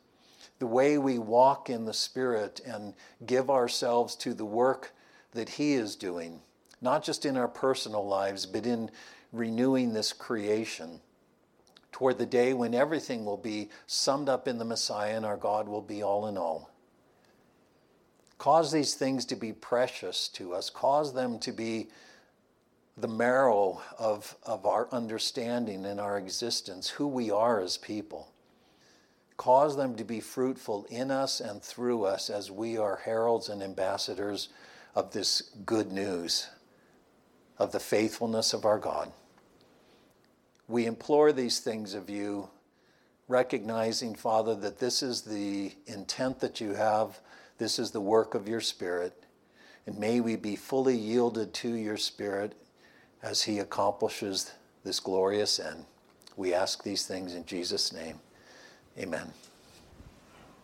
the 0.60 0.66
way 0.66 0.96
we 0.96 1.18
walk 1.18 1.68
in 1.68 1.84
the 1.84 1.92
Spirit 1.92 2.60
and 2.64 2.94
give 3.26 3.50
ourselves 3.50 4.14
to 4.16 4.32
the 4.32 4.44
work 4.44 4.92
that 5.32 5.48
He 5.48 5.72
is 5.72 5.96
doing 5.96 6.40
not 6.80 7.04
just 7.04 7.26
in 7.26 7.36
our 7.36 7.48
personal 7.48 8.06
lives, 8.06 8.46
but 8.46 8.66
in 8.66 8.90
renewing 9.32 9.92
this 9.92 10.12
creation 10.12 11.00
toward 11.92 12.18
the 12.18 12.26
day 12.26 12.54
when 12.54 12.74
everything 12.74 13.24
will 13.24 13.36
be 13.36 13.68
summed 13.86 14.28
up 14.28 14.48
in 14.48 14.58
the 14.58 14.64
Messiah 14.64 15.16
and 15.16 15.26
our 15.26 15.36
God 15.36 15.68
will 15.68 15.82
be 15.82 16.02
all 16.02 16.26
in 16.26 16.38
all. 16.38 16.70
Cause 18.38 18.72
these 18.72 18.94
things 18.94 19.26
to 19.26 19.36
be 19.36 19.52
precious 19.52 20.28
to 20.28 20.54
us, 20.54 20.70
cause 20.70 21.12
them 21.12 21.38
to 21.40 21.52
be 21.52 21.88
the 22.96 23.08
marrow 23.08 23.82
of, 23.98 24.34
of 24.44 24.64
our 24.64 24.88
understanding 24.92 25.84
and 25.84 26.00
our 26.00 26.16
existence, 26.16 26.88
who 26.88 27.06
we 27.06 27.30
are 27.30 27.60
as 27.60 27.76
people. 27.76 28.32
Cause 29.40 29.74
them 29.74 29.94
to 29.94 30.04
be 30.04 30.20
fruitful 30.20 30.84
in 30.90 31.10
us 31.10 31.40
and 31.40 31.62
through 31.62 32.04
us 32.04 32.28
as 32.28 32.50
we 32.50 32.76
are 32.76 33.00
heralds 33.06 33.48
and 33.48 33.62
ambassadors 33.62 34.50
of 34.94 35.12
this 35.12 35.40
good 35.64 35.90
news 35.90 36.46
of 37.56 37.72
the 37.72 37.80
faithfulness 37.80 38.52
of 38.52 38.66
our 38.66 38.78
God. 38.78 39.10
We 40.68 40.84
implore 40.84 41.32
these 41.32 41.58
things 41.58 41.94
of 41.94 42.10
you, 42.10 42.50
recognizing, 43.28 44.14
Father, 44.14 44.54
that 44.56 44.78
this 44.78 45.02
is 45.02 45.22
the 45.22 45.72
intent 45.86 46.40
that 46.40 46.60
you 46.60 46.74
have, 46.74 47.18
this 47.56 47.78
is 47.78 47.92
the 47.92 47.98
work 47.98 48.34
of 48.34 48.46
your 48.46 48.60
Spirit, 48.60 49.24
and 49.86 49.98
may 49.98 50.20
we 50.20 50.36
be 50.36 50.54
fully 50.54 50.98
yielded 50.98 51.54
to 51.54 51.72
your 51.72 51.96
Spirit 51.96 52.52
as 53.22 53.44
he 53.44 53.58
accomplishes 53.58 54.52
this 54.84 55.00
glorious 55.00 55.58
end. 55.58 55.86
We 56.36 56.52
ask 56.52 56.82
these 56.82 57.06
things 57.06 57.34
in 57.34 57.46
Jesus' 57.46 57.90
name. 57.90 58.20
Amen. 59.00 59.32